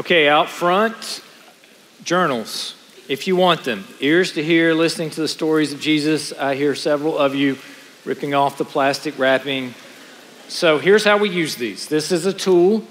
Okay, 0.00 0.28
out 0.28 0.48
front, 0.48 1.24
journals, 2.04 2.76
if 3.08 3.26
you 3.26 3.34
want 3.34 3.64
them. 3.64 3.84
Ears 3.98 4.30
to 4.34 4.44
hear, 4.44 4.72
listening 4.72 5.10
to 5.10 5.20
the 5.20 5.26
stories 5.26 5.72
of 5.72 5.80
Jesus. 5.80 6.32
I 6.32 6.54
hear 6.54 6.76
several 6.76 7.18
of 7.18 7.34
you 7.34 7.58
ripping 8.04 8.32
off 8.32 8.58
the 8.58 8.64
plastic 8.64 9.18
wrapping. 9.18 9.74
So 10.46 10.78
here's 10.78 11.02
how 11.02 11.18
we 11.18 11.30
use 11.30 11.56
these 11.56 11.88
this 11.88 12.12
is 12.12 12.26
a 12.26 12.32
tool. 12.32 12.84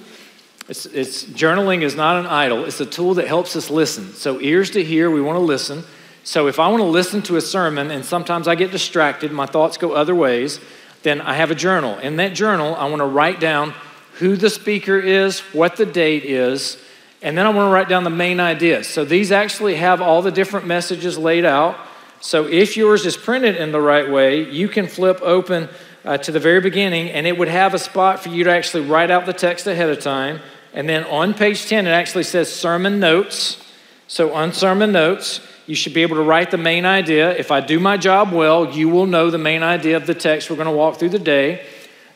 It's, 0.67 0.85
it's, 0.85 1.23
journaling 1.23 1.81
is 1.81 1.95
not 1.95 2.17
an 2.17 2.25
idol, 2.25 2.65
it's 2.65 2.81
a 2.81 2.85
tool 2.85 3.13
that 3.13 3.27
helps 3.27 3.55
us 3.55 3.69
listen. 3.69 4.11
So, 4.13 4.41
ears 4.41 4.71
to 4.71 4.83
hear, 4.83 5.09
we 5.09 5.21
want 5.21 5.37
to 5.37 5.45
listen. 5.45 5.85
So, 6.25 6.47
if 6.47 6.59
I 6.59 6.67
want 6.67 6.81
to 6.81 6.89
listen 6.89 7.21
to 7.23 7.37
a 7.37 7.41
sermon 7.41 7.89
and 7.89 8.03
sometimes 8.03 8.49
I 8.49 8.55
get 8.55 8.71
distracted, 8.71 9.31
my 9.31 9.45
thoughts 9.45 9.77
go 9.77 9.93
other 9.93 10.13
ways, 10.13 10.59
then 11.03 11.21
I 11.21 11.35
have 11.35 11.51
a 11.51 11.55
journal. 11.55 11.97
In 11.99 12.17
that 12.17 12.33
journal, 12.33 12.75
I 12.75 12.83
want 12.89 12.99
to 12.99 13.05
write 13.05 13.39
down 13.39 13.73
who 14.15 14.35
the 14.35 14.49
speaker 14.49 14.99
is, 14.99 15.39
what 15.53 15.77
the 15.77 15.85
date 15.85 16.25
is, 16.25 16.77
and 17.21 17.37
then 17.37 17.45
I 17.45 17.49
want 17.49 17.67
to 17.67 17.73
write 17.73 17.89
down 17.89 18.03
the 18.03 18.09
main 18.09 18.39
ideas. 18.39 18.87
So 18.87 19.03
these 19.03 19.31
actually 19.31 19.75
have 19.75 20.01
all 20.01 20.21
the 20.21 20.31
different 20.31 20.67
messages 20.67 21.17
laid 21.17 21.45
out. 21.45 21.77
So 22.19 22.45
if 22.45 22.77
yours 22.77 23.05
is 23.05 23.17
printed 23.17 23.55
in 23.55 23.71
the 23.71 23.81
right 23.81 24.09
way, 24.09 24.49
you 24.49 24.67
can 24.67 24.87
flip 24.87 25.19
open 25.21 25.69
uh, 26.05 26.17
to 26.17 26.31
the 26.31 26.39
very 26.39 26.61
beginning 26.61 27.09
and 27.09 27.25
it 27.25 27.37
would 27.37 27.47
have 27.47 27.73
a 27.73 27.79
spot 27.79 28.19
for 28.19 28.29
you 28.29 28.43
to 28.43 28.51
actually 28.51 28.85
write 28.85 29.11
out 29.11 29.25
the 29.25 29.33
text 29.33 29.67
ahead 29.67 29.89
of 29.89 29.99
time. 29.99 30.39
And 30.73 30.87
then 30.87 31.03
on 31.05 31.33
page 31.33 31.67
10, 31.67 31.87
it 31.87 31.91
actually 31.91 32.23
says 32.23 32.53
sermon 32.53 32.99
notes. 32.99 33.63
So 34.07 34.33
on 34.33 34.53
sermon 34.53 34.91
notes, 34.91 35.41
you 35.65 35.75
should 35.75 35.93
be 35.93 36.01
able 36.03 36.15
to 36.15 36.23
write 36.23 36.51
the 36.51 36.57
main 36.57 36.85
idea. 36.85 37.35
If 37.35 37.51
I 37.51 37.61
do 37.61 37.79
my 37.79 37.97
job 37.97 38.31
well, 38.31 38.71
you 38.71 38.89
will 38.89 39.05
know 39.05 39.29
the 39.29 39.37
main 39.37 39.63
idea 39.63 39.97
of 39.97 40.07
the 40.07 40.13
text 40.13 40.49
we're 40.49 40.55
going 40.55 40.67
to 40.67 40.71
walk 40.71 40.97
through 40.97 41.09
the 41.09 41.19
day. 41.19 41.65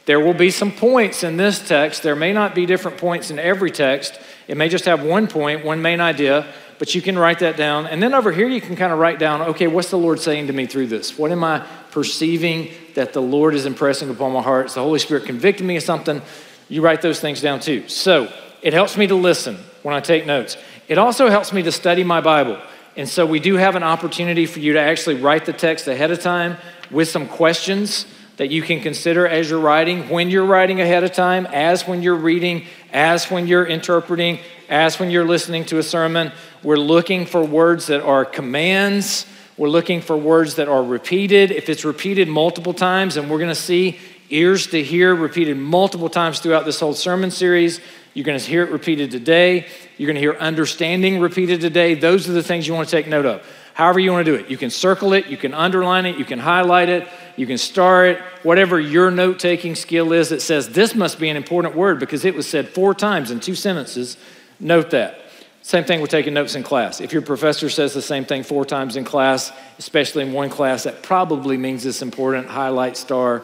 There 0.06 0.20
will 0.20 0.34
be 0.34 0.52
some 0.52 0.72
points 0.72 1.24
in 1.24 1.38
this 1.38 1.66
text. 1.66 2.02
There 2.02 2.16
may 2.16 2.34
not 2.34 2.56
be 2.56 2.66
different 2.66 2.98
points 2.98 3.30
in 3.30 3.40
every 3.40 3.72
text. 3.72 4.20
It 4.48 4.58
may 4.58 4.70
just 4.70 4.86
have 4.86 5.04
one 5.04 5.28
point, 5.28 5.64
one 5.64 5.82
main 5.82 6.00
idea, 6.00 6.46
but 6.80 6.96
you 6.96 7.02
can 7.02 7.18
write 7.18 7.40
that 7.40 7.58
down. 7.58 7.86
And 7.86 8.02
then 8.02 8.14
over 8.14 8.32
here, 8.32 8.48
you 8.48 8.62
can 8.62 8.76
kind 8.76 8.92
of 8.92 9.00
write 9.00 9.20
down 9.20 9.42
okay, 9.42 9.68
what's 9.68 9.90
the 9.92 9.98
Lord 9.98 10.20
saying 10.20 10.48
to 10.48 10.54
me 10.54 10.66
through 10.66 10.88
this? 10.88 11.18
What 11.18 11.32
am 11.32 11.44
I 11.44 11.66
perceiving 11.92 12.72
that 12.96 13.14
the 13.14 13.22
Lord 13.22 13.54
is 13.54 13.66
impressing 13.66 14.10
upon 14.10 14.34
my 14.34 14.42
heart? 14.42 14.68
Is 14.68 14.74
the 14.74 14.82
Holy 14.82 15.00
Spirit 15.00 15.26
convicting 15.26 15.68
me 15.68 15.78
of 15.78 15.84
something? 15.84 16.22
You 16.70 16.82
write 16.82 17.02
those 17.02 17.20
things 17.20 17.42
down 17.42 17.60
too. 17.60 17.88
So 17.88 18.32
it 18.62 18.74
helps 18.74 18.98
me 18.98 19.08
to 19.08 19.16
listen 19.16 19.58
when 19.84 19.94
I 19.94 20.00
take 20.00 20.26
notes. 20.26 20.58
It 20.88 20.98
also 20.98 21.30
helps 21.30 21.54
me 21.54 21.64
to 21.64 21.72
study 21.72 22.04
my 22.04 22.22
Bible. 22.22 22.60
And 22.98 23.08
so 23.08 23.26
we 23.26 23.40
do 23.40 23.56
have 23.56 23.76
an 23.76 23.84
opportunity 23.84 24.46
for 24.46 24.60
you 24.60 24.74
to 24.74 24.80
actually 24.80 25.16
write 25.16 25.46
the 25.46 25.54
text 25.54 25.88
ahead 25.88 26.12
of 26.12 26.20
time 26.20 26.58
with 26.90 27.08
some 27.08 27.28
questions 27.28 28.06
that 28.38 28.50
you 28.50 28.62
can 28.62 28.80
consider 28.82 29.28
as 29.28 29.50
you're 29.50 29.60
writing, 29.60 30.10
when 30.10 30.30
you're 30.30 30.46
writing 30.46 30.82
ahead 30.82 31.04
of 31.04 31.14
time, 31.14 31.46
as 31.48 31.88
when 31.88 32.02
you're 32.02 32.16
reading, 32.16 32.66
as 32.92 33.30
when 33.30 33.48
you're 33.48 33.66
interpreting, 33.66 34.40
as 34.70 35.00
when 35.00 35.12
you're 35.12 35.26
listening 35.26 35.66
to 35.66 35.78
a 35.78 35.84
sermon. 35.84 36.32
We're 36.64 36.78
looking 36.78 37.26
for 37.26 37.44
words 37.44 37.88
that 37.88 38.02
are 38.02 38.26
commands. 38.26 39.26
We're 39.58 39.70
looking 39.70 40.02
for 40.02 40.18
words 40.18 40.56
that 40.56 40.68
are 40.68 40.84
repeated. 40.84 41.52
If 41.52 41.70
it's 41.70 41.86
repeated 41.86 42.28
multiple 42.28 42.74
times, 42.74 43.18
and 43.18 43.30
we're 43.30 43.38
going 43.38 43.50
to 43.50 43.56
see 43.56 44.00
ears 44.30 44.68
to 44.68 44.82
hear 44.82 45.14
repeated 45.14 45.58
multiple 45.58 46.10
times 46.10 46.40
throughout 46.40 46.66
this 46.66 46.80
whole 46.80 46.94
sermon 46.94 47.32
series, 47.32 47.82
you're 48.14 48.26
going 48.26 48.40
to 48.40 48.46
hear 48.46 48.64
it 48.64 48.72
repeated 48.72 49.12
today. 49.12 49.68
You're 49.98 50.08
going 50.08 50.16
to 50.16 50.22
hear 50.22 50.36
understanding 50.36 51.20
repeated 51.20 51.62
today. 51.62 51.96
Those 51.96 52.28
are 52.28 52.34
the 52.34 52.44
things 52.44 52.68
you 52.68 52.74
want 52.74 52.88
to 52.90 52.96
take 52.96 53.08
note 53.08 53.26
of. 53.26 53.46
However, 53.74 54.00
you 54.00 54.12
want 54.12 54.26
to 54.26 54.32
do 54.32 54.38
it. 54.38 54.50
You 54.50 54.58
can 54.58 54.70
circle 54.70 55.14
it, 55.14 55.28
you 55.28 55.38
can 55.38 55.54
underline 55.54 56.06
it, 56.06 56.18
you 56.18 56.26
can 56.26 56.40
highlight 56.40 56.90
it, 56.90 57.08
you 57.36 57.48
can 57.48 57.58
star 57.58 58.06
it, 58.06 58.20
whatever 58.44 58.80
your 58.80 59.12
note 59.12 59.40
taking 59.40 59.76
skill 59.76 60.14
is 60.14 60.30
that 60.30 60.42
says 60.42 60.70
this 60.70 60.96
must 60.96 61.20
be 61.20 61.30
an 61.30 61.38
important 61.38 61.76
word 61.76 62.00
because 62.00 62.26
it 62.26 62.36
was 62.36 62.48
said 62.48 62.70
four 62.70 62.94
times 62.94 63.32
in 63.32 63.40
two 63.40 63.56
sentences. 63.56 64.18
Note 64.60 64.92
that. 64.92 65.20
Same 65.64 65.84
thing 65.84 66.02
with 66.02 66.10
taking 66.10 66.34
notes 66.34 66.56
in 66.56 66.64
class. 66.64 67.02
If 67.02 67.14
your 67.14 67.22
professor 67.22 67.70
says 67.70 67.94
the 67.94 68.02
same 68.02 68.26
thing 68.26 68.44
four 68.44 68.66
times 68.66 68.96
in 68.96 69.04
class, 69.04 69.52
especially 69.78 70.24
in 70.24 70.34
one 70.34 70.50
class, 70.50 70.84
that 70.84 71.04
probably 71.04 71.56
means 71.56 71.86
it's 71.86 72.02
important. 72.02 72.48
Highlight, 72.48 72.98
star, 72.98 73.44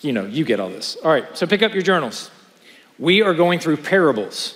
you 0.00 0.12
know, 0.12 0.24
you 0.24 0.44
get 0.44 0.60
all 0.60 0.68
this. 0.68 0.96
All 1.02 1.10
right, 1.10 1.36
so 1.36 1.46
pick 1.46 1.62
up 1.62 1.72
your 1.72 1.82
journals. 1.82 2.30
We 2.98 3.22
are 3.22 3.34
going 3.34 3.58
through 3.58 3.78
parables. 3.78 4.54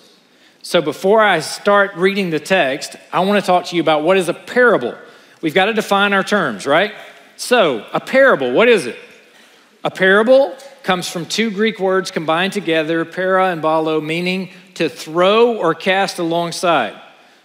So 0.62 0.81
before 0.81 1.21
I 1.21 1.41
start 1.41 1.97
reading 1.97 2.31
the 2.31 2.39
text, 2.39 2.95
I 3.12 3.21
want 3.21 3.41
to 3.41 3.47
talk 3.47 3.67
to 3.67 3.77
you 3.77 3.83
about 3.83 4.05
what 4.05 4.17
is 4.17 4.29
a 4.29 4.35
parable. 4.35 4.97
We've 5.41 5.55
got 5.55 5.65
to 5.65 5.73
define 5.73 6.12
our 6.12 6.23
terms, 6.23 6.65
right? 6.65 6.95
So, 7.43 7.85
a 7.93 7.99
parable, 7.99 8.53
what 8.53 8.69
is 8.69 8.87
it? 8.87 8.97
A 9.83 9.91
parable 9.91 10.55
comes 10.85 11.09
from 11.09 11.27
two 11.27 11.51
Greek 11.51 11.81
words 11.81 12.13
combined 12.13 12.53
together, 12.53 13.05
para 13.05 13.51
and 13.51 13.61
balo, 13.61 14.01
meaning 14.01 14.51
to 14.75 14.89
throw 14.89 15.57
or 15.57 15.75
cast 15.75 16.21
alongside. 16.21 16.95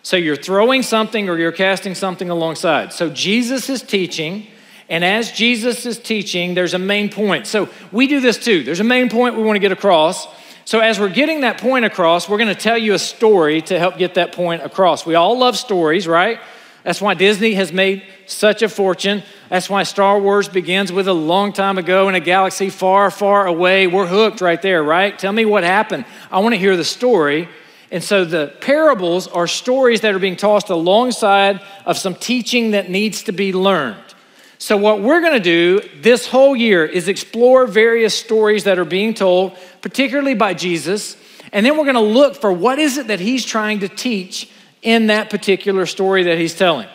So 0.03 0.15
you're 0.15 0.35
throwing 0.35 0.83
something 0.83 1.27
or 1.27 1.39
you're 1.39 1.51
casting 1.51 1.95
something 1.95 2.29
alongside. 2.29 2.93
So 2.93 3.09
Jesus 3.09 3.71
is 3.71 3.81
teaching, 3.81 4.45
and 4.87 5.03
as 5.03 5.31
Jesus 5.31 5.83
is 5.87 5.97
teaching, 5.97 6.53
there's 6.53 6.75
a 6.75 6.79
main 6.79 7.09
point. 7.09 7.47
So 7.47 7.67
we 7.91 8.05
do 8.05 8.19
this 8.19 8.37
too. 8.37 8.63
There's 8.63 8.79
a 8.79 8.83
main 8.83 9.09
point 9.09 9.35
we 9.35 9.41
want 9.41 9.55
to 9.55 9.61
get 9.61 9.71
across. 9.71 10.27
So, 10.65 10.79
as 10.79 10.99
we're 10.99 11.09
getting 11.09 11.41
that 11.41 11.59
point 11.59 11.85
across, 11.85 12.29
we're 12.29 12.37
going 12.37 12.53
to 12.53 12.61
tell 12.61 12.77
you 12.77 12.93
a 12.93 12.99
story 12.99 13.61
to 13.63 13.79
help 13.79 13.97
get 13.97 14.13
that 14.13 14.31
point 14.33 14.61
across. 14.61 15.07
We 15.07 15.15
all 15.15 15.39
love 15.39 15.57
stories, 15.57 16.07
right? 16.07 16.39
That's 16.87 17.01
why 17.01 17.15
Disney 17.15 17.55
has 17.55 17.73
made 17.73 18.03
such 18.27 18.61
a 18.61 18.69
fortune. 18.69 19.21
That's 19.49 19.69
why 19.69 19.83
Star 19.83 20.21
Wars 20.21 20.47
begins 20.47 20.89
with 20.89 21.09
a 21.09 21.13
long 21.13 21.51
time 21.51 21.77
ago 21.77 22.07
in 22.07 22.15
a 22.15 22.21
galaxy 22.21 22.69
far, 22.69 23.11
far 23.11 23.45
away. 23.45 23.87
We're 23.87 24.07
hooked 24.07 24.39
right 24.39 24.61
there, 24.61 24.81
right? 24.81 25.19
Tell 25.19 25.33
me 25.33 25.43
what 25.43 25.65
happened. 25.65 26.05
I 26.31 26.39
want 26.39 26.53
to 26.53 26.57
hear 26.57 26.77
the 26.77 26.85
story. 26.85 27.49
And 27.91 28.01
so 28.01 28.23
the 28.23 28.55
parables 28.61 29.27
are 29.27 29.47
stories 29.47 29.99
that 29.99 30.15
are 30.15 30.19
being 30.19 30.37
tossed 30.37 30.69
alongside 30.69 31.59
of 31.85 31.97
some 31.97 32.15
teaching 32.15 32.71
that 32.71 32.89
needs 32.89 33.23
to 33.23 33.33
be 33.33 33.51
learned. 33.51 34.15
So, 34.57 34.77
what 34.77 35.01
we're 35.01 35.19
going 35.19 35.33
to 35.33 35.41
do 35.41 35.81
this 35.99 36.25
whole 36.25 36.55
year 36.55 36.85
is 36.85 37.09
explore 37.09 37.67
various 37.67 38.17
stories 38.17 38.63
that 38.63 38.79
are 38.79 38.85
being 38.85 39.13
told, 39.13 39.57
particularly 39.81 40.35
by 40.35 40.53
Jesus, 40.53 41.17
and 41.51 41.65
then 41.65 41.77
we're 41.77 41.83
going 41.83 41.95
to 41.95 41.99
look 41.99 42.37
for 42.37 42.53
what 42.53 42.79
is 42.79 42.97
it 42.97 43.07
that 43.07 43.19
he's 43.19 43.43
trying 43.43 43.79
to 43.81 43.89
teach 43.89 44.49
in 44.81 45.07
that 45.07 45.29
particular 45.29 45.85
story 45.85 46.23
that 46.23 46.37
he's 46.37 46.55
telling. 46.55 46.87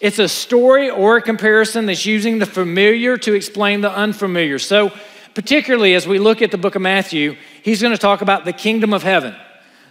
It's 0.00 0.18
a 0.18 0.28
story 0.28 0.90
or 0.90 1.16
a 1.16 1.22
comparison 1.22 1.86
that's 1.86 2.04
using 2.04 2.38
the 2.38 2.46
familiar 2.46 3.16
to 3.18 3.32
explain 3.32 3.80
the 3.80 3.90
unfamiliar. 3.90 4.58
So, 4.58 4.92
particularly 5.34 5.94
as 5.94 6.06
we 6.06 6.18
look 6.18 6.42
at 6.42 6.50
the 6.50 6.58
book 6.58 6.74
of 6.74 6.82
Matthew, 6.82 7.36
he's 7.62 7.80
going 7.80 7.94
to 7.94 7.98
talk 7.98 8.20
about 8.20 8.44
the 8.44 8.52
kingdom 8.52 8.92
of 8.92 9.02
heaven. 9.02 9.34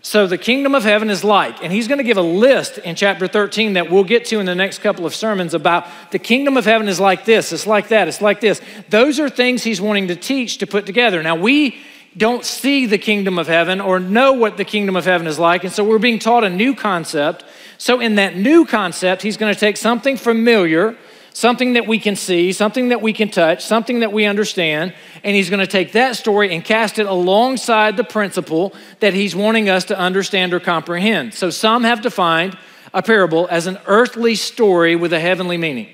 So, 0.02 0.28
the 0.28 0.38
kingdom 0.38 0.76
of 0.76 0.84
heaven 0.84 1.10
is 1.10 1.24
like, 1.24 1.64
and 1.64 1.72
he's 1.72 1.88
going 1.88 1.98
to 1.98 2.04
give 2.04 2.18
a 2.18 2.22
list 2.22 2.78
in 2.78 2.96
chapter 2.96 3.28
13 3.28 3.74
that 3.74 3.90
we'll 3.90 4.04
get 4.04 4.26
to 4.26 4.40
in 4.40 4.46
the 4.46 4.54
next 4.54 4.80
couple 4.80 5.06
of 5.06 5.16
sermons 5.16 5.54
about 5.54 5.88
the 6.12 6.20
kingdom 6.20 6.58
of 6.58 6.66
heaven 6.66 6.90
is 6.90 7.00
like 7.00 7.24
this, 7.24 7.54
it's 7.54 7.66
like 7.66 7.88
that, 7.88 8.08
it's 8.08 8.22
like 8.22 8.42
this. 8.42 8.62
Those 8.90 9.20
are 9.20 9.30
things 9.30 9.64
he's 9.64 9.80
wanting 9.80 10.10
to 10.10 10.16
teach 10.16 10.58
to 10.58 10.68
put 10.68 10.86
together. 10.86 11.24
Now, 11.24 11.36
we 11.36 11.78
don't 12.16 12.46
see 12.46 12.86
the 12.86 12.98
kingdom 12.98 13.40
of 13.40 13.48
heaven 13.48 13.82
or 13.82 14.00
know 14.00 14.34
what 14.34 14.58
the 14.58 14.66
kingdom 14.66 14.96
of 14.96 15.06
heaven 15.06 15.28
is 15.28 15.40
like, 15.40 15.64
and 15.64 15.74
so 15.74 15.84
we're 15.84 16.00
being 16.00 16.20
taught 16.20 16.44
a 16.44 16.50
new 16.50 16.76
concept. 16.76 17.44
So, 17.78 18.00
in 18.00 18.16
that 18.16 18.36
new 18.36 18.66
concept, 18.66 19.22
he's 19.22 19.38
going 19.38 19.54
to 19.54 19.60
take 19.60 19.78
something 19.78 20.18
familiar 20.18 20.96
something 21.34 21.74
that 21.74 21.88
we 21.88 22.00
can 22.00 22.16
see, 22.16 22.52
something 22.52 22.90
that 22.90 23.02
we 23.02 23.12
can 23.12 23.30
touch, 23.30 23.66
something 23.66 24.00
that 24.00 24.12
we 24.12 24.26
understand, 24.26 24.94
and 25.24 25.36
he's 25.36 25.50
going 25.50 25.60
to 25.60 25.68
take 25.68 25.92
that 25.94 26.16
story 26.16 26.54
and 26.54 26.64
cast 26.64 27.00
it 27.00 27.08
alongside 27.08 27.98
the 27.98 28.04
principle 28.04 28.74
that 29.00 29.14
he's 29.14 29.36
wanting 29.36 29.68
us 29.68 29.86
to 29.86 29.98
understand 29.98 30.54
or 30.54 30.60
comprehend. 30.60 31.34
So 31.34 31.50
some 31.50 31.84
have 31.84 32.02
defined 32.02 32.58
a 32.94 33.02
parable 33.02 33.48
as 33.50 33.68
an 33.68 33.80
earthly 33.88 34.36
story 34.36 34.96
with 34.96 35.12
a 35.12 35.20
heavenly 35.20 35.58
meaning. 35.58 35.90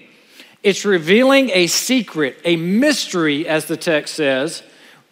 It's 0.61 0.83
revealing 0.83 1.49
a 1.51 1.67
secret, 1.67 2.37
a 2.43 2.57
mystery, 2.57 3.47
as 3.47 3.65
the 3.65 3.77
text 3.77 4.15
says, 4.15 4.61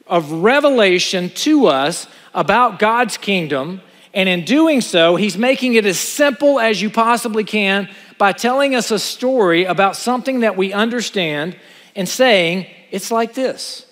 of 0.10 0.32
revelation 0.32 1.30
to 1.30 1.68
us 1.68 2.08
about 2.34 2.80
God's 2.80 3.18
kingdom. 3.18 3.82
And 4.14 4.28
in 4.28 4.46
doing 4.46 4.82
so, 4.82 5.16
he's 5.16 5.38
making 5.38 5.76
it 5.76 5.86
as 5.86 6.00
simple 6.00 6.60
as 6.60 6.82
you 6.82 6.90
possibly 6.90 7.44
can 7.44 7.90
by 8.18 8.32
telling 8.32 8.74
us 8.74 8.90
a 8.92 9.00
story 9.00 9.66
about 9.66 9.96
something 9.96 10.40
that 10.40 10.58
we 10.58 10.74
understand 10.74 11.56
and 11.96 12.08
saying, 12.08 12.68
it's 12.90 13.12
like 13.12 13.34
this. 13.34 13.86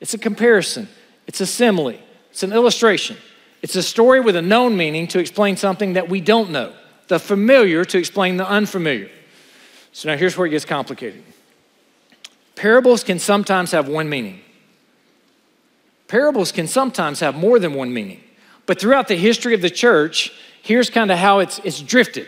It's 0.00 0.14
a 0.14 0.18
comparison, 0.18 0.88
it's 1.26 1.40
a 1.40 1.46
simile, 1.46 1.98
it's 2.30 2.42
an 2.42 2.52
illustration. 2.52 3.16
It's 3.62 3.74
a 3.74 3.82
story 3.82 4.20
with 4.20 4.36
a 4.36 4.42
known 4.42 4.76
meaning 4.76 5.08
to 5.08 5.18
explain 5.18 5.56
something 5.56 5.94
that 5.94 6.08
we 6.08 6.20
don't 6.20 6.50
know, 6.50 6.72
the 7.08 7.18
familiar 7.18 7.84
to 7.86 7.98
explain 7.98 8.36
the 8.36 8.48
unfamiliar. 8.48 9.10
So 9.92 10.08
now 10.08 10.16
here's 10.16 10.36
where 10.36 10.46
it 10.46 10.50
gets 10.50 10.64
complicated. 10.64 11.24
Parables 12.54 13.02
can 13.02 13.18
sometimes 13.18 13.72
have 13.72 13.88
one 13.88 14.08
meaning. 14.08 14.40
Parables 16.08 16.52
can 16.52 16.68
sometimes 16.68 17.20
have 17.20 17.34
more 17.34 17.58
than 17.58 17.74
one 17.74 17.92
meaning. 17.92 18.20
But 18.66 18.80
throughout 18.80 19.08
the 19.08 19.16
history 19.16 19.54
of 19.54 19.62
the 19.62 19.70
church, 19.70 20.32
here's 20.62 20.90
kind 20.90 21.10
of 21.10 21.18
how 21.18 21.40
it's, 21.40 21.58
it's 21.60 21.80
drifted. 21.80 22.26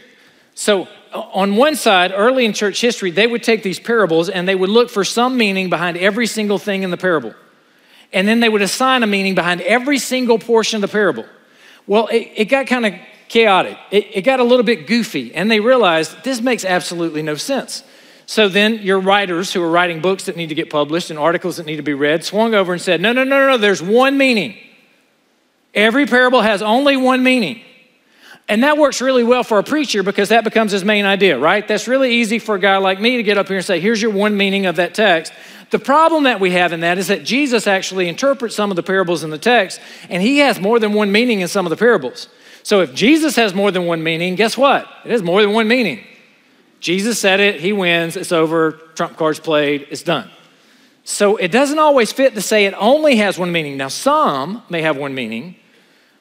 So 0.54 0.88
uh, 1.12 1.20
on 1.32 1.56
one 1.56 1.76
side, 1.76 2.12
early 2.14 2.44
in 2.44 2.52
church 2.52 2.80
history, 2.80 3.10
they 3.10 3.26
would 3.26 3.42
take 3.42 3.62
these 3.62 3.78
parables 3.78 4.28
and 4.28 4.48
they 4.48 4.54
would 4.54 4.70
look 4.70 4.90
for 4.90 5.04
some 5.04 5.36
meaning 5.36 5.70
behind 5.70 5.96
every 5.96 6.26
single 6.26 6.58
thing 6.58 6.82
in 6.82 6.90
the 6.90 6.96
parable. 6.96 7.34
And 8.12 8.26
then 8.26 8.40
they 8.40 8.48
would 8.48 8.62
assign 8.62 9.02
a 9.02 9.06
meaning 9.06 9.34
behind 9.34 9.60
every 9.60 9.98
single 9.98 10.38
portion 10.38 10.76
of 10.76 10.80
the 10.82 10.92
parable. 10.92 11.26
Well, 11.86 12.06
it, 12.08 12.32
it 12.36 12.44
got 12.46 12.66
kind 12.66 12.86
of 12.86 12.94
chaotic. 13.28 13.78
It, 13.90 14.16
it 14.16 14.22
got 14.22 14.40
a 14.40 14.44
little 14.44 14.64
bit 14.64 14.86
goofy, 14.86 15.34
and 15.34 15.50
they 15.50 15.60
realized 15.60 16.24
this 16.24 16.40
makes 16.40 16.64
absolutely 16.64 17.22
no 17.22 17.34
sense. 17.34 17.82
So 18.28 18.46
then 18.46 18.82
your 18.82 19.00
writers 19.00 19.54
who 19.54 19.62
are 19.62 19.70
writing 19.70 20.02
books 20.02 20.24
that 20.24 20.36
need 20.36 20.50
to 20.50 20.54
get 20.54 20.68
published 20.68 21.08
and 21.08 21.18
articles 21.18 21.56
that 21.56 21.64
need 21.64 21.76
to 21.76 21.82
be 21.82 21.94
read 21.94 22.24
swung 22.24 22.54
over 22.54 22.74
and 22.74 22.82
said, 22.82 23.00
No, 23.00 23.14
no, 23.14 23.24
no, 23.24 23.48
no, 23.48 23.56
there's 23.56 23.82
one 23.82 24.18
meaning. 24.18 24.54
Every 25.72 26.04
parable 26.04 26.42
has 26.42 26.60
only 26.60 26.98
one 26.98 27.22
meaning. 27.22 27.62
And 28.46 28.64
that 28.64 28.76
works 28.76 29.00
really 29.00 29.24
well 29.24 29.44
for 29.44 29.58
a 29.58 29.64
preacher 29.64 30.02
because 30.02 30.28
that 30.28 30.44
becomes 30.44 30.72
his 30.72 30.84
main 30.84 31.06
idea, 31.06 31.38
right? 31.38 31.66
That's 31.66 31.88
really 31.88 32.16
easy 32.16 32.38
for 32.38 32.56
a 32.56 32.58
guy 32.58 32.76
like 32.76 33.00
me 33.00 33.16
to 33.16 33.22
get 33.22 33.38
up 33.38 33.48
here 33.48 33.56
and 33.56 33.64
say, 33.64 33.80
here's 33.80 34.02
your 34.02 34.10
one 34.10 34.36
meaning 34.36 34.66
of 34.66 34.76
that 34.76 34.94
text. 34.94 35.32
The 35.70 35.78
problem 35.78 36.24
that 36.24 36.38
we 36.38 36.50
have 36.50 36.74
in 36.74 36.80
that 36.80 36.98
is 36.98 37.08
that 37.08 37.24
Jesus 37.24 37.66
actually 37.66 38.08
interprets 38.08 38.54
some 38.54 38.68
of 38.70 38.76
the 38.76 38.82
parables 38.82 39.24
in 39.24 39.30
the 39.30 39.38
text, 39.38 39.80
and 40.10 40.22
he 40.22 40.38
has 40.40 40.60
more 40.60 40.78
than 40.78 40.92
one 40.92 41.10
meaning 41.10 41.40
in 41.40 41.48
some 41.48 41.64
of 41.64 41.70
the 41.70 41.76
parables. 41.78 42.28
So 42.62 42.82
if 42.82 42.92
Jesus 42.92 43.36
has 43.36 43.54
more 43.54 43.70
than 43.70 43.86
one 43.86 44.02
meaning, 44.02 44.34
guess 44.34 44.58
what? 44.58 44.86
It 45.06 45.12
has 45.12 45.22
more 45.22 45.40
than 45.40 45.54
one 45.54 45.66
meaning. 45.66 46.04
Jesus 46.80 47.18
said 47.18 47.40
it, 47.40 47.60
he 47.60 47.72
wins, 47.72 48.16
it's 48.16 48.32
over, 48.32 48.72
trump 48.94 49.16
cards 49.16 49.40
played, 49.40 49.86
it's 49.90 50.02
done. 50.02 50.30
So 51.04 51.36
it 51.36 51.50
doesn't 51.50 51.78
always 51.78 52.12
fit 52.12 52.34
to 52.34 52.42
say 52.42 52.66
it 52.66 52.74
only 52.78 53.16
has 53.16 53.38
one 53.38 53.50
meaning. 53.50 53.76
Now, 53.76 53.88
some 53.88 54.62
may 54.68 54.82
have 54.82 54.96
one 54.96 55.14
meaning, 55.14 55.56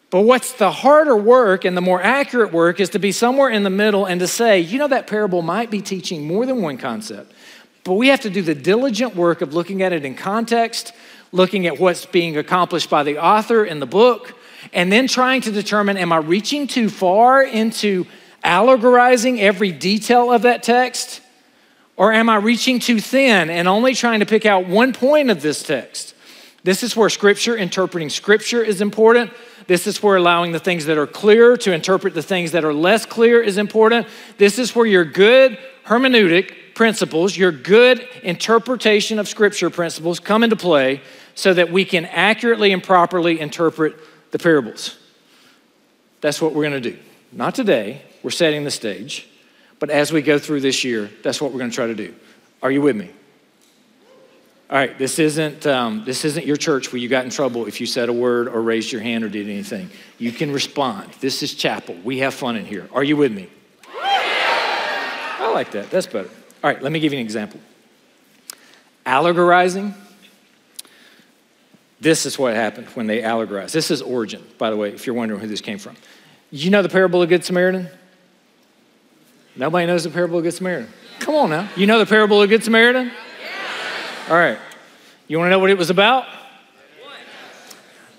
but 0.09 0.21
what's 0.21 0.54
the 0.54 0.71
harder 0.71 1.18
work 1.18 1.65
and 1.65 1.75
the 1.75 1.81
more 1.81 2.01
accurate 2.01 2.54
work 2.54 2.80
is 2.80 2.89
to 2.92 3.00
be 3.00 3.12
somewhere 3.12 3.50
in 3.50 3.63
the 3.63 3.69
middle 3.69 4.06
and 4.06 4.19
to 4.21 4.27
say, 4.27 4.62
you 4.62 4.80
know, 4.80 4.88
that 4.88 5.06
parable 5.06 5.42
might 5.42 5.69
be 5.69 5.81
teaching 5.81 6.25
more 6.25 6.45
than 6.45 6.62
one 6.62 6.77
concept, 6.77 7.33
but 7.83 7.94
we 7.94 8.07
have 8.07 8.21
to 8.21 8.30
do 8.30 8.42
the 8.42 8.56
diligent 8.56 9.15
work 9.15 9.42
of 9.42 9.54
looking 9.54 9.81
at 9.81 9.92
it 9.92 10.06
in 10.06 10.15
context, 10.15 10.94
looking 11.33 11.68
at 11.68 11.80
what's 11.80 12.06
being 12.06 12.38
accomplished 12.38 12.89
by 12.89 13.04
the 13.04 13.18
author 13.18 13.65
in 13.65 13.81
the 13.81 13.86
book, 13.86 14.33
and 14.71 14.92
then 14.92 15.07
trying 15.07 15.42
to 15.42 15.51
determine 15.51 15.98
am 15.98 16.13
I 16.13 16.18
reaching 16.18 16.68
too 16.68 16.89
far 16.89 17.44
into 17.44 18.06
allegorizing 18.48 19.40
every 19.42 19.72
detail 19.72 20.32
of 20.32 20.44
that 20.44 20.64
text? 20.64 21.22
Or 21.98 22.14
am 22.14 22.30
I 22.30 22.38
reaching 22.38 22.80
too 22.80 23.00
thin 23.00 23.50
and 23.50 23.68
only 23.68 23.94
trying 23.94 24.22
to 24.22 24.26
pick 24.26 24.46
out 24.46 24.68
one 24.68 24.94
point 24.94 25.30
of 25.30 25.42
this 25.42 25.62
text? 25.64 26.16
This 26.64 26.84
is 26.84 26.96
where 26.96 27.10
scripture, 27.10 27.56
interpreting 27.56 28.10
scripture 28.10 28.64
is 28.64 28.82
important. 28.82 29.32
This 29.68 29.88
is 29.88 30.02
where 30.02 30.16
allowing 30.16 30.52
the 30.52 30.60
things 30.60 30.86
that 30.86 30.98
are 30.98 31.08
clear 31.08 31.58
to 31.58 31.74
interpret 31.74 32.14
the 32.14 32.22
things 32.22 32.52
that 32.52 32.64
are 32.64 32.74
less 32.74 33.06
clear 33.06 33.42
is 33.42 33.58
important. 33.58 34.08
This 34.38 34.60
is 34.60 34.76
where 34.76 34.86
your 34.86 35.06
good 35.06 35.58
hermeneutic 35.86 36.74
principles, 36.76 37.36
your 37.36 37.52
good 37.52 38.08
interpretation 38.22 39.18
of 39.18 39.28
scripture 39.28 39.70
principles 39.70 40.20
come 40.20 40.44
into 40.44 40.56
play 40.56 41.02
so 41.36 41.54
that 41.54 41.72
we 41.72 41.86
can 41.86 42.06
accurately 42.06 42.72
and 42.72 42.84
properly 42.84 43.40
interpret 43.40 43.96
the 44.32 44.40
parables. 44.40 44.98
That's 46.22 46.42
what 46.42 46.54
we're 46.54 46.70
going 46.70 46.82
to 46.82 46.92
do. 46.92 46.98
Not 47.32 47.56
today, 47.56 48.02
we're 48.28 48.32
setting 48.32 48.66
the 48.66 48.72
stage, 48.72 49.26
but 49.80 49.90
as 49.90 50.12
we 50.12 50.22
go 50.22 50.38
through 50.38 50.60
this 50.60 50.84
year, 50.84 51.10
that's 51.24 51.40
what 51.40 51.54
we're 51.54 51.60
going 51.60 51.70
to 51.70 51.76
try 51.78 51.88
to 51.88 51.96
do. 51.96 52.14
Are 52.62 52.70
you 52.70 52.82
with 52.82 52.98
me? 52.98 53.10
All 54.70 54.76
right, 54.78 54.98
this 54.98 55.18
isn't, 55.18 55.66
um, 55.66 56.04
this 56.04 56.26
isn't 56.26 56.46
your 56.46 56.58
church 56.58 56.92
where 56.92 57.00
you 57.00 57.08
got 57.08 57.24
in 57.24 57.32
trouble 57.32 57.68
if 57.68 57.80
you 57.80 57.88
said 57.88 58.10
a 58.10 58.14
word 58.14 58.50
or 58.50 58.62
raised 58.62 58.92
your 58.92 59.00
hand 59.00 59.24
or 59.24 59.30
did 59.30 59.48
anything. 59.48 59.90
You 60.18 60.34
can 60.34 60.52
respond. 60.52 61.10
This 61.22 61.42
is 61.42 61.54
chapel. 61.54 61.96
We 62.04 62.18
have 62.18 62.34
fun 62.34 62.58
in 62.58 62.66
here. 62.66 62.90
Are 62.92 63.02
you 63.02 63.16
with 63.16 63.32
me? 63.32 63.48
I 63.94 65.50
like 65.54 65.72
that. 65.72 65.90
That's 65.90 66.08
better. 66.08 66.30
All 66.62 66.70
right, 66.70 66.84
let 66.84 66.92
me 66.92 67.00
give 67.00 67.14
you 67.14 67.20
an 67.20 67.26
example. 67.26 67.62
Allegorizing. 69.06 69.94
This 72.02 72.26
is 72.26 72.38
what 72.38 72.56
happened 72.56 72.88
when 72.88 73.08
they 73.08 73.22
allegorized. 73.22 73.72
This 73.72 73.90
is 73.90 74.02
Origen, 74.02 74.44
by 74.58 74.70
the 74.70 74.76
way, 74.76 74.90
if 74.90 75.08
you're 75.08 75.16
wondering 75.16 75.40
who 75.40 75.48
this 75.48 75.62
came 75.62 75.78
from. 75.78 75.96
You 76.52 76.72
know 76.72 76.82
the 76.82 76.90
parable 76.90 77.22
of 77.22 77.30
Good 77.30 77.46
Samaritan? 77.46 77.88
Nobody 79.57 79.88
knows 79.88 80.04
the 80.04 80.09
parable 80.09 80.38
of 80.38 80.44
Good 80.44 80.54
Samaritan. 80.54 80.92
Come 81.19 81.36
on 81.36 81.50
now. 81.50 81.69
You 81.75 81.88
know 81.88 81.98
the 81.98 82.06
parable 82.06 82.42
of 82.42 82.50
Good 82.50 82.63
Samaritan? 82.63 83.12
All 84.30 84.36
right. 84.36 84.59
You 85.27 85.39
want 85.39 85.48
to 85.48 85.51
know 85.51 85.59
what 85.59 85.69
it 85.69 85.77
was 85.77 85.89
about? 85.89 86.25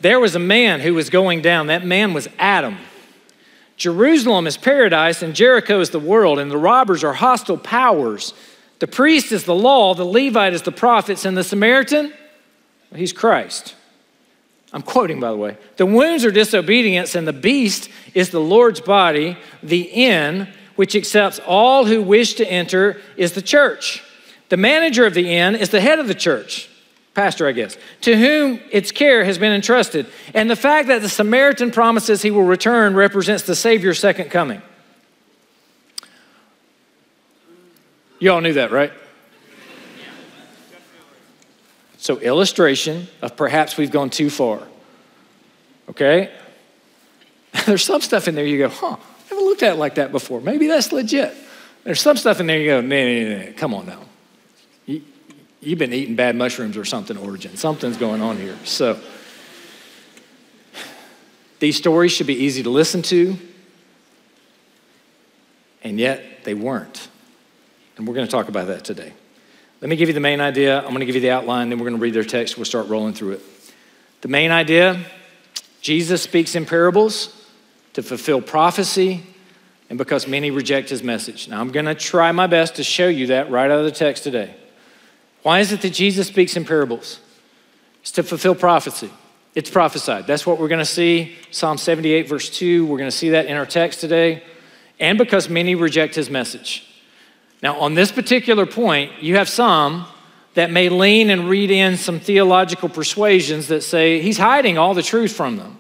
There 0.01 0.21
was 0.21 0.35
a 0.35 0.41
man 0.41 0.81
who 0.81 0.95
was 0.95 1.11
going 1.11 1.41
down. 1.43 1.69
That 1.69 1.85
man 1.85 2.13
was 2.13 2.29
Adam. 2.39 2.79
Jerusalem 3.77 4.47
is 4.49 4.57
paradise, 4.57 5.23
and 5.23 5.35
Jericho 5.35 5.81
is 5.81 5.91
the 5.91 6.01
world, 6.01 6.41
and 6.41 6.51
the 6.51 6.57
robbers 6.57 7.05
are 7.05 7.13
hostile 7.13 7.57
powers. 7.57 8.35
The 8.81 8.89
priest 8.89 9.31
is 9.31 9.45
the 9.45 9.55
law, 9.55 9.95
the 9.95 10.05
Levite 10.05 10.53
is 10.53 10.63
the 10.63 10.73
prophets, 10.73 11.25
and 11.25 11.37
the 11.37 11.45
Samaritan, 11.45 12.13
he's 12.95 13.13
Christ. 13.13 13.77
I'm 14.73 14.83
quoting, 14.83 15.21
by 15.21 15.31
the 15.31 15.37
way. 15.37 15.57
The 15.77 15.87
wounds 15.87 16.25
are 16.25 16.31
disobedience, 16.31 17.15
and 17.15 17.27
the 17.27 17.33
beast 17.33 17.89
is 18.15 18.31
the 18.31 18.41
Lord's 18.41 18.81
body. 18.81 19.39
The 19.63 19.83
inn, 19.83 20.49
which 20.79 20.95
accepts 20.95 21.41
all 21.41 21.87
who 21.87 22.01
wish 22.01 22.35
to 22.35 22.49
enter, 22.49 23.01
is 23.17 23.33
the 23.33 23.43
church. 23.43 24.01
The 24.49 24.57
manager 24.57 25.07
of 25.07 25.13
the 25.13 25.29
inn 25.29 25.57
is 25.57 25.71
the 25.71 25.81
head 25.81 25.99
of 25.99 26.07
the 26.07 26.15
church, 26.15 26.71
pastor, 27.15 27.49
I 27.49 27.53
guess, 27.53 27.77
to 28.03 28.17
whom 28.17 28.61
its 28.71 28.93
care 28.93 29.25
has 29.25 29.39
been 29.39 29.51
entrusted. 29.51 30.07
And 30.35 30.49
the 30.49 30.55
fact 30.55 30.87
that 30.87 31.03
the 31.03 31.09
Samaritan 31.09 31.73
promises 31.73 32.23
he 32.23 32.31
will 32.31 32.45
return 32.45 32.95
represents 32.95 33.43
the 33.43 33.57
Savior's 33.57 33.99
second 33.99 34.31
coming. 34.31 34.63
You 38.21 38.31
all 38.31 38.41
knew 38.41 38.53
that, 38.53 38.71
right? 38.71 38.93
So, 41.97 42.21
illustration 42.21 43.09
of 43.21 43.37
perhaps 43.37 43.77
we've 43.77 43.91
gone 43.91 44.11
too 44.11 44.31
far. 44.31 44.63
Okay? 45.91 46.33
There's 47.67 47.83
some 47.83 48.01
stuff 48.01 48.29
in 48.29 48.37
there 48.37 48.47
you 48.47 48.59
go, 48.59 48.69
huh, 48.69 48.97
Haven't 49.39 49.51
looked 49.51 49.63
at 49.63 49.75
it 49.75 49.79
like 49.79 49.95
that 49.95 50.11
before. 50.11 50.41
Maybe 50.41 50.67
that's 50.67 50.91
legit. 50.91 51.33
There's 51.85 52.01
some 52.01 52.17
stuff 52.17 52.41
in 52.41 52.49
there 52.49 52.59
you 52.59 52.67
go, 52.67 52.81
nah, 52.81 53.05
nah, 53.05 53.45
nah, 53.45 53.53
come 53.57 53.73
on 53.73 53.87
now. 53.87 54.01
You, 54.85 55.03
you've 55.61 55.79
been 55.79 55.93
eating 55.93 56.17
bad 56.17 56.35
mushrooms 56.35 56.77
or 56.77 56.85
something, 56.85 57.17
Origen. 57.17 57.57
Something's 57.57 57.97
going 57.97 58.21
on 58.21 58.37
here. 58.37 58.57
So, 58.65 58.99
these 61.61 61.77
stories 61.77 62.11
should 62.11 62.27
be 62.27 62.35
easy 62.35 62.65
to 62.65 62.71
listen 62.71 63.01
to, 63.03 63.39
and 65.85 66.01
yet 66.01 66.43
they 66.43 66.55
weren't. 66.55 67.09
And 67.97 68.09
we're 68.09 68.15
going 68.15 68.27
to 68.27 68.31
talk 68.31 68.49
about 68.49 68.67
that 68.67 68.85
today. 68.85 69.13
Let 69.81 69.89
me 69.89 69.95
give 69.95 70.09
you 70.09 70.15
the 70.15 70.21
main 70.21 70.41
idea. 70.41 70.79
I'm 70.79 70.89
going 70.89 70.99
to 70.99 71.07
give 71.07 71.15
you 71.15 71.21
the 71.21 71.31
outline, 71.31 71.69
then 71.69 71.79
we're 71.79 71.89
going 71.89 72.01
to 72.01 72.03
read 72.03 72.15
their 72.15 72.25
text. 72.25 72.57
We'll 72.57 72.65
start 72.65 72.89
rolling 72.89 73.15
through 73.15 73.35
it. 73.35 73.43
The 74.21 74.29
main 74.29 74.51
idea 74.51 75.01
Jesus 75.81 76.23
speaks 76.23 76.57
in 76.57 76.67
parables 76.67 77.38
to 77.95 78.03
fulfill 78.03 78.41
prophecy 78.41 79.23
and 79.91 79.99
because 79.99 80.29
many 80.29 80.51
reject 80.51 80.91
his 80.91 81.03
message. 81.03 81.49
Now, 81.49 81.61
I'm 81.61 81.71
going 81.71 81.87
to 81.87 81.95
try 81.95 82.31
my 82.33 82.47
best 82.47 82.77
to 82.77 82.85
show 82.85 83.09
you 83.09 83.29
that 83.29 83.51
right 83.51 83.71
out 83.71 83.79
of 83.79 83.85
the 83.85 83.91
text 83.91 84.23
today. 84.23 84.55
Why 85.43 85.61
is 85.61 85.73
it 85.73 85.81
that 85.83 85.93
Jesus 85.93 86.29
speaks 86.29 86.57
in 86.57 86.65
parables? 86.65 87.21
It's 88.03 88.13
to 88.13 88.23
fulfill 88.23 88.55
prophecy. 88.55 89.11
It's 89.55 89.71
prophesied. 89.71 90.27
That's 90.27 90.47
what 90.47 90.59
we're 90.59 90.69
going 90.69 90.79
to 90.79 90.85
see. 90.85 91.37
Psalm 91.51 91.79
78, 91.79 92.29
verse 92.29 92.51
2, 92.51 92.87
we're 92.87 92.99
going 92.99 93.11
to 93.11 93.17
see 93.17 93.31
that 93.31 93.47
in 93.47 93.57
our 93.57 93.67
text 93.67 94.01
today. 94.01 94.43
And 95.01 95.17
because 95.17 95.49
many 95.49 95.75
reject 95.75 96.15
his 96.15 96.29
message. 96.29 96.85
Now, 97.63 97.79
on 97.81 97.95
this 97.95 98.13
particular 98.13 98.67
point, 98.67 99.23
you 99.23 99.37
have 99.37 99.49
some 99.49 100.07
that 100.55 100.71
may 100.71 100.89
lean 100.89 101.31
and 101.31 101.49
read 101.49 101.71
in 101.71 101.97
some 101.97 102.21
theological 102.21 102.89
persuasions 102.89 103.69
that 103.69 103.83
say 103.83 104.21
he's 104.21 104.39
hiding 104.39 104.77
all 104.77 104.95
the 104.95 105.03
truth 105.03 105.33
from 105.33 105.57
them. 105.57 105.78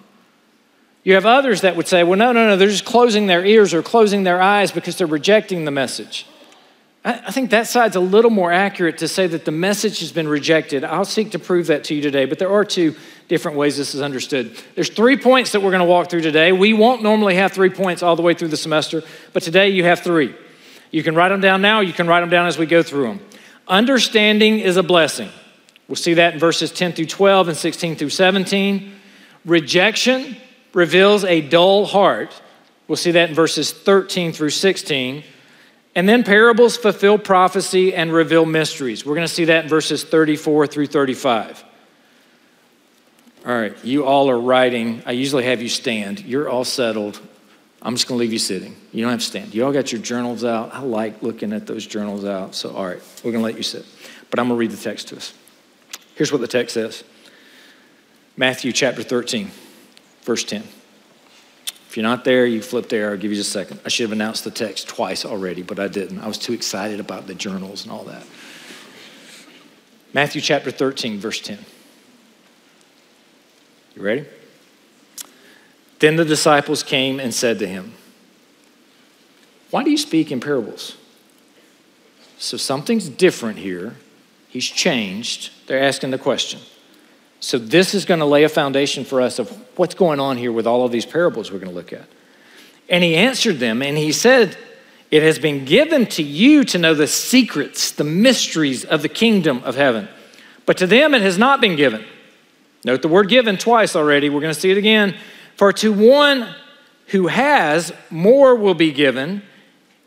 You 1.04 1.14
have 1.14 1.26
others 1.26 1.62
that 1.62 1.76
would 1.76 1.88
say, 1.88 2.02
well, 2.02 2.18
no, 2.18 2.32
no, 2.32 2.48
no, 2.48 2.56
they're 2.56 2.68
just 2.68 2.84
closing 2.84 3.26
their 3.26 3.44
ears 3.44 3.72
or 3.72 3.82
closing 3.82 4.24
their 4.24 4.42
eyes 4.42 4.72
because 4.72 4.96
they're 4.96 5.06
rejecting 5.06 5.64
the 5.64 5.70
message. 5.70 6.26
I 7.04 7.30
think 7.30 7.50
that 7.50 7.66
side's 7.68 7.96
a 7.96 8.00
little 8.00 8.30
more 8.30 8.52
accurate 8.52 8.98
to 8.98 9.08
say 9.08 9.26
that 9.28 9.44
the 9.44 9.50
message 9.52 10.00
has 10.00 10.12
been 10.12 10.28
rejected. 10.28 10.84
I'll 10.84 11.04
seek 11.04 11.30
to 11.30 11.38
prove 11.38 11.68
that 11.68 11.84
to 11.84 11.94
you 11.94 12.02
today, 12.02 12.26
but 12.26 12.38
there 12.38 12.50
are 12.50 12.64
two 12.64 12.96
different 13.28 13.56
ways 13.56 13.76
this 13.76 13.94
is 13.94 14.02
understood. 14.02 14.60
There's 14.74 14.90
three 14.90 15.16
points 15.16 15.52
that 15.52 15.60
we're 15.60 15.70
going 15.70 15.80
to 15.80 15.86
walk 15.86 16.10
through 16.10 16.22
today. 16.22 16.50
We 16.52 16.72
won't 16.72 17.02
normally 17.02 17.36
have 17.36 17.52
three 17.52 17.70
points 17.70 18.02
all 18.02 18.16
the 18.16 18.22
way 18.22 18.34
through 18.34 18.48
the 18.48 18.56
semester, 18.56 19.02
but 19.32 19.42
today 19.42 19.70
you 19.70 19.84
have 19.84 20.00
three. 20.00 20.34
You 20.90 21.02
can 21.02 21.14
write 21.14 21.28
them 21.28 21.40
down 21.40 21.62
now, 21.62 21.80
you 21.80 21.92
can 21.92 22.08
write 22.08 22.20
them 22.20 22.30
down 22.30 22.46
as 22.46 22.58
we 22.58 22.66
go 22.66 22.82
through 22.82 23.04
them. 23.04 23.20
Understanding 23.68 24.58
is 24.58 24.76
a 24.76 24.82
blessing. 24.82 25.30
We'll 25.86 25.96
see 25.96 26.14
that 26.14 26.34
in 26.34 26.40
verses 26.40 26.72
10 26.72 26.92
through 26.92 27.06
12 27.06 27.48
and 27.48 27.56
16 27.56 27.96
through 27.96 28.10
17. 28.10 28.92
Rejection 29.44 30.36
reveals 30.72 31.24
a 31.24 31.40
dull 31.40 31.86
heart. 31.86 32.40
We'll 32.86 32.96
see 32.96 33.10
that 33.12 33.30
in 33.30 33.34
verses 33.34 33.72
13 33.72 34.32
through 34.32 34.50
16. 34.50 35.24
And 35.94 36.08
then 36.08 36.22
parables 36.22 36.76
fulfill 36.76 37.18
prophecy 37.18 37.94
and 37.94 38.12
reveal 38.12 38.46
mysteries. 38.46 39.04
We're 39.04 39.14
going 39.14 39.26
to 39.26 39.32
see 39.32 39.46
that 39.46 39.64
in 39.64 39.68
verses 39.68 40.04
34 40.04 40.66
through 40.68 40.86
35. 40.86 41.64
All 43.46 43.52
right, 43.52 43.84
you 43.84 44.04
all 44.04 44.30
are 44.30 44.38
writing. 44.38 45.02
I 45.06 45.12
usually 45.12 45.44
have 45.44 45.62
you 45.62 45.68
stand. 45.68 46.20
You're 46.20 46.48
all 46.48 46.64
settled. 46.64 47.20
I'm 47.80 47.94
just 47.94 48.08
going 48.08 48.18
to 48.18 48.20
leave 48.20 48.32
you 48.32 48.38
sitting. 48.38 48.76
You 48.92 49.02
don't 49.02 49.12
have 49.12 49.20
to 49.20 49.26
stand. 49.26 49.54
You 49.54 49.64
all 49.64 49.72
got 49.72 49.92
your 49.92 50.00
journals 50.00 50.44
out. 50.44 50.74
I 50.74 50.80
like 50.80 51.22
looking 51.22 51.52
at 51.52 51.66
those 51.66 51.86
journals 51.86 52.24
out. 52.24 52.54
So, 52.54 52.74
all 52.74 52.86
right, 52.86 53.00
we're 53.24 53.32
going 53.32 53.42
to 53.42 53.46
let 53.46 53.56
you 53.56 53.62
sit. 53.62 53.84
But 54.30 54.38
I'm 54.38 54.48
going 54.48 54.56
to 54.56 54.60
read 54.60 54.70
the 54.70 54.82
text 54.82 55.08
to 55.08 55.16
us. 55.16 55.32
Here's 56.14 56.32
what 56.32 56.40
the 56.40 56.48
text 56.48 56.74
says 56.74 57.04
Matthew 58.36 58.72
chapter 58.72 59.02
13, 59.02 59.50
verse 60.28 60.44
10. 60.44 60.62
If 61.88 61.96
you're 61.96 62.04
not 62.04 62.22
there, 62.22 62.44
you 62.44 62.60
flip 62.60 62.90
there. 62.90 63.12
I'll 63.12 63.16
give 63.16 63.30
you 63.30 63.36
just 63.38 63.48
a 63.48 63.52
second. 63.52 63.80
I 63.86 63.88
should 63.88 64.04
have 64.04 64.12
announced 64.12 64.44
the 64.44 64.50
text 64.50 64.86
twice 64.86 65.24
already, 65.24 65.62
but 65.62 65.80
I 65.80 65.88
didn't. 65.88 66.18
I 66.18 66.28
was 66.28 66.36
too 66.36 66.52
excited 66.52 67.00
about 67.00 67.26
the 67.26 67.34
journals 67.34 67.84
and 67.84 67.90
all 67.90 68.04
that. 68.04 68.24
Matthew 70.12 70.42
chapter 70.42 70.70
13, 70.70 71.18
verse 71.18 71.40
10. 71.40 71.58
You 73.96 74.02
ready? 74.02 74.26
Then 75.98 76.16
the 76.16 76.26
disciples 76.26 76.82
came 76.82 77.18
and 77.20 77.32
said 77.32 77.58
to 77.60 77.66
him, 77.66 77.94
Why 79.70 79.82
do 79.82 79.90
you 79.90 79.96
speak 79.96 80.30
in 80.30 80.40
parables? 80.40 80.98
So 82.36 82.58
something's 82.58 83.08
different 83.08 83.60
here. 83.60 83.96
He's 84.50 84.66
changed. 84.66 85.52
They're 85.66 85.82
asking 85.82 86.10
the 86.10 86.18
question. 86.18 86.60
So 87.40 87.58
this 87.58 87.94
is 87.94 88.04
going 88.04 88.20
to 88.20 88.26
lay 88.26 88.44
a 88.44 88.48
foundation 88.48 89.04
for 89.04 89.20
us 89.20 89.38
of 89.38 89.50
what's 89.76 89.94
going 89.94 90.20
on 90.20 90.36
here 90.36 90.50
with 90.50 90.66
all 90.66 90.84
of 90.84 90.92
these 90.92 91.06
parables 91.06 91.52
we're 91.52 91.58
going 91.58 91.70
to 91.70 91.74
look 91.74 91.92
at. 91.92 92.06
And 92.88 93.04
he 93.04 93.14
answered 93.16 93.58
them 93.58 93.82
and 93.82 93.96
he 93.96 94.12
said, 94.12 94.56
It 95.10 95.22
has 95.22 95.38
been 95.38 95.64
given 95.64 96.06
to 96.06 96.22
you 96.22 96.64
to 96.64 96.78
know 96.78 96.94
the 96.94 97.06
secrets, 97.06 97.92
the 97.92 98.04
mysteries 98.04 98.84
of 98.84 99.02
the 99.02 99.08
kingdom 99.08 99.62
of 99.64 99.76
heaven. 99.76 100.08
But 100.66 100.78
to 100.78 100.86
them 100.86 101.14
it 101.14 101.22
has 101.22 101.38
not 101.38 101.60
been 101.60 101.76
given. 101.76 102.04
Note 102.84 103.02
the 103.02 103.08
word 103.08 103.28
given 103.28 103.56
twice 103.56 103.94
already. 103.94 104.30
We're 104.30 104.40
going 104.40 104.54
to 104.54 104.60
see 104.60 104.70
it 104.70 104.78
again. 104.78 105.16
For 105.56 105.72
to 105.74 105.92
one 105.92 106.54
who 107.08 107.26
has, 107.28 107.92
more 108.10 108.54
will 108.54 108.74
be 108.74 108.92
given, 108.92 109.42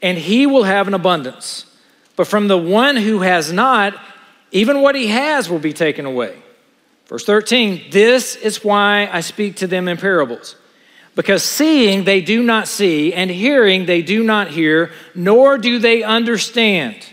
and 0.02 0.18
he 0.18 0.46
will 0.46 0.64
have 0.64 0.88
an 0.88 0.94
abundance. 0.94 1.66
But 2.16 2.28
from 2.28 2.48
the 2.48 2.58
one 2.58 2.96
who 2.96 3.20
has 3.20 3.52
not, 3.52 4.00
even 4.52 4.82
what 4.82 4.96
he 4.96 5.08
has 5.08 5.50
will 5.50 5.60
be 5.60 5.74
taken 5.74 6.06
away. 6.06 6.38
Verse 7.12 7.26
13, 7.26 7.92
this 7.92 8.38
is 8.38 8.64
why 8.64 9.10
I 9.12 9.20
speak 9.20 9.58
to 9.58 9.68
them 9.68 9.90
in 9.90 9.98
parables. 9.98 10.56
Because 11.14 11.44
seeing 11.44 12.06
they 12.06 12.22
do 12.22 12.42
not 12.42 12.70
see, 12.70 13.14
and 13.14 13.30
hearing 13.30 13.86
they 13.86 14.02
do 14.02 14.24
not 14.24 14.48
hear, 14.48 14.92
nor 15.14 15.58
do 15.58 15.78
they 15.78 16.04
understand. 16.04 17.06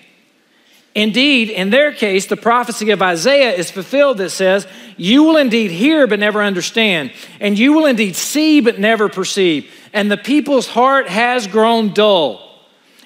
Indeed, 0.95 1.51
in 1.51 1.71
their 1.71 1.93
case, 1.93 2.27
the 2.27 2.37
prophecy 2.37 2.93
of 2.93 3.03
Isaiah 3.03 3.51
is 3.51 3.73
fulfilled 3.73 4.19
that 4.19 4.31
says, 4.31 4.69
You 4.97 5.25
will 5.25 5.37
indeed 5.37 5.73
hear 5.73 6.07
but 6.07 6.21
never 6.21 6.45
understand, 6.45 7.11
and 7.41 7.59
you 7.59 7.73
will 7.73 7.87
indeed 7.87 8.15
see 8.15 8.61
but 8.61 8.79
never 8.79 9.09
perceive. 9.09 9.69
And 9.93 10.13
the 10.13 10.17
people's 10.17 10.69
heart 10.69 11.09
has 11.09 11.49
grown 11.49 11.93
dull. 11.93 12.45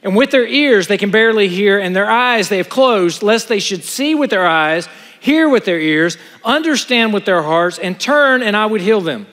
And 0.03 0.15
with 0.15 0.31
their 0.31 0.47
ears 0.47 0.89
they 0.89 0.99
can 0.99 1.11
barely 1.11 1.49
hear, 1.49 1.79
and 1.79 1.97
their 1.97 2.11
eyes 2.11 2.51
they 2.51 2.59
have 2.59 2.69
closed, 2.69 3.23
lest 3.23 3.49
they 3.49 3.61
should 3.61 3.83
see 3.83 4.15
with 4.15 4.29
their 4.29 4.47
eyes, 4.47 4.91
hear 5.23 5.49
with 5.49 5.65
their 5.65 5.79
ears, 5.79 6.19
understand 6.45 7.15
with 7.15 7.25
their 7.25 7.43
hearts, 7.43 7.79
and 7.79 7.99
turn, 7.99 8.43
and 8.43 8.57
I 8.57 8.67
would 8.67 8.81
heal 8.81 9.01
them. 9.01 9.29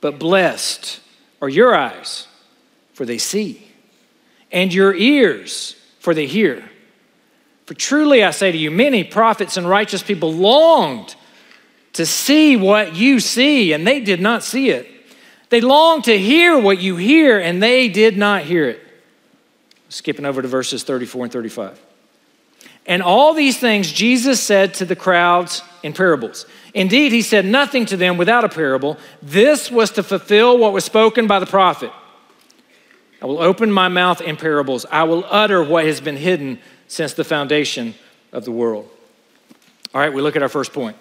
But 0.00 0.18
blessed 0.18 0.98
are 1.40 1.48
your 1.48 1.72
eyes, 1.72 2.26
for 2.92 3.06
they 3.06 3.16
see, 3.16 3.70
and 4.50 4.74
your 4.74 4.92
ears, 4.92 5.76
for 6.00 6.14
they 6.14 6.26
hear. 6.26 6.68
For 7.66 7.74
truly 7.74 8.24
I 8.24 8.32
say 8.32 8.50
to 8.50 8.58
you, 8.58 8.72
many 8.72 9.04
prophets 9.04 9.56
and 9.56 9.68
righteous 9.68 10.02
people 10.02 10.32
longed 10.32 11.14
to 11.92 12.04
see 12.04 12.56
what 12.56 12.96
you 12.96 13.20
see, 13.20 13.72
and 13.72 13.86
they 13.86 14.00
did 14.00 14.20
not 14.20 14.42
see 14.42 14.70
it. 14.70 14.88
They 15.50 15.60
longed 15.60 16.04
to 16.04 16.18
hear 16.18 16.58
what 16.58 16.80
you 16.80 16.96
hear, 16.96 17.38
and 17.38 17.62
they 17.62 17.88
did 17.88 18.16
not 18.16 18.42
hear 18.42 18.68
it. 18.68 18.80
Skipping 19.90 20.24
over 20.24 20.42
to 20.42 20.48
verses 20.48 20.82
34 20.82 21.26
and 21.26 21.32
35. 21.32 21.80
And 22.86 23.02
all 23.02 23.34
these 23.34 23.58
things 23.58 23.92
Jesus 23.92 24.40
said 24.42 24.74
to 24.74 24.84
the 24.84 24.96
crowds 24.96 25.62
in 25.82 25.92
parables. 25.92 26.46
Indeed, 26.74 27.12
he 27.12 27.22
said 27.22 27.44
nothing 27.44 27.86
to 27.86 27.96
them 27.96 28.16
without 28.16 28.44
a 28.44 28.48
parable. 28.48 28.96
This 29.22 29.70
was 29.70 29.90
to 29.92 30.02
fulfill 30.02 30.58
what 30.58 30.72
was 30.72 30.84
spoken 30.84 31.26
by 31.26 31.38
the 31.38 31.46
prophet. 31.46 31.92
I 33.22 33.26
will 33.26 33.40
open 33.40 33.70
my 33.70 33.88
mouth 33.88 34.20
in 34.20 34.36
parables. 34.36 34.86
I 34.90 35.04
will 35.04 35.24
utter 35.28 35.62
what 35.62 35.84
has 35.84 36.00
been 36.00 36.16
hidden 36.16 36.58
since 36.88 37.12
the 37.14 37.24
foundation 37.24 37.94
of 38.32 38.44
the 38.44 38.52
world. 38.52 38.88
All 39.94 40.00
right, 40.00 40.12
we 40.12 40.22
look 40.22 40.36
at 40.36 40.42
our 40.42 40.48
first 40.48 40.72
point. 40.72 40.96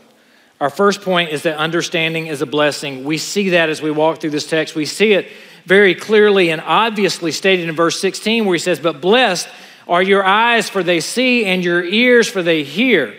Our 0.59 0.69
first 0.69 1.01
point 1.01 1.29
is 1.29 1.43
that 1.43 1.57
understanding 1.57 2.27
is 2.27 2.41
a 2.41 2.45
blessing. 2.45 3.05
We 3.05 3.17
see 3.17 3.49
that 3.49 3.69
as 3.69 3.81
we 3.81 3.91
walk 3.91 4.19
through 4.19 4.31
this 4.31 4.47
text. 4.47 4.75
We 4.75 4.85
see 4.85 5.13
it 5.13 5.29
very 5.65 5.95
clearly 5.95 6.49
and 6.49 6.59
obviously 6.61 7.31
stated 7.31 7.69
in 7.69 7.75
verse 7.75 7.99
16, 7.99 8.43
where 8.43 8.55
he 8.55 8.59
says, 8.59 8.79
But 8.79 8.99
blessed 8.99 9.47
are 9.89 10.03
your 10.03 10.23
eyes, 10.23 10.69
for 10.69 10.83
they 10.83 10.99
see, 10.99 11.45
and 11.45 11.63
your 11.63 11.83
ears, 11.83 12.29
for 12.29 12.41
they 12.43 12.63
hear. 12.63 13.15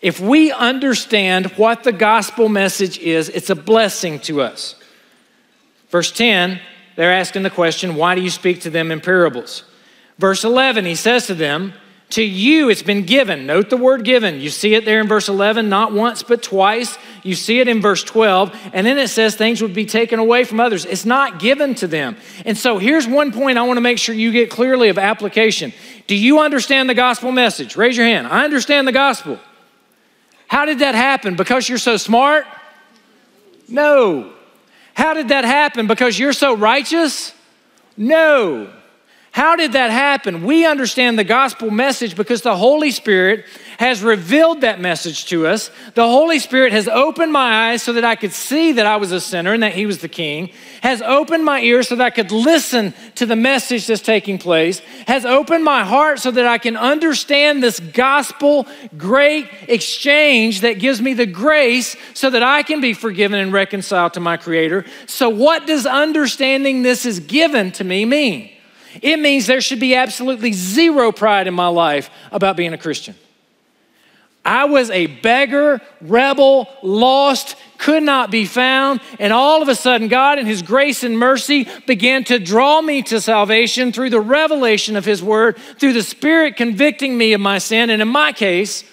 If 0.00 0.18
we 0.18 0.50
understand 0.50 1.46
what 1.52 1.84
the 1.84 1.92
gospel 1.92 2.48
message 2.48 2.98
is, 2.98 3.28
it's 3.28 3.50
a 3.50 3.54
blessing 3.54 4.18
to 4.20 4.40
us. 4.40 4.76
Verse 5.90 6.10
10, 6.10 6.60
they're 6.96 7.12
asking 7.12 7.42
the 7.42 7.50
question, 7.50 7.96
Why 7.96 8.14
do 8.14 8.22
you 8.22 8.30
speak 8.30 8.62
to 8.62 8.70
them 8.70 8.90
in 8.90 9.00
parables? 9.00 9.64
Verse 10.18 10.42
11, 10.42 10.84
he 10.84 10.94
says 10.94 11.26
to 11.26 11.34
them, 11.34 11.74
To 12.10 12.22
you 12.22 12.70
it's 12.70 12.82
been 12.82 13.04
given. 13.04 13.44
Note 13.44 13.68
the 13.68 13.76
word 13.76 14.02
given. 14.02 14.40
You 14.40 14.48
see 14.48 14.74
it 14.74 14.86
there 14.86 15.00
in 15.00 15.08
verse 15.08 15.28
11, 15.28 15.68
not 15.68 15.92
once, 15.92 16.22
but 16.22 16.42
twice. 16.42 16.96
You 17.22 17.34
see 17.34 17.60
it 17.60 17.68
in 17.68 17.82
verse 17.82 18.02
12. 18.02 18.70
And 18.72 18.86
then 18.86 18.98
it 18.98 19.08
says 19.08 19.36
things 19.36 19.60
would 19.60 19.74
be 19.74 19.84
taken 19.84 20.18
away 20.18 20.44
from 20.44 20.58
others. 20.58 20.86
It's 20.86 21.04
not 21.04 21.38
given 21.38 21.74
to 21.76 21.86
them. 21.86 22.16
And 22.46 22.56
so 22.56 22.78
here's 22.78 23.06
one 23.06 23.30
point 23.30 23.58
I 23.58 23.62
want 23.62 23.76
to 23.76 23.82
make 23.82 23.98
sure 23.98 24.14
you 24.14 24.32
get 24.32 24.50
clearly 24.50 24.88
of 24.88 24.96
application. 24.96 25.74
Do 26.06 26.16
you 26.16 26.40
understand 26.40 26.88
the 26.88 26.94
gospel 26.94 27.30
message? 27.30 27.76
Raise 27.76 27.96
your 27.96 28.06
hand. 28.06 28.26
I 28.26 28.44
understand 28.44 28.88
the 28.88 28.92
gospel. 28.92 29.38
How 30.46 30.64
did 30.64 30.78
that 30.78 30.94
happen? 30.94 31.36
Because 31.36 31.68
you're 31.68 31.76
so 31.76 31.98
smart? 31.98 32.46
No. 33.68 34.32
How 34.94 35.12
did 35.12 35.28
that 35.28 35.44
happen? 35.44 35.86
Because 35.86 36.18
you're 36.18 36.32
so 36.32 36.56
righteous? 36.56 37.34
No. 37.98 38.72
How 39.38 39.54
did 39.54 39.74
that 39.74 39.92
happen? 39.92 40.42
We 40.42 40.66
understand 40.66 41.16
the 41.16 41.22
gospel 41.22 41.70
message 41.70 42.16
because 42.16 42.42
the 42.42 42.56
Holy 42.56 42.90
Spirit 42.90 43.44
has 43.78 44.02
revealed 44.02 44.62
that 44.62 44.80
message 44.80 45.26
to 45.26 45.46
us. 45.46 45.70
The 45.94 46.08
Holy 46.08 46.40
Spirit 46.40 46.72
has 46.72 46.88
opened 46.88 47.32
my 47.32 47.70
eyes 47.70 47.84
so 47.84 47.92
that 47.92 48.04
I 48.04 48.16
could 48.16 48.32
see 48.32 48.72
that 48.72 48.84
I 48.84 48.96
was 48.96 49.12
a 49.12 49.20
sinner 49.20 49.52
and 49.52 49.62
that 49.62 49.74
He 49.74 49.86
was 49.86 49.98
the 49.98 50.08
King, 50.08 50.50
has 50.82 51.00
opened 51.02 51.44
my 51.44 51.60
ears 51.60 51.86
so 51.86 51.94
that 51.94 52.04
I 52.04 52.10
could 52.10 52.32
listen 52.32 52.92
to 53.14 53.26
the 53.26 53.36
message 53.36 53.86
that's 53.86 54.02
taking 54.02 54.38
place, 54.38 54.80
has 55.06 55.24
opened 55.24 55.62
my 55.62 55.84
heart 55.84 56.18
so 56.18 56.32
that 56.32 56.46
I 56.46 56.58
can 56.58 56.76
understand 56.76 57.62
this 57.62 57.78
gospel 57.78 58.66
great 58.96 59.48
exchange 59.68 60.62
that 60.62 60.80
gives 60.80 61.00
me 61.00 61.14
the 61.14 61.26
grace 61.26 61.94
so 62.12 62.28
that 62.28 62.42
I 62.42 62.64
can 62.64 62.80
be 62.80 62.92
forgiven 62.92 63.38
and 63.38 63.52
reconciled 63.52 64.14
to 64.14 64.20
my 64.20 64.36
Creator. 64.36 64.84
So, 65.06 65.28
what 65.28 65.64
does 65.64 65.86
understanding 65.86 66.82
this 66.82 67.06
is 67.06 67.20
given 67.20 67.70
to 67.70 67.84
me 67.84 68.04
mean? 68.04 68.50
It 69.02 69.18
means 69.18 69.46
there 69.46 69.60
should 69.60 69.80
be 69.80 69.94
absolutely 69.94 70.52
zero 70.52 71.12
pride 71.12 71.46
in 71.46 71.54
my 71.54 71.68
life 71.68 72.10
about 72.32 72.56
being 72.56 72.72
a 72.72 72.78
Christian. 72.78 73.14
I 74.44 74.64
was 74.64 74.88
a 74.90 75.06
beggar, 75.06 75.80
rebel, 76.00 76.68
lost, 76.82 77.56
could 77.76 78.02
not 78.02 78.30
be 78.30 78.46
found. 78.46 79.00
And 79.18 79.30
all 79.32 79.60
of 79.60 79.68
a 79.68 79.74
sudden, 79.74 80.08
God, 80.08 80.38
in 80.38 80.46
His 80.46 80.62
grace 80.62 81.04
and 81.04 81.18
mercy, 81.18 81.68
began 81.86 82.24
to 82.24 82.38
draw 82.38 82.80
me 82.80 83.02
to 83.02 83.20
salvation 83.20 83.92
through 83.92 84.08
the 84.08 84.20
revelation 84.20 84.96
of 84.96 85.04
His 85.04 85.22
Word, 85.22 85.58
through 85.78 85.92
the 85.92 86.02
Spirit 86.02 86.56
convicting 86.56 87.18
me 87.18 87.34
of 87.34 87.42
my 87.42 87.58
sin. 87.58 87.90
And 87.90 88.00
in 88.00 88.08
my 88.08 88.32
case, 88.32 88.84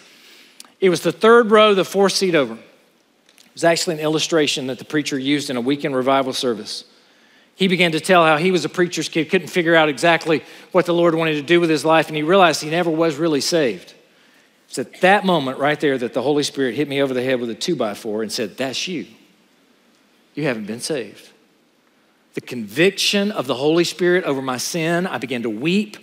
it 0.82 0.90
was 0.90 1.02
the 1.02 1.14
third 1.14 1.52
row, 1.52 1.74
the 1.74 1.86
fourth 1.86 2.14
seat 2.14 2.36
over. 2.36 2.56
It 2.56 3.54
was 3.54 3.64
actually 3.64 3.96
an 3.96 4.02
illustration 4.02 4.68
that 4.68 4.78
the 4.78 4.86
preacher 4.86 5.18
used 5.18 5.50
in 5.50 5.56
a 5.56 5.62
weekend 5.62 5.96
revival 5.96 6.34
service 6.34 6.84
he 7.56 7.68
began 7.70 7.94
to 7.94 8.02
tell 8.02 8.26
how 8.26 8.38
he 8.38 8.52
was 8.52 8.66
a 8.66 8.70
preacher's 8.70 9.10
kid, 9.10 9.30
couldn't 9.30 9.48
figure 9.48 9.76
out 9.76 9.88
exactly 9.88 10.44
what 10.72 10.86
the 10.86 10.94
Lord 10.94 11.16
wanted 11.16 11.36
to 11.36 11.42
do 11.42 11.62
with 11.62 11.70
his 11.70 11.86
life, 11.86 12.08
and 12.08 12.16
he 12.16 12.24
realized 12.24 12.62
he 12.62 12.70
never 12.70 12.92
was 12.92 13.16
really 13.16 13.42
saved. 13.42 13.94
It's 14.68 14.78
at 14.78 15.02
that 15.02 15.26
moment 15.26 15.58
right 15.58 15.80
there 15.80 15.98
that 15.98 16.14
the 16.14 16.22
Holy 16.22 16.44
Spirit 16.44 16.76
hit 16.76 16.90
me 16.90 17.02
over 17.02 17.14
the 17.14 17.24
head 17.24 17.40
with 17.40 17.50
a 17.50 17.56
two 17.56 17.76
by 17.78 17.94
four 17.94 18.22
and 18.22 18.32
said, 18.32 18.58
That's 18.58 18.88
you. 18.88 19.08
You 20.34 20.44
haven't 20.44 20.66
been 20.66 20.82
saved. 20.82 21.32
The 22.34 22.42
conviction 22.42 23.32
of 23.32 23.48
the 23.48 23.56
Holy 23.56 23.86
Spirit 23.86 24.26
over 24.26 24.42
my 24.42 24.58
sin, 24.58 25.08
I 25.08 25.18
began 25.18 25.44
to 25.44 25.50
weep. 25.50 25.96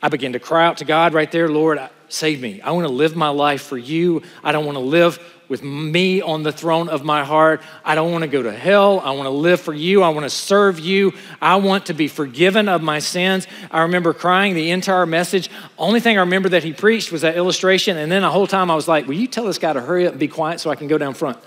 I 0.00 0.08
began 0.08 0.32
to 0.34 0.38
cry 0.38 0.66
out 0.66 0.78
to 0.78 0.84
God 0.84 1.12
right 1.12 1.30
there, 1.30 1.48
Lord, 1.48 1.80
save 2.08 2.40
me. 2.40 2.60
I 2.60 2.70
want 2.70 2.86
to 2.86 2.92
live 2.92 3.16
my 3.16 3.30
life 3.30 3.62
for 3.62 3.76
you. 3.76 4.22
I 4.44 4.52
don't 4.52 4.64
want 4.64 4.76
to 4.76 4.80
live 4.80 5.18
with 5.48 5.62
me 5.62 6.20
on 6.20 6.42
the 6.42 6.52
throne 6.52 6.88
of 6.88 7.04
my 7.04 7.24
heart. 7.24 7.62
I 7.84 7.94
don't 7.94 8.12
want 8.12 8.22
to 8.22 8.28
go 8.28 8.42
to 8.42 8.52
hell. 8.52 9.00
I 9.00 9.10
want 9.12 9.24
to 9.24 9.30
live 9.30 9.60
for 9.60 9.74
you. 9.74 10.02
I 10.02 10.10
want 10.10 10.24
to 10.24 10.30
serve 10.30 10.78
you. 10.78 11.14
I 11.40 11.56
want 11.56 11.86
to 11.86 11.94
be 11.94 12.06
forgiven 12.06 12.68
of 12.68 12.82
my 12.82 12.98
sins. 12.98 13.46
I 13.70 13.82
remember 13.82 14.12
crying 14.12 14.54
the 14.54 14.70
entire 14.70 15.06
message. 15.06 15.50
Only 15.78 16.00
thing 16.00 16.16
I 16.16 16.20
remember 16.20 16.50
that 16.50 16.64
he 16.64 16.72
preached 16.72 17.10
was 17.10 17.22
that 17.22 17.36
illustration. 17.36 17.96
And 17.96 18.12
then 18.12 18.22
the 18.22 18.30
whole 18.30 18.46
time 18.46 18.70
I 18.70 18.74
was 18.74 18.86
like, 18.86 19.06
Will 19.06 19.14
you 19.14 19.26
tell 19.26 19.46
this 19.46 19.58
guy 19.58 19.72
to 19.72 19.80
hurry 19.80 20.06
up 20.06 20.12
and 20.12 20.20
be 20.20 20.28
quiet 20.28 20.60
so 20.60 20.70
I 20.70 20.76
can 20.76 20.86
go 20.86 20.98
down 20.98 21.14
front? 21.14 21.38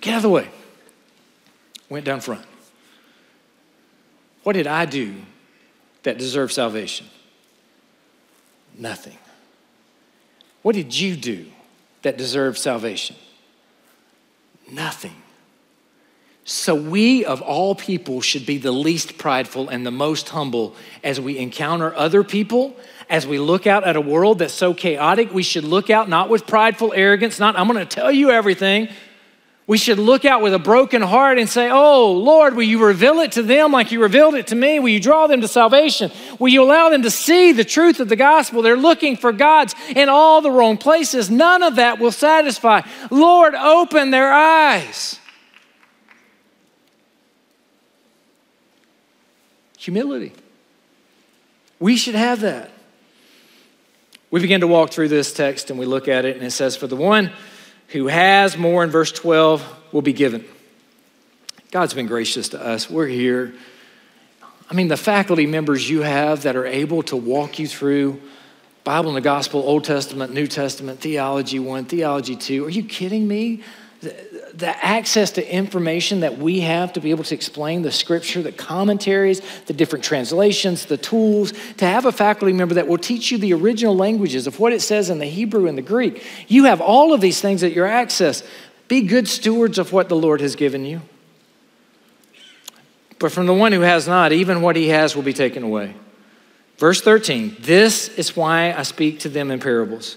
Get 0.00 0.12
out 0.12 0.16
of 0.16 0.22
the 0.22 0.30
way. 0.30 0.48
Went 1.88 2.04
down 2.04 2.20
front. 2.20 2.44
What 4.42 4.54
did 4.54 4.66
I 4.66 4.84
do 4.84 5.14
that 6.02 6.18
deserved 6.18 6.52
salvation? 6.52 7.06
Nothing. 8.78 9.18
What 10.62 10.74
did 10.74 10.98
you 10.98 11.16
do 11.16 11.46
that 12.02 12.16
deserve 12.16 12.58
salvation? 12.58 13.16
Nothing. 14.70 15.14
So, 16.48 16.76
we 16.76 17.24
of 17.24 17.42
all 17.42 17.74
people 17.74 18.20
should 18.20 18.46
be 18.46 18.58
the 18.58 18.70
least 18.70 19.18
prideful 19.18 19.68
and 19.68 19.84
the 19.84 19.90
most 19.90 20.28
humble 20.28 20.76
as 21.02 21.20
we 21.20 21.38
encounter 21.38 21.92
other 21.94 22.22
people. 22.22 22.76
As 23.10 23.26
we 23.26 23.40
look 23.40 23.66
out 23.66 23.82
at 23.82 23.96
a 23.96 24.00
world 24.00 24.38
that's 24.38 24.54
so 24.54 24.72
chaotic, 24.72 25.32
we 25.32 25.42
should 25.42 25.64
look 25.64 25.90
out 25.90 26.08
not 26.08 26.28
with 26.28 26.46
prideful 26.46 26.92
arrogance, 26.94 27.40
not, 27.40 27.58
I'm 27.58 27.66
gonna 27.66 27.84
tell 27.84 28.12
you 28.12 28.30
everything, 28.30 28.88
we 29.68 29.78
should 29.78 29.98
look 29.98 30.24
out 30.24 30.42
with 30.42 30.54
a 30.54 30.60
broken 30.60 31.02
heart 31.02 31.40
and 31.40 31.48
say, 31.48 31.68
Oh, 31.70 32.12
Lord, 32.12 32.54
will 32.54 32.62
you 32.62 32.84
reveal 32.84 33.18
it 33.18 33.32
to 33.32 33.42
them 33.42 33.72
like 33.72 33.90
you 33.90 34.00
revealed 34.00 34.36
it 34.36 34.46
to 34.48 34.54
me? 34.54 34.78
Will 34.78 34.90
you 34.90 35.00
draw 35.00 35.26
them 35.26 35.40
to 35.40 35.48
salvation? 35.48 36.12
Will 36.38 36.48
you 36.48 36.62
allow 36.62 36.88
them 36.88 37.02
to 37.02 37.10
see 37.10 37.50
the 37.50 37.64
truth 37.64 37.98
of 37.98 38.08
the 38.08 38.14
gospel? 38.14 38.62
They're 38.62 38.76
looking 38.76 39.16
for 39.16 39.32
God's 39.32 39.74
in 39.88 40.08
all 40.08 40.40
the 40.40 40.52
wrong 40.52 40.76
places. 40.78 41.30
None 41.30 41.64
of 41.64 41.76
that 41.76 41.98
will 41.98 42.12
satisfy. 42.12 42.82
Lord, 43.10 43.56
open 43.56 44.12
their 44.12 44.32
eyes. 44.32 45.18
Humility. 49.78 50.32
We 51.80 51.96
should 51.96 52.14
have 52.14 52.40
that. 52.40 52.70
We 54.30 54.40
begin 54.40 54.60
to 54.60 54.66
walk 54.68 54.90
through 54.90 55.08
this 55.08 55.32
text 55.32 55.70
and 55.70 55.78
we 55.78 55.86
look 55.86 56.06
at 56.06 56.24
it, 56.24 56.36
and 56.36 56.44
it 56.44 56.50
says, 56.52 56.76
For 56.76 56.86
the 56.86 56.96
one 56.96 57.32
who 57.88 58.06
has 58.08 58.56
more 58.56 58.82
in 58.84 58.90
verse 58.90 59.12
12 59.12 59.92
will 59.92 60.02
be 60.02 60.12
given. 60.12 60.44
God's 61.70 61.94
been 61.94 62.06
gracious 62.06 62.50
to 62.50 62.64
us. 62.64 62.88
We're 62.88 63.06
here. 63.06 63.54
I 64.70 64.74
mean, 64.74 64.88
the 64.88 64.96
faculty 64.96 65.46
members 65.46 65.88
you 65.88 66.02
have 66.02 66.42
that 66.42 66.56
are 66.56 66.66
able 66.66 67.02
to 67.04 67.16
walk 67.16 67.58
you 67.58 67.68
through 67.68 68.20
Bible 68.84 69.10
and 69.10 69.16
the 69.16 69.20
Gospel, 69.20 69.60
Old 69.60 69.84
Testament, 69.84 70.32
New 70.32 70.46
Testament, 70.46 71.00
Theology 71.00 71.58
1, 71.58 71.86
Theology 71.86 72.36
2. 72.36 72.66
Are 72.66 72.70
you 72.70 72.84
kidding 72.84 73.26
me? 73.26 73.62
The 74.56 74.84
access 74.84 75.32
to 75.32 75.54
information 75.54 76.20
that 76.20 76.38
we 76.38 76.60
have 76.60 76.92
to 76.94 77.00
be 77.00 77.10
able 77.10 77.24
to 77.24 77.34
explain 77.34 77.82
the 77.82 77.92
scripture, 77.92 78.42
the 78.42 78.52
commentaries, 78.52 79.42
the 79.66 79.74
different 79.74 80.04
translations, 80.04 80.86
the 80.86 80.96
tools, 80.96 81.52
to 81.76 81.84
have 81.84 82.06
a 82.06 82.12
faculty 82.12 82.54
member 82.54 82.74
that 82.74 82.88
will 82.88 82.98
teach 82.98 83.30
you 83.30 83.36
the 83.36 83.52
original 83.52 83.94
languages 83.94 84.46
of 84.46 84.58
what 84.58 84.72
it 84.72 84.80
says 84.80 85.10
in 85.10 85.18
the 85.18 85.26
Hebrew 85.26 85.66
and 85.66 85.76
the 85.76 85.82
Greek. 85.82 86.24
You 86.48 86.64
have 86.64 86.80
all 86.80 87.12
of 87.12 87.20
these 87.20 87.40
things 87.40 87.62
at 87.62 87.72
your 87.72 87.86
access. 87.86 88.42
Be 88.88 89.02
good 89.02 89.28
stewards 89.28 89.78
of 89.78 89.92
what 89.92 90.08
the 90.08 90.16
Lord 90.16 90.40
has 90.40 90.56
given 90.56 90.86
you. 90.86 91.02
But 93.18 93.32
from 93.32 93.46
the 93.46 93.54
one 93.54 93.72
who 93.72 93.80
has 93.80 94.08
not, 94.08 94.32
even 94.32 94.62
what 94.62 94.76
he 94.76 94.88
has 94.88 95.14
will 95.14 95.22
be 95.22 95.32
taken 95.32 95.62
away. 95.62 95.94
Verse 96.78 97.00
13 97.00 97.56
This 97.60 98.08
is 98.08 98.36
why 98.36 98.72
I 98.72 98.82
speak 98.82 99.20
to 99.20 99.28
them 99.28 99.50
in 99.50 99.60
parables, 99.60 100.16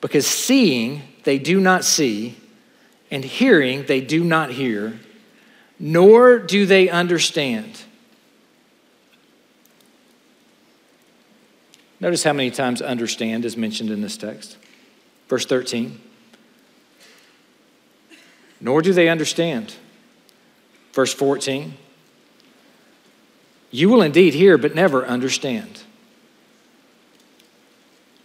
because 0.00 0.26
seeing 0.26 1.02
they 1.24 1.38
do 1.38 1.60
not 1.60 1.84
see 1.84 2.36
and 3.12 3.22
hearing 3.22 3.84
they 3.84 4.00
do 4.00 4.24
not 4.24 4.50
hear, 4.50 4.98
nor 5.78 6.38
do 6.38 6.64
they 6.64 6.88
understand. 6.88 7.82
Notice 12.00 12.24
how 12.24 12.32
many 12.32 12.50
times 12.50 12.80
understand 12.80 13.44
is 13.44 13.56
mentioned 13.56 13.90
in 13.90 14.00
this 14.00 14.16
text. 14.16 14.56
Verse 15.28 15.44
13. 15.44 16.00
Nor 18.60 18.80
do 18.80 18.94
they 18.94 19.10
understand. 19.10 19.74
Verse 20.94 21.12
14. 21.12 21.74
You 23.70 23.90
will 23.90 24.02
indeed 24.02 24.32
hear, 24.32 24.56
but 24.56 24.74
never 24.74 25.04
understand. 25.04 25.82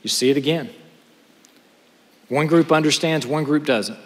You 0.01 0.09
see 0.09 0.29
it 0.29 0.37
again. 0.37 0.69
One 2.29 2.47
group 2.47 2.71
understands, 2.71 3.27
one 3.27 3.43
group 3.43 3.65
doesn't. 3.65 3.99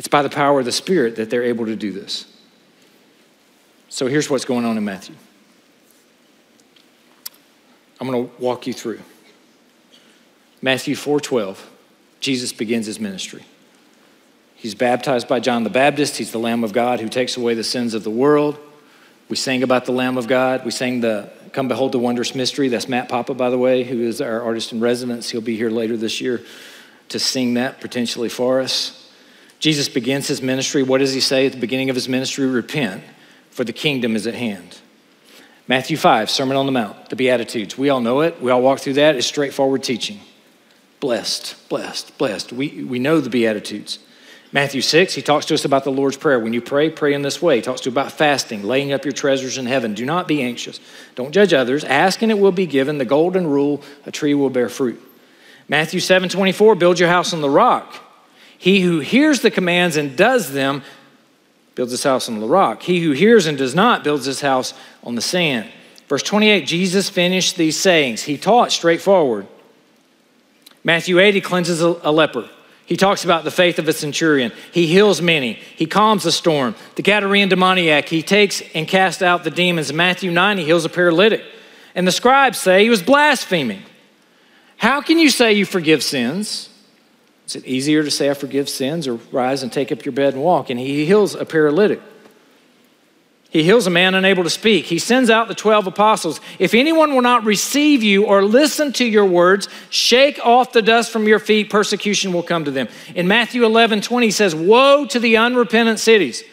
It's 0.00 0.08
by 0.08 0.22
the 0.22 0.30
power 0.30 0.60
of 0.60 0.64
the 0.64 0.72
Spirit 0.72 1.16
that 1.16 1.28
they're 1.28 1.42
able 1.42 1.66
to 1.66 1.76
do 1.76 1.92
this. 1.92 2.24
So 3.90 4.06
here's 4.06 4.30
what's 4.30 4.46
going 4.46 4.64
on 4.64 4.78
in 4.78 4.84
Matthew. 4.86 5.14
I'm 8.00 8.10
going 8.10 8.26
to 8.26 8.42
walk 8.42 8.66
you 8.66 8.72
through. 8.72 9.00
Matthew 10.62 10.94
4:12. 10.94 11.58
Jesus 12.18 12.50
begins 12.50 12.86
his 12.86 12.98
ministry. 12.98 13.44
He's 14.54 14.74
baptized 14.74 15.28
by 15.28 15.38
John 15.38 15.64
the 15.64 15.70
Baptist. 15.70 16.16
He's 16.16 16.32
the 16.32 16.38
Lamb 16.38 16.64
of 16.64 16.72
God 16.72 17.00
who 17.00 17.10
takes 17.10 17.36
away 17.36 17.52
the 17.52 17.62
sins 17.62 17.92
of 17.92 18.02
the 18.02 18.08
world. 18.08 18.58
We 19.28 19.36
sang 19.36 19.62
about 19.62 19.84
the 19.84 19.92
Lamb 19.92 20.16
of 20.16 20.26
God. 20.26 20.64
We 20.64 20.70
sang 20.70 21.02
the 21.02 21.28
Come 21.52 21.68
Behold 21.68 21.92
the 21.92 21.98
Wondrous 21.98 22.34
Mystery. 22.34 22.68
That's 22.68 22.88
Matt 22.88 23.10
Papa, 23.10 23.34
by 23.34 23.50
the 23.50 23.58
way, 23.58 23.84
who 23.84 24.00
is 24.00 24.22
our 24.22 24.40
artist 24.40 24.72
in 24.72 24.80
residence. 24.80 25.28
He'll 25.28 25.42
be 25.42 25.58
here 25.58 25.68
later 25.68 25.98
this 25.98 26.22
year 26.22 26.40
to 27.10 27.18
sing 27.18 27.52
that 27.54 27.82
potentially 27.82 28.30
for 28.30 28.62
us. 28.62 28.96
Jesus 29.60 29.88
begins 29.88 30.26
his 30.26 30.42
ministry. 30.42 30.82
What 30.82 30.98
does 30.98 31.12
he 31.12 31.20
say 31.20 31.46
at 31.46 31.52
the 31.52 31.58
beginning 31.58 31.90
of 31.90 31.94
his 31.94 32.08
ministry? 32.08 32.46
Repent, 32.46 33.04
for 33.50 33.62
the 33.62 33.72
kingdom 33.72 34.16
is 34.16 34.26
at 34.26 34.34
hand. 34.34 34.78
Matthew 35.68 35.96
5, 35.96 36.30
Sermon 36.30 36.56
on 36.56 36.66
the 36.66 36.72
Mount, 36.72 37.10
the 37.10 37.16
Beatitudes. 37.16 37.78
We 37.78 37.90
all 37.90 38.00
know 38.00 38.22
it. 38.22 38.42
We 38.42 38.50
all 38.50 38.62
walk 38.62 38.80
through 38.80 38.94
that. 38.94 39.14
It's 39.14 39.26
straightforward 39.26 39.84
teaching. 39.84 40.18
Blessed, 40.98 41.68
blessed, 41.68 42.18
blessed. 42.18 42.52
We, 42.52 42.82
we 42.82 42.98
know 42.98 43.20
the 43.20 43.30
Beatitudes. 43.30 44.00
Matthew 44.52 44.80
6, 44.80 45.14
he 45.14 45.22
talks 45.22 45.46
to 45.46 45.54
us 45.54 45.64
about 45.64 45.84
the 45.84 45.92
Lord's 45.92 46.16
Prayer. 46.16 46.40
When 46.40 46.52
you 46.52 46.60
pray, 46.60 46.90
pray 46.90 47.14
in 47.14 47.22
this 47.22 47.40
way. 47.40 47.56
He 47.56 47.62
talks 47.62 47.82
to 47.82 47.88
you 47.88 47.92
about 47.92 48.10
fasting, 48.10 48.64
laying 48.64 48.92
up 48.92 49.04
your 49.04 49.12
treasures 49.12 49.58
in 49.58 49.66
heaven. 49.66 49.94
Do 49.94 50.04
not 50.04 50.26
be 50.26 50.42
anxious. 50.42 50.80
Don't 51.14 51.30
judge 51.30 51.52
others. 51.52 51.84
Ask 51.84 52.20
and 52.22 52.32
it 52.32 52.38
will 52.38 52.50
be 52.50 52.66
given. 52.66 52.98
The 52.98 53.04
golden 53.04 53.46
rule, 53.46 53.80
a 54.06 54.10
tree 54.10 54.34
will 54.34 54.50
bear 54.50 54.68
fruit. 54.68 55.00
Matthew 55.68 56.00
7, 56.00 56.28
24, 56.28 56.74
build 56.74 56.98
your 56.98 57.08
house 57.08 57.32
on 57.32 57.42
the 57.42 57.50
rock. 57.50 57.94
He 58.60 58.82
who 58.82 59.00
hears 59.00 59.40
the 59.40 59.50
commands 59.50 59.96
and 59.96 60.14
does 60.14 60.52
them 60.52 60.82
builds 61.74 61.92
his 61.92 62.04
house 62.04 62.28
on 62.28 62.40
the 62.40 62.46
rock. 62.46 62.82
He 62.82 63.00
who 63.00 63.12
hears 63.12 63.46
and 63.46 63.56
does 63.56 63.74
not 63.74 64.04
builds 64.04 64.26
his 64.26 64.42
house 64.42 64.74
on 65.02 65.14
the 65.14 65.22
sand. 65.22 65.66
Verse 66.08 66.22
28 66.22 66.66
Jesus 66.66 67.08
finished 67.08 67.56
these 67.56 67.80
sayings. 67.80 68.22
He 68.22 68.36
taught 68.36 68.70
straightforward. 68.70 69.46
Matthew 70.84 71.18
8, 71.18 71.34
he 71.34 71.40
cleanses 71.40 71.80
a, 71.80 72.10
leper. 72.10 72.50
He 72.84 72.98
talks 72.98 73.24
about 73.24 73.44
the 73.44 73.50
faith 73.50 73.78
of 73.78 73.88
a 73.88 73.94
centurion. 73.94 74.52
He 74.72 74.86
heals 74.86 75.22
many. 75.22 75.54
He 75.54 75.86
calms 75.86 76.24
the 76.24 76.32
storm. 76.32 76.74
The 76.96 77.02
Gadarene 77.02 77.48
demoniac, 77.48 78.10
he 78.10 78.22
takes 78.22 78.62
and 78.74 78.86
casts 78.86 79.22
out 79.22 79.42
the 79.42 79.50
demons. 79.50 79.90
Matthew 79.90 80.30
9, 80.30 80.58
he 80.58 80.64
heals 80.64 80.84
a 80.84 80.90
paralytic. 80.90 81.42
And 81.94 82.06
the 82.06 82.12
scribes 82.12 82.58
say 82.58 82.82
he 82.82 82.90
was 82.90 83.02
blaspheming. 83.02 83.84
How 84.76 85.00
can 85.00 85.18
you 85.18 85.30
say 85.30 85.54
you 85.54 85.64
forgive 85.64 86.02
sins? 86.02 86.69
Is 87.50 87.56
it 87.56 87.66
easier 87.66 88.04
to 88.04 88.12
say, 88.12 88.30
I 88.30 88.34
forgive 88.34 88.68
sins, 88.68 89.08
or 89.08 89.14
rise 89.32 89.64
and 89.64 89.72
take 89.72 89.90
up 89.90 90.04
your 90.04 90.12
bed 90.12 90.34
and 90.34 90.42
walk? 90.42 90.70
And 90.70 90.78
he 90.78 91.04
heals 91.04 91.34
a 91.34 91.44
paralytic. 91.44 92.00
He 93.50 93.64
heals 93.64 93.88
a 93.88 93.90
man 93.90 94.14
unable 94.14 94.44
to 94.44 94.50
speak. 94.50 94.84
He 94.84 95.00
sends 95.00 95.30
out 95.30 95.48
the 95.48 95.56
12 95.56 95.88
apostles. 95.88 96.40
If 96.60 96.74
anyone 96.74 97.12
will 97.12 97.22
not 97.22 97.44
receive 97.44 98.04
you 98.04 98.24
or 98.26 98.44
listen 98.44 98.92
to 98.92 99.04
your 99.04 99.24
words, 99.24 99.68
shake 99.88 100.38
off 100.46 100.70
the 100.70 100.80
dust 100.80 101.10
from 101.10 101.26
your 101.26 101.40
feet, 101.40 101.70
persecution 101.70 102.32
will 102.32 102.44
come 102.44 102.64
to 102.66 102.70
them. 102.70 102.86
In 103.16 103.26
Matthew 103.26 103.64
11 103.64 104.02
20, 104.02 104.28
he 104.28 104.30
says, 104.30 104.54
Woe 104.54 105.04
to 105.06 105.18
the 105.18 105.36
unrepentant 105.36 105.98
cities. 105.98 106.44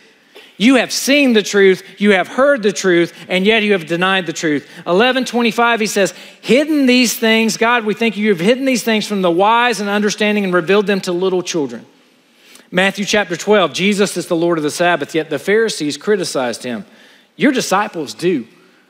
You 0.58 0.76
have 0.76 0.92
seen 0.92 1.34
the 1.34 1.44
truth, 1.44 1.84
you 2.00 2.14
have 2.14 2.28
heard 2.28 2.64
the 2.64 2.74
truth, 2.74 3.14
and 3.30 3.46
yet 3.46 3.62
you 3.62 3.74
have 3.74 3.86
denied 3.86 4.26
the 4.26 4.34
truth. 4.34 4.64
1125, 4.78 5.80
he 5.80 5.86
says, 5.86 6.16
Hidden 6.42 6.88
these 6.88 7.16
things, 7.16 7.58
God, 7.58 7.86
we 7.86 7.94
think 7.94 8.18
you 8.18 8.30
have 8.30 8.40
hidden 8.40 8.66
these 8.66 8.84
things 8.84 9.08
from 9.08 9.22
the 9.22 9.30
wise 9.30 9.80
and 9.80 9.88
understanding 9.88 10.44
and 10.44 10.54
revealed 10.54 10.88
them 10.88 11.00
to 11.02 11.12
little 11.12 11.44
children. 11.44 11.86
Matthew 12.72 13.06
chapter 13.06 13.38
12, 13.38 13.72
Jesus 13.72 14.18
is 14.18 14.28
the 14.28 14.36
Lord 14.36 14.58
of 14.58 14.64
the 14.64 14.72
Sabbath, 14.72 15.14
yet 15.14 15.30
the 15.30 15.40
Pharisees 15.40 15.96
criticized 15.96 16.64
him. 16.64 16.86
Your 17.36 17.52
disciples 17.52 18.16
do 18.16 18.48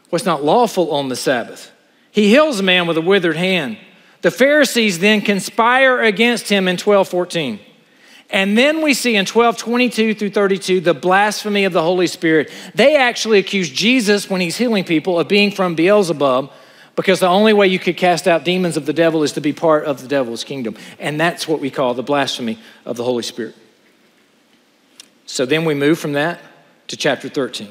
what's 0.10 0.26
not 0.26 0.44
lawful 0.44 0.92
on 0.92 1.10
the 1.10 1.16
Sabbath. 1.18 1.72
He 2.12 2.30
heals 2.30 2.60
a 2.60 2.64
man 2.64 2.88
with 2.88 2.98
a 2.98 3.02
withered 3.02 3.36
hand. 3.36 3.78
The 4.22 4.32
Pharisees 4.32 5.00
then 5.00 5.22
conspire 5.22 6.02
against 6.02 6.50
him 6.50 6.68
in 6.68 6.74
1214. 6.74 7.60
And 8.30 8.58
then 8.58 8.82
we 8.82 8.94
see 8.94 9.16
in 9.16 9.26
12, 9.26 9.58
22 9.58 10.14
through 10.14 10.32
32, 10.32 10.82
the 10.82 10.94
blasphemy 10.94 11.64
of 11.64 11.74
the 11.74 11.82
Holy 11.82 12.08
Spirit. 12.08 12.52
They 12.76 12.98
actually 12.98 13.40
accuse 13.40 13.70
Jesus 13.70 14.30
when 14.30 14.42
he's 14.42 14.58
healing 14.58 14.84
people 14.84 15.20
of 15.20 15.28
being 15.28 15.52
from 15.52 15.76
Beelzebub 15.76 16.52
because 16.98 17.20
the 17.20 17.28
only 17.28 17.54
way 17.54 17.68
you 17.68 17.80
could 17.80 17.96
cast 17.96 18.28
out 18.28 18.44
demons 18.44 18.76
of 18.76 18.86
the 18.86 18.92
devil 18.92 19.24
is 19.24 19.32
to 19.34 19.42
be 19.42 19.54
part 19.54 19.86
of 19.86 20.02
the 20.02 20.08
devil's 20.08 20.44
kingdom. 20.44 20.76
And 21.00 21.20
that's 21.20 21.48
what 21.48 21.62
we 21.62 21.70
call 21.70 21.94
the 21.94 22.04
blasphemy 22.04 22.60
of 22.86 22.98
the 22.98 23.04
Holy 23.04 23.24
Spirit. 23.24 23.56
So 25.26 25.46
then 25.46 25.64
we 25.64 25.74
move 25.74 26.00
from 26.00 26.14
that 26.14 26.40
to 26.88 26.98
chapter 26.98 27.30
13. 27.30 27.70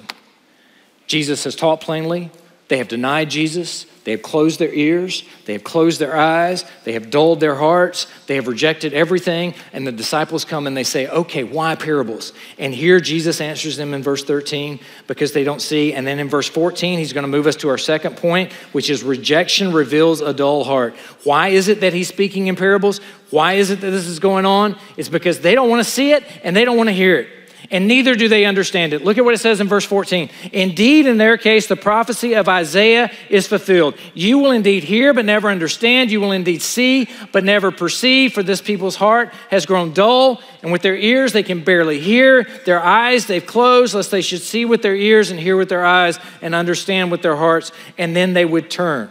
Jesus 1.07 1.45
has 1.45 1.57
taught 1.57 1.81
plainly, 1.81 2.31
they 2.69 2.79
have 2.79 2.89
denied 2.89 3.31
Jesus. 3.31 3.87
They 4.03 4.11
have 4.13 4.23
closed 4.23 4.59
their 4.59 4.73
ears. 4.73 5.25
They 5.45 5.53
have 5.53 5.63
closed 5.63 6.01
their 6.01 6.17
eyes. 6.17 6.65
They 6.85 6.93
have 6.93 7.11
dulled 7.11 7.39
their 7.39 7.55
hearts. 7.55 8.09
They 8.27 8.37
have 8.37 8.49
rejected 8.49 8.93
everything. 8.93 9.55
And 9.73 9.87
the 9.87 9.93
disciples 9.93 10.45
come 10.45 10.67
and 10.67 10.77
they 10.77 10.85
say, 10.85 11.09
Okay, 11.09 11.45
why 11.45 11.77
parables? 11.77 12.33
And 12.59 12.75
here 12.75 12.99
Jesus 12.99 13.41
answers 13.41 13.77
them 13.77 13.95
in 13.95 14.03
verse 14.03 14.25
13 14.25 14.81
because 15.07 15.33
they 15.33 15.45
don't 15.45 15.63
see. 15.63 15.93
And 15.93 16.05
then 16.05 16.19
in 16.19 16.29
verse 16.29 16.49
14, 16.49 16.99
he's 16.99 17.13
going 17.13 17.23
to 17.23 17.29
move 17.29 17.47
us 17.47 17.57
to 17.57 17.69
our 17.69 17.79
second 17.79 18.17
point, 18.17 18.53
which 18.73 18.91
is 18.91 19.05
rejection 19.05 19.73
reveals 19.73 20.21
a 20.21 20.35
dull 20.35 20.65
heart. 20.65 20.97
Why 21.23 21.49
is 21.49 21.69
it 21.69 21.81
that 21.83 21.93
he's 21.93 22.09
speaking 22.09 22.49
in 22.49 22.57
parables? 22.57 23.01
Why 23.31 23.55
is 23.55 23.71
it 23.71 23.81
that 23.81 23.91
this 23.91 24.07
is 24.07 24.19
going 24.19 24.47
on? 24.47 24.77
It's 24.97 25.09
because 25.09 25.41
they 25.41 25.55
don't 25.55 25.69
want 25.69 25.85
to 25.85 25.91
see 25.91 26.13
it 26.13 26.25
and 26.43 26.57
they 26.57 26.65
don't 26.65 26.77
want 26.77 26.89
to 26.89 26.95
hear 26.95 27.17
it. 27.17 27.29
And 27.71 27.89
neither 27.89 28.15
do 28.15 28.29
they 28.29 28.45
understand 28.45 28.93
it. 28.93 29.05
Look 29.05 29.19
at 29.19 29.25
what 29.25 29.35
it 29.35 29.39
says 29.39 29.61
in 29.61 29.69
verse 29.69 29.85
14. 29.85 30.31
Indeed, 30.53 31.07
in 31.07 31.19
their 31.19 31.37
case, 31.37 31.67
the 31.67 31.77
prophecy 31.77 32.35
of 32.35 32.49
Isaiah 32.49 33.11
is 33.29 33.47
fulfilled. 33.47 33.97
You 34.15 34.39
will 34.39 34.51
indeed 34.51 34.85
hear, 34.85 35.13
but 35.13 35.25
never 35.25 35.49
understand. 35.49 36.11
You 36.11 36.21
will 36.21 36.33
indeed 36.33 36.63
see, 36.63 37.09
but 37.33 37.45
never 37.45 37.71
perceive. 37.71 38.33
For 38.33 38.43
this 38.43 38.61
people's 38.61 38.97
heart 38.97 39.33
has 39.51 39.67
grown 39.67 39.93
dull, 39.93 40.41
and 40.63 40.73
with 40.73 40.83
their 40.83 40.97
ears 40.97 41.33
they 41.33 41.43
can 41.43 41.65
barely 41.65 42.01
hear. 42.01 42.45
Their 42.65 42.83
eyes 42.83 43.27
they've 43.27 43.45
closed, 43.45 43.95
lest 43.95 44.11
they 44.11 44.23
should 44.23 44.43
see 44.43 44.65
with 44.65 44.83
their 44.83 44.97
ears 44.97 45.31
and 45.31 45.39
hear 45.39 45.57
with 45.57 45.69
their 45.69 45.85
eyes 45.85 46.19
and 46.43 46.55
understand 46.55 47.11
with 47.11 47.23
their 47.23 47.37
hearts, 47.37 47.73
and 47.99 48.15
then 48.15 48.35
they 48.35 48.45
would 48.45 48.71
turn. 48.71 49.11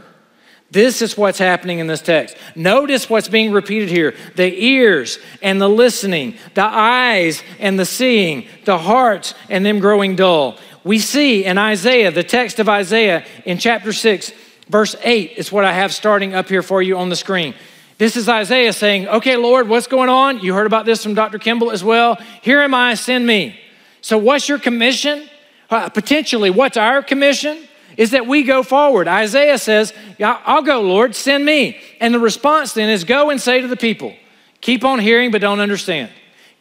This 0.72 1.02
is 1.02 1.18
what's 1.18 1.38
happening 1.38 1.80
in 1.80 1.88
this 1.88 2.02
text. 2.02 2.36
Notice 2.56 3.10
what's 3.10 3.30
being 3.30 3.52
repeated 3.52 3.90
here 3.90 4.16
the 4.36 4.52
ears 4.66 5.20
and 5.42 5.62
the 5.62 5.70
listening, 5.70 6.36
the 6.54 6.66
eyes 6.66 7.44
and 7.60 7.80
the 7.80 7.86
seeing, 7.86 8.48
the 8.66 8.78
hearts 8.78 9.36
and 9.50 9.66
them 9.66 9.80
growing 9.80 10.16
dull. 10.16 10.58
We 10.84 11.00
see 11.00 11.46
in 11.46 11.58
Isaiah, 11.58 12.12
the 12.12 12.24
text 12.24 12.60
of 12.60 12.70
Isaiah 12.70 13.26
in 13.46 13.58
chapter 13.58 13.94
6, 13.94 14.32
verse 14.70 14.96
8 15.04 15.34
is 15.38 15.52
what 15.52 15.66
I 15.66 15.74
have 15.74 15.94
starting 15.94 16.34
up 16.34 16.50
here 16.50 16.62
for 16.62 16.82
you 16.82 16.98
on 16.98 17.10
the 17.10 17.16
screen. 17.16 17.56
This 17.98 18.18
is 18.18 18.28
Isaiah 18.28 18.74
saying, 18.74 19.08
Okay, 19.08 19.38
Lord, 19.38 19.70
what's 19.70 19.88
going 19.88 20.10
on? 20.10 20.40
You 20.40 20.54
heard 20.54 20.68
about 20.68 20.86
this 20.86 21.02
from 21.02 21.14
Dr. 21.14 21.40
Kimball 21.40 21.72
as 21.72 21.84
well. 21.84 22.18
Here 22.42 22.60
am 22.60 22.74
I, 22.74 22.96
send 22.96 23.26
me. 23.26 23.60
So, 24.02 24.18
what's 24.18 24.50
your 24.50 24.60
commission? 24.60 25.30
Uh, 25.70 25.90
potentially, 25.90 26.50
what's 26.50 26.78
our 26.78 27.02
commission? 27.02 27.68
Is 27.98 28.12
that 28.12 28.28
we 28.28 28.44
go 28.44 28.64
forward. 28.64 29.08
Isaiah 29.08 29.58
says, 29.58 29.94
I'll 30.20 30.62
go, 30.62 30.82
Lord, 30.82 31.16
send 31.16 31.46
me. 31.46 31.80
And 32.00 32.14
the 32.14 32.20
response 32.20 32.74
then 32.74 32.90
is 32.90 33.04
go 33.04 33.30
and 33.30 33.40
say 33.42 33.62
to 33.62 33.68
the 33.68 33.78
people, 33.78 34.16
keep 34.62 34.84
on 34.84 35.00
hearing 35.00 35.32
but 35.32 35.42
don't 35.42 35.60
understand. 35.60 36.12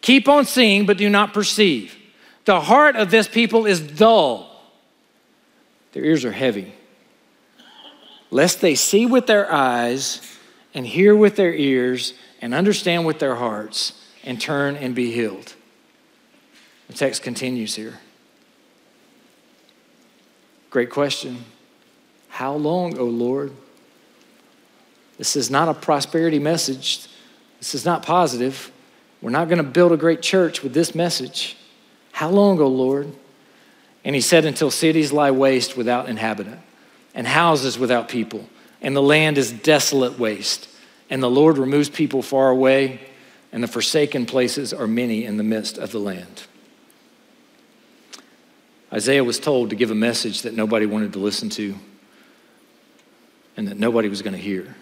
Keep 0.01 0.29
on 0.29 0.45
seeing 0.45 0.87
but 0.87 0.99
do 0.99 1.09
not 1.09 1.33
perceive. 1.33 1.97
The 2.45 2.61
heart 2.61 2.97
of 2.97 3.11
this 3.11 3.27
people 3.27 3.67
is 3.67 3.81
dull, 3.81 4.51
their 5.93 6.05
ears 6.05 6.25
are 6.25 6.33
heavy. 6.33 6.75
Lest 8.31 8.61
they 8.61 8.75
see 8.75 9.07
with 9.07 9.27
their 9.27 9.51
eyes 9.53 10.21
and 10.75 10.85
hear 10.87 11.15
with 11.15 11.37
their 11.37 11.55
ears 11.55 12.15
and 12.43 12.53
understand 12.53 13.07
with 13.07 13.21
their 13.21 13.37
hearts 13.37 14.05
and 14.25 14.41
turn 14.41 14.77
and 14.77 14.95
be 14.95 15.13
healed. 15.13 15.55
The 16.89 16.95
text 16.95 17.23
continues 17.23 17.77
here. 17.77 18.01
Great 20.75 20.91
question. 20.91 21.45
How 22.29 22.55
long, 22.55 22.99
O 22.99 23.03
oh 23.03 23.05
Lord? 23.05 23.53
This 25.19 25.37
is 25.37 25.49
not 25.49 25.69
a 25.69 25.75
prosperity 25.75 26.41
message. 26.41 27.07
This 27.61 27.77
is 27.77 27.85
not 27.85 28.03
positive. 28.03 28.73
We're 29.23 29.31
not 29.31 29.49
going 29.49 29.59
to 29.59 29.71
build 29.71 29.93
a 29.93 29.97
great 29.97 30.21
church 30.21 30.65
with 30.65 30.75
this 30.75 30.93
message. 30.93 31.57
How 32.11 32.29
long, 32.29 32.59
O 32.59 32.65
oh 32.65 32.67
Lord? 32.67 33.13
And 34.05 34.17
he 34.17 34.21
said, 34.21 34.45
Until 34.45 34.69
cities 34.69 35.13
lie 35.13 35.31
waste 35.31 35.77
without 35.77 36.09
inhabitant, 36.09 36.59
and 37.15 37.29
houses 37.29 37.79
without 37.79 38.09
people, 38.09 38.49
and 38.83 38.97
the 38.97 39.01
land 39.01 39.39
is 39.39 39.53
desolate 39.53 40.19
waste, 40.19 40.69
and 41.09 41.23
the 41.23 41.31
Lord 41.31 41.57
removes 41.57 41.89
people 41.89 42.21
far 42.21 42.51
away, 42.51 42.99
and 43.53 43.63
the 43.63 43.69
forsaken 43.69 44.27
places 44.27 44.73
are 44.73 44.89
many 44.89 45.25
in 45.25 45.37
the 45.37 45.45
midst 45.45 45.79
of 45.79 45.93
the 45.93 46.01
land. 46.01 46.49
Isaiah 48.95 49.25
was 49.25 49.41
told 49.41 49.71
to 49.71 49.77
give 49.77 49.91
a 49.91 49.95
message 49.95 50.43
that 50.43 50.55
nobody 50.55 50.87
wanted 50.87 51.13
to 51.15 51.19
listen 51.19 51.51
to 51.51 51.75
and 53.57 53.67
that 53.67 53.77
nobody 53.77 54.09
was 54.09 54.23
going 54.23 54.35
to 54.35 54.41
hear. 54.41 54.77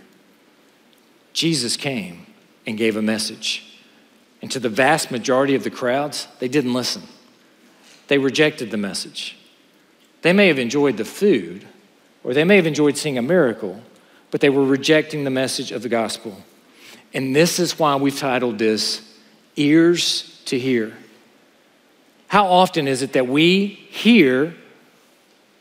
Jesus 1.33 1.77
came 1.79 2.27
and 2.67 2.77
gave 2.77 2.97
a 2.97 3.03
message. 3.03 3.81
And 4.43 4.51
to 4.51 4.61
the 4.61 4.69
vast 4.69 5.11
majority 5.11 5.55
of 5.55 5.65
the 5.65 5.71
crowds, 5.71 6.29
they 6.41 6.49
didn't 6.49 6.75
listen. 6.75 7.03
They 8.09 8.19
rejected 8.19 8.71
the 8.71 8.77
message. 8.77 9.39
They 10.21 10.33
may 10.35 10.49
have 10.49 10.59
enjoyed 10.59 10.99
the 10.99 11.05
food, 11.05 11.67
or 12.23 12.35
they 12.35 12.45
may 12.45 12.57
have 12.57 12.67
enjoyed 12.67 12.99
seeing 12.99 13.17
a 13.17 13.23
miracle, 13.23 13.81
but 14.31 14.41
they 14.41 14.51
were 14.51 14.65
rejecting 14.65 15.25
the 15.25 15.31
message 15.31 15.73
of 15.73 15.83
the 15.83 15.89
gospel. 15.89 16.43
And 17.15 17.35
this 17.35 17.59
is 17.59 17.79
why 17.79 17.97
we've 17.97 18.19
titled 18.19 18.59
this 18.59 19.17
Ears 19.57 20.43
to 20.47 20.59
Hear. 20.59 20.93
How 22.33 22.47
often 22.47 22.89
is 22.89 23.03
it 23.03 23.13
that 23.13 23.29
we 23.29 23.67
hear 23.67 24.55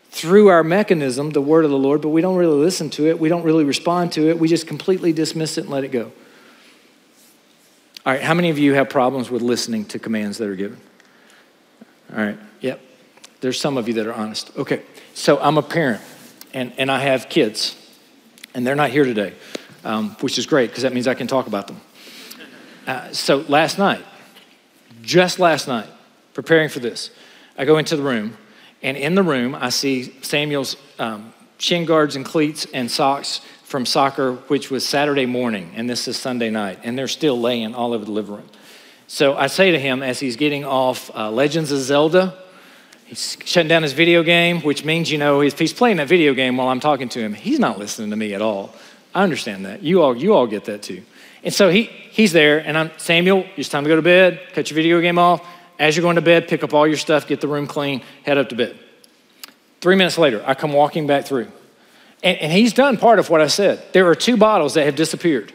through 0.10 0.48
our 0.48 0.64
mechanism 0.64 1.32
the 1.32 1.42
word 1.42 1.66
of 1.66 1.70
the 1.70 1.78
Lord, 1.78 2.00
but 2.00 2.12
we 2.12 2.22
don't 2.22 2.38
really 2.38 2.62
listen 2.62 2.90
to 2.92 3.10
it, 3.10 3.20
we 3.20 3.28
don't 3.28 3.44
really 3.44 3.66
respond 3.66 4.14
to 4.14 4.30
it, 4.30 4.40
we 4.40 4.48
just 4.48 4.68
completely 4.68 5.12
dismiss 5.12 5.58
it 5.58 5.66
and 5.66 5.70
let 5.70 5.84
it 5.84 5.90
go? 5.90 6.14
All 8.06 8.14
right, 8.14 8.22
how 8.22 8.34
many 8.34 8.50
of 8.52 8.58
you 8.58 8.74
have 8.74 8.90
problems 8.90 9.30
with 9.30 9.42
listening 9.42 9.84
to 9.88 10.00
commands 10.00 10.38
that 10.38 10.48
are 10.48 10.56
given? 10.56 10.80
All 12.10 12.24
right, 12.24 12.40
yep. 12.62 12.80
There's 13.42 13.60
some 13.60 13.76
of 13.76 13.90
you 13.90 13.96
that 13.96 14.08
are 14.08 14.14
honest. 14.14 14.56
Okay, 14.56 14.82
so 15.14 15.42
I'm 15.42 15.58
a 15.58 15.62
parent 15.62 16.02
and, 16.54 16.72
and 16.78 16.90
I 16.90 17.00
have 17.00 17.28
kids, 17.28 17.76
and 18.54 18.66
they're 18.66 18.78
not 18.78 18.92
here 18.92 19.04
today, 19.04 19.34
um, 19.84 20.12
which 20.22 20.38
is 20.38 20.46
great 20.46 20.70
because 20.70 20.84
that 20.84 20.94
means 20.94 21.06
I 21.06 21.16
can 21.16 21.28
talk 21.28 21.48
about 21.48 21.68
them. 21.68 21.82
Uh, 22.88 23.12
so 23.12 23.40
last 23.50 23.78
night, 23.78 24.06
just 25.02 25.38
last 25.38 25.68
night, 25.68 25.90
preparing 26.34 26.70
for 26.70 26.80
this, 26.80 27.12
I 27.58 27.66
go 27.66 27.78
into 27.78 27.96
the 27.96 28.04
room, 28.04 28.38
and 28.82 28.98
in 28.98 29.16
the 29.16 29.24
room, 29.24 29.56
I 29.56 29.70
see 29.70 30.16
Samuel's 30.22 30.76
um, 30.98 31.34
shin 31.58 31.86
guards 31.86 32.16
and 32.16 32.26
cleats 32.26 32.66
and 32.74 32.90
socks 32.90 33.42
from 33.64 33.86
soccer, 33.86 34.34
which 34.48 34.70
was 34.70 34.88
Saturday 34.88 35.26
morning, 35.26 35.72
and 35.76 35.90
this 35.90 36.08
is 36.08 36.18
Sunday 36.18 36.50
night, 36.50 36.80
and 36.84 36.98
they're 36.98 37.08
still 37.08 37.40
laying 37.40 37.74
all 37.74 37.94
over 37.94 38.04
the 38.04 38.12
living 38.12 38.36
room. 38.36 38.50
So 39.08 39.36
I 39.36 39.48
say 39.48 39.72
to 39.72 39.80
him 39.80 40.04
as 40.04 40.20
he's 40.20 40.36
getting 40.36 40.66
off 40.66 41.10
uh, 41.16 41.30
Legends 41.30 41.72
of 41.72 41.80
Zelda, 41.80 42.34
he's 43.06 43.38
shutting 43.46 43.68
down 43.68 43.84
his 43.84 43.94
video 43.94 44.24
game, 44.24 44.62
which 44.62 44.86
means, 44.86 45.12
you 45.12 45.18
know, 45.18 45.42
if 45.42 45.60
he's 45.60 45.74
playing 45.74 45.98
that 45.98 46.08
video 46.08 46.34
game 46.34 46.58
while 46.58 46.70
I'm 46.70 46.80
talking 46.80 47.10
to 47.10 47.20
him, 47.20 47.34
he's 47.34 47.60
not 47.60 47.78
listening 47.78 48.10
to 48.10 48.16
me 48.16 48.34
at 48.34 48.42
all. 48.42 48.74
I 49.14 49.24
understand 49.24 49.66
that. 49.66 49.84
You 49.84 50.02
all, 50.02 50.16
you 50.16 50.34
all 50.34 50.48
get 50.48 50.66
that 50.66 50.82
too. 50.82 51.04
And 51.44 51.54
so 51.54 51.70
he, 51.70 51.84
he's 51.84 52.32
there, 52.32 52.60
and 52.60 52.78
I'm, 52.78 52.92
Samuel, 52.98 53.46
it's 53.58 53.70
time 53.70 53.84
to 53.84 53.90
go 53.90 53.96
to 53.96 54.02
bed, 54.02 54.40
cut 54.54 54.70
your 54.70 54.76
video 54.76 55.02
game 55.02 55.18
off. 55.18 55.46
As 55.82 55.98
you're 55.98 56.04
going 56.04 56.18
to 56.18 56.22
bed, 56.22 56.48
pick 56.48 56.64
up 56.64 56.76
all 56.76 56.86
your 56.86 56.96
stuff, 56.96 57.26
get 57.26 57.42
the 57.42 57.48
room 57.48 57.66
clean, 57.66 58.04
head 58.22 58.38
up 58.38 58.50
to 58.50 58.56
bed. 58.56 58.78
Three 59.82 59.96
minutes 59.96 60.20
later, 60.20 60.44
I 60.46 60.54
come 60.54 60.74
walking 60.74 61.08
back 61.08 61.26
through. 61.26 61.48
And, 62.22 62.38
and 62.38 62.52
he's 62.52 62.72
done 62.72 62.98
part 62.98 63.18
of 63.18 63.32
what 63.32 63.42
I 63.42 63.48
said. 63.48 63.82
There 63.92 64.06
are 64.06 64.14
two 64.14 64.38
bottles 64.38 64.76
that 64.76 64.86
have 64.86 64.96
disappeared 64.96 65.52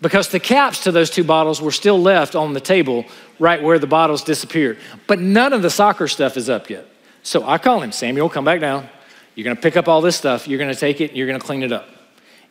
because 0.00 0.28
the 0.28 0.38
caps 0.38 0.84
to 0.84 0.92
those 0.92 1.10
two 1.10 1.24
bottles 1.24 1.60
were 1.60 1.72
still 1.72 2.00
left 2.00 2.36
on 2.36 2.52
the 2.52 2.60
table 2.60 3.06
right 3.40 3.60
where 3.60 3.80
the 3.80 3.88
bottles 3.88 4.22
disappeared. 4.22 4.78
But 5.08 5.18
none 5.18 5.52
of 5.52 5.62
the 5.62 5.70
soccer 5.70 6.06
stuff 6.06 6.36
is 6.36 6.48
up 6.48 6.70
yet. 6.70 6.86
So 7.24 7.44
I 7.44 7.58
call 7.58 7.80
him, 7.80 7.90
Samuel, 7.90 8.28
come 8.28 8.44
back 8.44 8.60
down. 8.60 8.88
You're 9.34 9.44
going 9.44 9.56
to 9.56 9.62
pick 9.62 9.76
up 9.76 9.88
all 9.88 10.00
this 10.00 10.14
stuff. 10.14 10.46
You're 10.46 10.60
going 10.60 10.72
to 10.72 10.78
take 10.78 11.00
it. 11.00 11.12
You're 11.12 11.26
going 11.26 11.40
to 11.40 11.44
clean 11.44 11.64
it 11.64 11.72
up. 11.72 11.88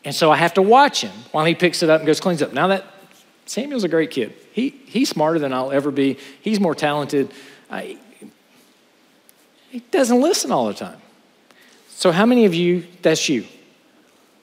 And 0.03 0.13
so 0.13 0.29
I 0.33 0.35
have 0.35 0.55
to 0.55 0.61
watch 0.61 0.99
him 0.99 1.13
while 1.31 1.45
he 1.45 1.55
picks 1.55 1.81
it 1.81 1.89
up 1.89 2.01
and 2.01 2.05
goes 2.05 2.19
cleans 2.19 2.41
up. 2.41 2.51
Now 2.51 2.67
that 2.67 2.83
Samuel's 3.45 3.83
a 3.83 3.89
great 3.89 4.11
kid. 4.11 4.33
He, 4.51 4.69
he's 4.85 5.09
smarter 5.09 5.39
than 5.39 5.53
I'll 5.53 5.71
ever 5.71 5.91
be. 5.91 6.17
He's 6.41 6.59
more 6.59 6.75
talented. 6.75 7.31
I, 7.69 7.97
he 9.69 9.79
doesn't 9.91 10.21
listen 10.21 10.51
all 10.51 10.67
the 10.67 10.73
time. 10.73 11.01
So, 11.89 12.11
how 12.11 12.25
many 12.25 12.45
of 12.45 12.53
you, 12.53 12.85
that's 13.01 13.27
you? 13.29 13.45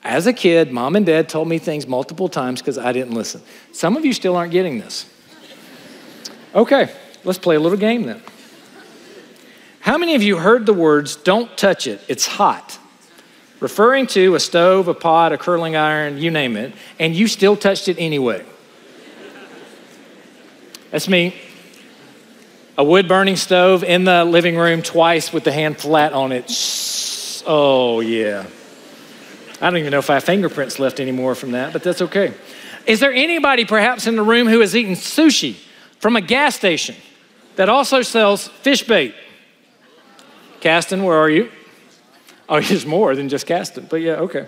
As 0.03 0.27
a 0.27 0.33
kid, 0.33 0.73
mom 0.73 0.97
and 0.97 1.05
dad 1.05 1.29
told 1.29 1.49
me 1.49 1.59
things 1.59 1.87
multiple 1.87 2.29
times 2.29 2.61
because 2.61 2.79
I 2.79 2.93
didn't 2.93 3.15
listen. 3.15 3.43
Some 3.73 3.97
of 3.97 4.05
you 4.05 4.13
still 4.13 4.35
aren't 4.35 4.53
getting 4.53 4.79
this. 4.79 5.07
Okay, 6.55 6.93
let's 7.25 7.39
play 7.39 7.57
a 7.57 7.61
little 7.61 7.79
game 7.79 8.05
then. 8.05 8.23
How 9.81 9.99
many 9.99 10.15
of 10.15 10.23
you 10.23 10.37
heard 10.37 10.67
the 10.67 10.75
words, 10.75 11.17
don't 11.17 11.57
touch 11.57 11.87
it, 11.87 12.01
it's 12.09 12.27
hot? 12.27 12.79
Referring 13.61 14.07
to 14.09 14.35
a 14.35 14.41
stove, 14.41 14.89
a 14.89 14.95
pot, 14.95 15.33
a 15.33 15.39
curling 15.39 15.77
iron, 15.77 16.19
you 16.19 16.31
name 16.31 16.57
it, 16.57 16.73
and 16.99 17.15
you 17.15 17.29
still 17.29 17.57
touched 17.57 17.89
it 17.89 17.97
anyway. 17.99 18.45
That's 20.91 21.09
me. 21.09 21.35
A 22.77 22.85
wood 22.85 23.09
burning 23.09 23.37
stove 23.37 23.85
in 23.85 24.05
the 24.05 24.25
living 24.25 24.57
room 24.57 24.83
twice 24.83 25.33
with 25.33 25.45
the 25.45 25.53
hand 25.53 25.79
flat 25.79 26.13
on 26.13 26.33
it. 26.33 26.51
Oh, 27.47 28.01
yeah. 28.01 28.47
I 29.61 29.69
don't 29.69 29.79
even 29.79 29.91
know 29.91 29.99
if 29.99 30.09
I 30.09 30.15
have 30.15 30.25
fingerprints 30.25 30.79
left 30.79 31.01
anymore 31.01 31.35
from 31.35 31.53
that, 31.53 31.73
but 31.73 31.83
that's 31.83 32.01
okay. 32.01 32.33
Is 32.87 33.01
there 33.01 33.13
anybody 33.13 33.65
perhaps 33.65 34.07
in 34.07 34.17
the 34.17 34.23
room 34.23 34.49
who 34.49 34.61
has 34.61 34.75
eaten 34.75 34.95
sushi 34.95 35.57
from 35.99 36.17
a 36.17 36.21
gas 36.21 36.57
station 36.57 36.97
that 37.57 37.69
also 37.69 38.03
sells 38.03 38.49
fish 38.49 38.83
bait? 38.83 39.15
Caston, 40.61 41.03
where 41.03 41.17
are 41.17 41.29
you? 41.29 41.51
Oh, 42.49 42.61
there's 42.61 42.87
more 42.87 43.15
than 43.15 43.29
just 43.29 43.47
Caston, 43.47 43.87
but 43.91 44.01
yeah, 44.01 44.15
okay. 44.15 44.47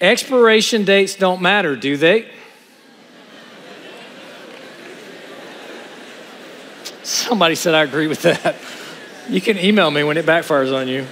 Expiration 0.00 0.84
dates 0.84 1.14
don't 1.14 1.40
matter, 1.40 1.76
do 1.76 1.96
they? 1.96 2.28
Somebody 7.06 7.54
said, 7.54 7.72
I 7.72 7.84
agree 7.84 8.08
with 8.08 8.22
that. 8.22 8.56
You 9.28 9.40
can 9.40 9.58
email 9.58 9.88
me 9.92 10.02
when 10.02 10.16
it 10.16 10.26
backfires 10.26 10.74
on 10.74 10.88
you. 10.88 11.06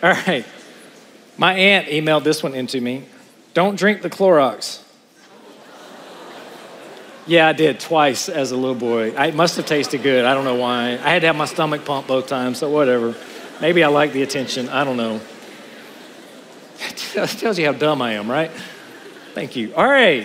All 0.00 0.10
right. 0.10 0.46
My 1.36 1.52
aunt 1.54 1.88
emailed 1.88 2.22
this 2.22 2.44
one 2.44 2.54
into 2.54 2.80
me. 2.80 3.06
Don't 3.54 3.74
drink 3.74 4.02
the 4.02 4.08
Clorox. 4.08 4.84
Yeah, 7.26 7.48
I 7.48 7.54
did 7.54 7.80
twice 7.80 8.28
as 8.28 8.52
a 8.52 8.56
little 8.56 8.76
boy. 8.76 9.16
I, 9.16 9.26
it 9.26 9.34
must 9.34 9.56
have 9.56 9.66
tasted 9.66 10.04
good. 10.04 10.26
I 10.26 10.34
don't 10.34 10.44
know 10.44 10.54
why. 10.54 10.90
I 10.90 11.10
had 11.10 11.22
to 11.22 11.26
have 11.26 11.36
my 11.36 11.46
stomach 11.46 11.84
pumped 11.84 12.06
both 12.06 12.28
times, 12.28 12.58
so 12.58 12.70
whatever. 12.70 13.16
Maybe 13.60 13.82
I 13.82 13.88
like 13.88 14.12
the 14.12 14.22
attention. 14.22 14.68
I 14.68 14.84
don't 14.84 14.96
know. 14.96 15.20
It 16.78 16.96
tells 16.96 17.58
you 17.58 17.66
how 17.66 17.72
dumb 17.72 18.00
I 18.00 18.12
am, 18.12 18.30
right? 18.30 18.52
Thank 19.34 19.56
you. 19.56 19.74
All 19.74 19.88
right. 19.88 20.24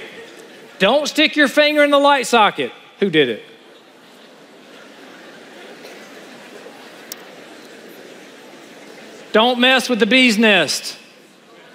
Don't 0.78 1.08
stick 1.08 1.36
your 1.36 1.48
finger 1.48 1.84
in 1.84 1.89
the 1.89 1.98
light 1.98 2.28
socket. 2.28 2.72
Who 2.99 3.10
did 3.10 3.29
it? 3.29 3.43
Don't 9.31 9.60
mess 9.60 9.88
with 9.88 9.99
the 9.99 10.05
bee's 10.05 10.38
nest. 10.38 10.97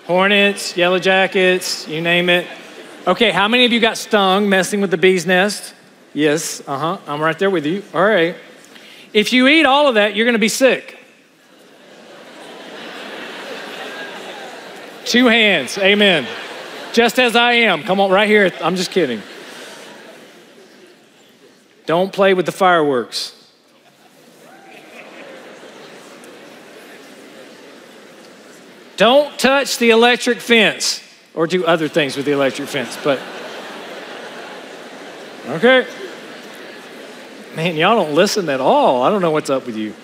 Hornets, 0.06 0.76
yellow 0.76 0.98
jackets, 0.98 1.86
you 1.86 2.00
name 2.00 2.28
it. 2.28 2.46
Okay, 3.06 3.30
how 3.30 3.46
many 3.46 3.64
of 3.64 3.72
you 3.72 3.78
got 3.78 3.96
stung 3.96 4.48
messing 4.48 4.80
with 4.80 4.90
the 4.90 4.98
bee's 4.98 5.26
nest? 5.26 5.74
Yes, 6.12 6.60
uh 6.66 6.78
huh. 6.78 6.98
I'm 7.06 7.20
right 7.20 7.38
there 7.38 7.50
with 7.50 7.64
you. 7.64 7.84
All 7.94 8.04
right. 8.04 8.34
If 9.12 9.32
you 9.32 9.46
eat 9.46 9.64
all 9.64 9.88
of 9.88 9.94
that, 9.94 10.16
you're 10.16 10.24
going 10.24 10.34
to 10.34 10.40
be 10.40 10.48
sick. 10.48 10.98
Two 15.04 15.26
hands. 15.26 15.78
Amen. 15.78 16.26
Just 16.92 17.18
as 17.18 17.36
I 17.36 17.52
am. 17.52 17.82
Come 17.82 18.00
on, 18.00 18.10
right 18.10 18.28
here. 18.28 18.52
I'm 18.60 18.76
just 18.76 18.90
kidding. 18.90 19.22
Don't 21.86 22.12
play 22.12 22.34
with 22.34 22.46
the 22.46 22.52
fireworks. 22.52 23.38
Don't 28.96 29.36
touch 29.38 29.78
the 29.78 29.90
electric 29.90 30.38
fence 30.38 31.02
or 31.34 31.46
do 31.46 31.64
other 31.64 31.88
things 31.88 32.16
with 32.16 32.24
the 32.26 32.32
electric 32.32 32.68
fence, 32.68 32.96
but 33.02 33.18
okay. 35.48 35.86
Man, 37.56 37.76
y'all 37.76 37.96
don't 37.96 38.14
listen 38.14 38.48
at 38.48 38.60
all. 38.60 39.02
I 39.02 39.10
don't 39.10 39.20
know 39.20 39.32
what's 39.32 39.50
up 39.50 39.66
with 39.66 39.76
you. 39.76 39.94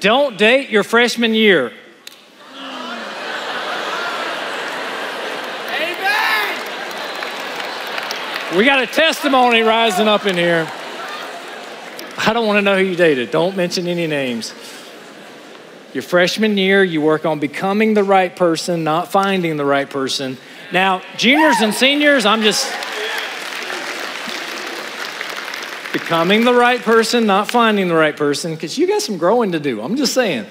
Don't 0.00 0.38
date 0.38 0.70
your 0.70 0.84
freshman 0.84 1.34
year. 1.34 1.72
Amen. 2.54 2.96
We 8.56 8.64
got 8.64 8.80
a 8.82 8.86
testimony 8.86 9.62
rising 9.62 10.06
up 10.06 10.24
in 10.26 10.36
here. 10.36 10.70
I 12.28 12.34
don't 12.34 12.46
want 12.46 12.58
to 12.58 12.62
know 12.62 12.76
who 12.76 12.84
you 12.84 12.94
dated. 12.94 13.30
Don't 13.30 13.56
mention 13.56 13.88
any 13.88 14.06
names. 14.06 14.52
Your 15.94 16.02
freshman 16.02 16.58
year, 16.58 16.84
you 16.84 17.00
work 17.00 17.24
on 17.24 17.38
becoming 17.38 17.94
the 17.94 18.04
right 18.04 18.36
person, 18.36 18.84
not 18.84 19.10
finding 19.10 19.56
the 19.56 19.64
right 19.64 19.88
person. 19.88 20.36
Now, 20.70 21.00
juniors 21.16 21.62
and 21.62 21.72
seniors, 21.72 22.26
I'm 22.26 22.42
just 22.42 22.70
becoming 25.94 26.44
the 26.44 26.52
right 26.52 26.82
person, 26.82 27.24
not 27.24 27.50
finding 27.50 27.88
the 27.88 27.94
right 27.94 28.14
person, 28.14 28.54
because 28.54 28.76
you 28.76 28.86
got 28.86 29.00
some 29.00 29.16
growing 29.16 29.52
to 29.52 29.58
do. 29.58 29.80
I'm 29.80 29.96
just 29.96 30.12
saying. 30.12 30.44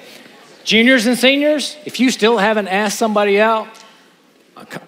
Juniors 0.63 1.06
and 1.06 1.16
seniors, 1.16 1.78
if 1.86 2.00
you 2.00 2.10
still 2.10 2.40
haven't 2.40 2.70
asked 2.70 2.98
somebody 2.98 3.40
out, 3.40 3.68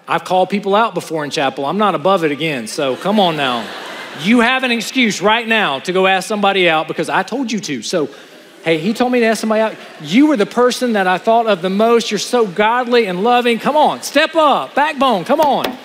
I've 0.08 0.24
called 0.24 0.50
people 0.50 0.74
out 0.74 0.96
before 0.96 1.24
in 1.24 1.30
chapel. 1.30 1.68
I'm 1.68 1.78
not 1.78 1.94
above 1.94 2.24
it 2.24 2.32
again, 2.32 2.66
so 2.66 2.96
come 2.96 3.20
on 3.20 3.38
now. 3.38 3.89
You 4.22 4.42
have 4.42 4.64
an 4.64 4.72
excuse 4.72 5.22
right 5.22 5.48
now 5.48 5.80
to 5.80 5.94
go 5.94 6.08
ask 6.08 6.28
somebody 6.28 6.70
out 6.70 6.88
because 6.88 7.10
I 7.10 7.24
told 7.24 7.52
you 7.52 7.60
to. 7.60 7.82
So 7.82 8.10
Hey, 8.64 8.78
he 8.78 8.94
told 8.94 9.14
me 9.14 9.22
to 9.22 9.26
ask 9.26 9.40
somebody 9.40 9.62
out. 9.62 9.76
You 10.02 10.28
were 10.28 10.36
the 10.36 10.46
person 10.46 10.94
that 10.94 11.08
I 11.08 11.18
thought 11.18 11.48
of 11.48 11.62
the 11.62 11.70
most. 11.70 12.12
You're 12.12 12.18
so 12.18 12.46
godly 12.46 13.06
and 13.06 13.24
loving. 13.24 13.58
Come 13.58 13.78
on, 13.78 14.04
step 14.04 14.36
up. 14.36 14.76
Backbone, 14.76 15.24
come 15.24 15.40
on. 15.40 15.78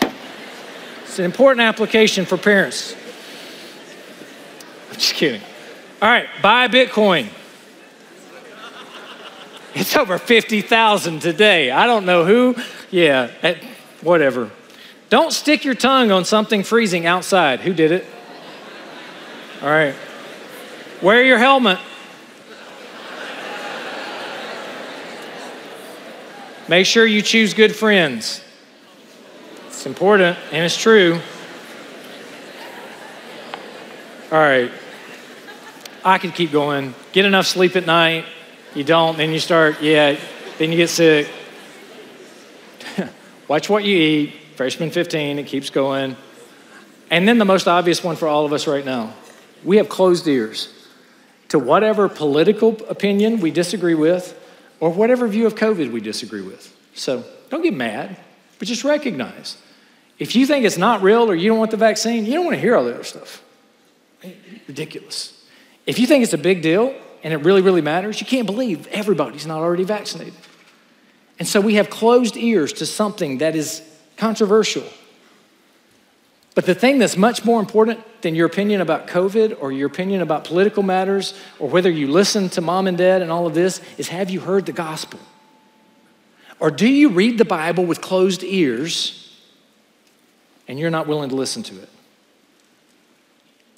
It's 1.05 1.19
an 1.21 1.25
important 1.25 1.61
application 1.61 2.25
for 2.25 2.37
parents. 2.37 2.97
I'm 4.91 4.97
just 4.97 5.15
kidding. 5.15 5.41
All 6.03 6.09
right, 6.09 6.27
buy 6.43 6.67
Bitcoin. 6.67 7.29
It's 9.75 9.97
over 9.97 10.19
50,000 10.19 11.21
today. 11.21 11.71
I 11.71 11.87
don't 11.87 12.07
know 12.07 12.25
who. 12.25 12.57
Yeah, 12.91 13.31
at, 13.43 13.59
whatever. 14.03 14.51
Don't 15.11 15.33
stick 15.33 15.65
your 15.65 15.75
tongue 15.75 16.11
on 16.11 16.25
something 16.25 16.65
freezing 16.65 17.07
outside. 17.07 17.61
Who 17.61 17.73
did 17.73 17.93
it? 17.93 18.05
All 19.63 19.71
right. 19.71 19.95
Wear 21.03 21.23
your 21.23 21.39
helmet. 21.39 21.79
Make 26.67 26.87
sure 26.87 27.05
you 27.05 27.21
choose 27.21 27.53
good 27.53 27.77
friends. 27.77 28.43
It's 29.67 29.85
important 29.85 30.39
and 30.51 30.65
it's 30.65 30.77
true. 30.77 31.21
All 34.33 34.39
right. 34.39 34.71
I 36.05 36.19
could 36.19 36.35
keep 36.35 36.53
going. 36.53 36.95
Get 37.13 37.27
enough 37.27 37.47
sleep 37.47 37.77
at 37.77 37.87
night. 37.87 38.25
You 38.75 38.83
don't, 38.83 39.17
then 39.17 39.31
you 39.31 39.39
start, 39.39 39.83
yeah, 39.83 40.19
then 40.59 40.71
you 40.71 40.79
get 40.79 40.89
sick. 40.89 41.29
Watch 43.49 43.69
what 43.69 43.85
you 43.85 43.97
eat. 43.97 44.33
Freshman 44.57 44.91
15, 44.91 45.39
it 45.39 45.47
keeps 45.47 45.71
going. 45.71 46.17
And 47.11 47.29
then 47.29 47.39
the 47.39 47.45
most 47.45 47.69
obvious 47.69 48.03
one 48.03 48.17
for 48.17 48.27
all 48.27 48.47
of 48.47 48.53
us 48.53 48.67
right 48.67 48.85
now 48.85 49.13
we 49.65 49.79
have 49.79 49.89
closed 49.89 50.27
ears 50.27 50.73
to 51.49 51.59
whatever 51.59 52.09
political 52.09 52.77
opinion 52.89 53.41
we 53.41 53.51
disagree 53.51 53.95
with 53.95 54.41
or 54.81 54.91
whatever 54.91 55.27
view 55.29 55.47
of 55.47 55.55
COVID 55.55 55.93
we 55.93 56.01
disagree 56.01 56.43
with. 56.43 56.75
So 56.95 57.25
don't 57.51 57.63
get 57.63 57.75
mad, 57.75 58.17
but 58.59 58.69
just 58.69 58.85
recognize 58.85 59.57
if 60.19 60.37
you 60.37 60.47
think 60.47 60.65
it's 60.65 60.79
not 60.79 61.03
real 61.03 61.31
or 61.31 61.35
you 61.35 61.49
don't 61.49 61.59
want 61.59 61.71
the 61.71 61.77
vaccine, 61.77 62.25
you 62.25 62.35
don't 62.35 62.45
want 62.45 62.55
to 62.55 62.61
hear 62.61 62.77
all 62.77 62.85
the 62.85 62.95
other 62.95 63.05
stuff. 63.05 63.43
Ridiculous. 64.69 65.45
If 65.87 65.99
you 65.99 66.07
think 66.07 66.25
it's 66.25 66.33
a 66.33 66.39
big 66.39 66.63
deal 66.63 66.95
and 67.23 67.35
it 67.35 67.39
really, 67.39 67.63
really 67.63 67.81
matters, 67.81 68.21
you 68.21 68.27
can't 68.27 68.47
believe 68.47 68.87
everybody's 68.89 69.47
not 69.47 69.59
already 69.59 69.85
vaccinated. 69.85 70.35
And 71.39 71.49
so 71.49 71.61
we 71.61 71.75
have 71.75 71.91
closed 71.91 72.37
ears 72.37 72.73
to 72.75 72.87
something 72.87 73.39
that 73.39 73.57
is 73.57 73.83
controversial. 74.17 74.85
But 76.55 76.67
the 76.67 76.75
thing 76.75 76.99
that's 76.99 77.17
much 77.17 77.45
more 77.45 77.59
important 77.59 78.01
than 78.23 78.35
your 78.35 78.47
opinion 78.47 78.81
about 78.81 79.09
COVID 79.09 79.61
or 79.61 79.73
your 79.73 79.89
opinion 79.89 80.23
about 80.23 80.45
political 80.45 80.83
matters 80.83 81.35
or 81.59 81.69
whether 81.69 81.91
you 81.91 82.07
listen 82.07 82.49
to 82.51 82.61
mom 82.61 82.87
and 82.87 82.97
dad 82.97 83.23
and 83.23 83.31
all 83.31 83.47
of 83.47 83.55
this 83.55 83.81
is 83.99 84.09
have 84.09 84.31
you 84.31 84.41
heard 84.41 84.67
the 84.67 84.73
gospel? 84.73 85.19
Or 86.61 86.71
do 86.71 86.89
you 86.89 87.09
read 87.09 87.39
the 87.39 87.45
Bible 87.45 87.85
with 87.85 88.01
closed 88.01 88.45
ears 88.45 89.37
and 90.69 90.79
you're 90.79 90.91
not 90.91 91.09
willing 91.09 91.31
to 91.31 91.35
listen 91.35 91.65
to 91.65 91.83
it? 91.83 91.89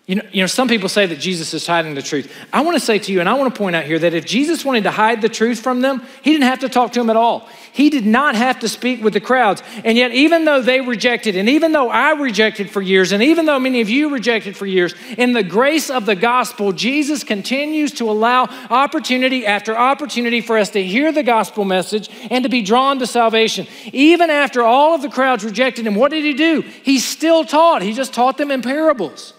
You 0.06 0.14
know, 0.14 0.22
you 0.30 0.40
know, 0.40 0.46
some 0.46 0.68
people 0.68 0.88
say 0.88 1.06
that 1.06 1.18
Jesus 1.18 1.52
is 1.52 1.66
hiding 1.66 1.94
the 1.94 2.02
truth. 2.02 2.32
I 2.52 2.60
want 2.60 2.76
to 2.76 2.80
say 2.80 3.00
to 3.00 3.12
you, 3.12 3.18
and 3.18 3.28
I 3.28 3.34
want 3.34 3.52
to 3.52 3.58
point 3.58 3.74
out 3.74 3.82
here, 3.82 3.98
that 3.98 4.14
if 4.14 4.24
Jesus 4.24 4.64
wanted 4.64 4.84
to 4.84 4.92
hide 4.92 5.20
the 5.20 5.28
truth 5.28 5.58
from 5.58 5.80
them, 5.80 6.00
he 6.22 6.30
didn't 6.30 6.44
have 6.44 6.60
to 6.60 6.68
talk 6.68 6.92
to 6.92 7.00
them 7.00 7.10
at 7.10 7.16
all. 7.16 7.48
He 7.72 7.90
did 7.90 8.06
not 8.06 8.36
have 8.36 8.60
to 8.60 8.68
speak 8.68 9.02
with 9.02 9.14
the 9.14 9.20
crowds. 9.20 9.64
And 9.84 9.98
yet, 9.98 10.12
even 10.12 10.44
though 10.44 10.62
they 10.62 10.80
rejected, 10.80 11.34
and 11.34 11.48
even 11.48 11.72
though 11.72 11.90
I 11.90 12.12
rejected 12.12 12.70
for 12.70 12.80
years, 12.80 13.10
and 13.10 13.20
even 13.20 13.46
though 13.46 13.58
many 13.58 13.80
of 13.80 13.88
you 13.88 14.08
rejected 14.08 14.56
for 14.56 14.64
years, 14.64 14.94
in 15.18 15.32
the 15.32 15.42
grace 15.42 15.90
of 15.90 16.06
the 16.06 16.14
gospel, 16.14 16.70
Jesus 16.70 17.24
continues 17.24 17.90
to 17.94 18.08
allow 18.08 18.44
opportunity 18.70 19.44
after 19.44 19.76
opportunity 19.76 20.40
for 20.40 20.56
us 20.56 20.70
to 20.70 20.84
hear 20.84 21.10
the 21.10 21.24
gospel 21.24 21.64
message 21.64 22.08
and 22.30 22.44
to 22.44 22.48
be 22.48 22.62
drawn 22.62 23.00
to 23.00 23.08
salvation. 23.08 23.66
Even 23.92 24.30
after 24.30 24.62
all 24.62 24.94
of 24.94 25.02
the 25.02 25.08
crowds 25.08 25.44
rejected 25.44 25.84
him, 25.84 25.96
what 25.96 26.12
did 26.12 26.22
he 26.22 26.32
do? 26.32 26.60
He 26.60 27.00
still 27.00 27.44
taught, 27.44 27.82
he 27.82 27.92
just 27.92 28.14
taught 28.14 28.38
them 28.38 28.52
in 28.52 28.62
parables. 28.62 29.32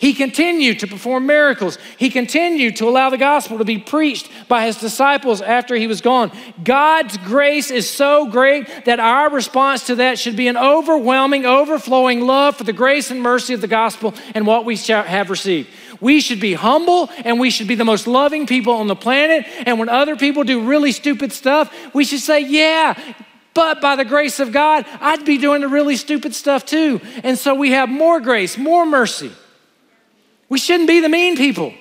He 0.00 0.14
continued 0.14 0.78
to 0.78 0.86
perform 0.86 1.26
miracles. 1.26 1.76
He 1.98 2.08
continued 2.08 2.76
to 2.76 2.88
allow 2.88 3.10
the 3.10 3.18
gospel 3.18 3.58
to 3.58 3.66
be 3.66 3.76
preached 3.76 4.30
by 4.48 4.64
his 4.64 4.78
disciples 4.78 5.42
after 5.42 5.74
he 5.74 5.86
was 5.86 6.00
gone. 6.00 6.32
God's 6.64 7.18
grace 7.18 7.70
is 7.70 7.88
so 7.88 8.26
great 8.26 8.86
that 8.86 8.98
our 8.98 9.28
response 9.28 9.88
to 9.88 9.96
that 9.96 10.18
should 10.18 10.36
be 10.36 10.48
an 10.48 10.56
overwhelming, 10.56 11.44
overflowing 11.44 12.22
love 12.22 12.56
for 12.56 12.64
the 12.64 12.72
grace 12.72 13.10
and 13.10 13.20
mercy 13.20 13.52
of 13.52 13.60
the 13.60 13.66
gospel 13.66 14.14
and 14.34 14.46
what 14.46 14.64
we 14.64 14.74
have 14.78 15.28
received. 15.28 15.68
We 16.00 16.22
should 16.22 16.40
be 16.40 16.54
humble 16.54 17.10
and 17.18 17.38
we 17.38 17.50
should 17.50 17.68
be 17.68 17.74
the 17.74 17.84
most 17.84 18.06
loving 18.06 18.46
people 18.46 18.72
on 18.72 18.86
the 18.86 18.96
planet. 18.96 19.44
And 19.66 19.78
when 19.78 19.90
other 19.90 20.16
people 20.16 20.44
do 20.44 20.66
really 20.66 20.92
stupid 20.92 21.30
stuff, 21.30 21.70
we 21.94 22.04
should 22.04 22.20
say, 22.20 22.40
Yeah, 22.40 22.98
but 23.52 23.82
by 23.82 23.96
the 23.96 24.06
grace 24.06 24.40
of 24.40 24.50
God, 24.50 24.86
I'd 24.98 25.26
be 25.26 25.36
doing 25.36 25.60
the 25.60 25.68
really 25.68 25.96
stupid 25.96 26.34
stuff 26.34 26.64
too. 26.64 27.02
And 27.22 27.38
so 27.38 27.54
we 27.54 27.72
have 27.72 27.90
more 27.90 28.18
grace, 28.18 28.56
more 28.56 28.86
mercy. 28.86 29.30
We 30.50 30.58
shouldn't 30.58 30.88
be 30.88 31.00
the 31.00 31.08
mean 31.08 31.36
people. 31.36 31.72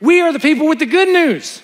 We 0.00 0.22
are 0.22 0.32
the 0.32 0.40
people 0.40 0.66
with 0.66 0.78
the 0.78 0.86
good 0.86 1.08
news. 1.08 1.60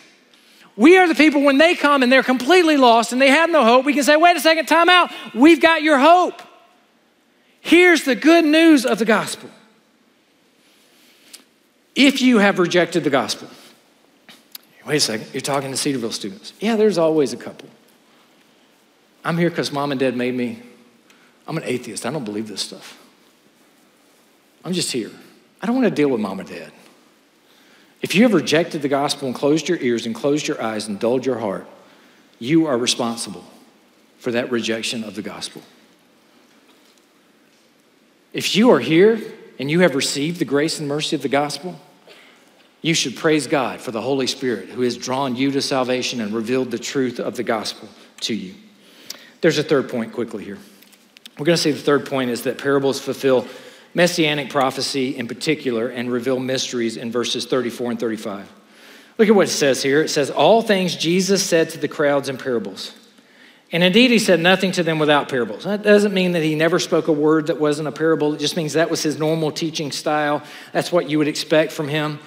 We 0.77 0.99
are 0.99 1.09
the 1.09 1.15
people 1.15 1.43
when 1.43 1.59
they 1.59 1.75
come 1.75 2.03
and 2.03 2.13
they're 2.13 2.23
completely 2.23 2.77
lost 2.77 3.13
and 3.13 3.21
they 3.21 3.31
have 3.31 3.51
no 3.51 3.65
hope, 3.65 3.87
we 3.87 3.95
can 3.95 4.05
say, 4.05 4.17
wait 4.17 4.37
a 4.37 4.41
second, 4.41 4.67
time 4.67 4.89
out. 4.89 5.11
We've 5.35 5.61
got 5.61 5.83
your 5.83 5.99
hope. 5.99 6.43
Here's 7.61 8.05
the 8.05 8.15
good 8.15 8.45
news 8.45 8.85
of 8.85 8.99
the 8.99 9.05
gospel. 9.05 9.51
If 11.95 12.21
you 12.23 12.39
have 12.39 12.61
rejected 12.61 13.03
the 13.03 13.11
gospel, 13.11 13.49
wait 14.87 14.97
a 14.97 15.01
second, 15.01 15.29
you're 15.33 15.41
talking 15.41 15.71
to 15.73 15.77
Cedarville 15.77 16.13
students. 16.13 16.53
Yeah, 16.61 16.77
there's 16.77 16.99
always 16.99 17.33
a 17.33 17.37
couple. 17.37 17.69
I'm 19.25 19.37
here 19.37 19.51
because 19.51 19.73
mom 19.73 19.91
and 19.91 19.99
dad 19.99 20.17
made 20.17 20.35
me. 20.35 20.63
I'm 21.49 21.57
an 21.57 21.65
atheist. 21.65 22.07
I 22.07 22.11
don't 22.11 22.25
believe 22.25 22.47
this 22.47 22.61
stuff. 22.61 22.99
I'm 24.65 24.73
just 24.73 24.93
here. 24.93 25.11
I 25.61 25.67
don't 25.67 25.75
want 25.75 25.89
to 25.89 25.95
deal 25.95 26.09
with 26.09 26.21
mom 26.21 26.41
or 26.41 26.45
dad. 26.45 26.73
If 28.01 28.15
you 28.15 28.23
have 28.23 28.33
rejected 28.33 28.83
the 28.83 28.89
gospel 28.89 29.27
and 29.27 29.35
closed 29.35 29.69
your 29.69 29.79
ears 29.79 30.07
and 30.07 30.15
closed 30.15 30.47
your 30.47 30.63
eyes 30.63 30.87
and 30.87 31.01
dulled 31.01 31.27
your 31.27 31.39
heart, 31.39 31.67
you 32.39 32.67
are 32.67 32.79
responsible 32.79 33.45
for 34.19 34.31
that 34.33 34.51
rejection 34.51 35.03
of 35.03 35.15
the 35.15 35.23
gospel. 35.23 35.63
If 38.33 38.55
you 38.55 38.71
are 38.71 38.79
here 38.79 39.21
and 39.59 39.71
you 39.71 39.81
have 39.81 39.95
received 39.95 40.39
the 40.39 40.45
grace 40.45 40.79
and 40.79 40.89
mercy 40.89 41.17
of 41.17 41.23
the 41.23 41.29
gospel, 41.29 41.81
you 42.83 42.95
should 42.95 43.17
praise 43.17 43.49
God 43.49 43.81
for 43.81 43.91
the 43.91 44.01
Holy 44.01 44.29
Spirit 44.29 44.69
who 44.69 44.83
has 44.83 44.97
drawn 44.97 45.35
you 45.35 45.51
to 45.51 45.61
salvation 45.61 46.21
and 46.21 46.33
revealed 46.33 46.71
the 46.71 46.79
truth 46.79 47.19
of 47.19 47.37
the 47.37 47.43
gospel 47.43 47.89
to 48.21 48.35
you. 48.35 48.55
There's 49.41 49.59
a 49.59 49.65
third 49.65 49.89
point 49.89 50.13
quickly 50.13 50.45
here. 50.45 50.59
We're 51.39 51.47
going 51.47 51.57
to 51.57 51.63
say 51.63 51.73
the 51.73 51.79
third 51.79 52.07
point 52.07 52.31
is 52.31 52.43
that 52.43 52.59
parables 52.59 53.01
fulfill 53.01 53.47
messianic 53.99 54.49
prophecy 54.49 55.17
in 55.17 55.27
particular 55.27 55.89
and 55.89 56.11
reveal 56.11 56.39
mysteries 56.39 56.97
in 56.97 57.11
verses 57.11 57.45
34 57.47 57.91
and 57.91 58.01
35. 58.01 58.51
Look 59.19 59.29
at 59.29 59.35
what 59.35 59.49
it 59.49 59.51
says 59.51 59.83
here. 59.83 60.01
It 60.01 60.09
says, 60.09 60.31
All 60.31 60.63
things 60.63 60.95
Jesus 60.95 61.43
said 61.43 61.71
to 61.71 61.79
the 61.79 61.89
crowds 61.89 62.29
in 62.29 62.39
parables. 62.39 62.95
And 63.73 63.83
indeed, 63.83 64.13
he 64.13 64.21
said 64.21 64.39
nothing 64.39 64.71
to 64.73 64.85
them 64.85 65.01
without 65.01 65.29
parables. 65.29 65.65
That 65.65 65.83
doesn't 65.83 66.15
mean 66.15 66.33
that 66.33 66.45
he 66.45 66.55
never 66.55 66.79
spoke 66.79 67.09
a 67.09 67.13
word 67.13 67.49
that 67.49 67.59
wasn't 67.59 67.89
a 67.89 67.93
parable. 67.93 68.33
It 68.33 68.39
just 68.39 68.57
means 68.57 68.75
that 68.75 68.89
was 68.89 69.03
his 69.03 69.19
normal 69.19 69.51
teaching 69.51 69.91
style. 69.91 70.43
That's 70.73 70.93
what 70.93 71.11
you 71.11 71.19
would 71.19 71.29
expect 71.29 71.73
from 71.73 71.89
him. 71.89 72.21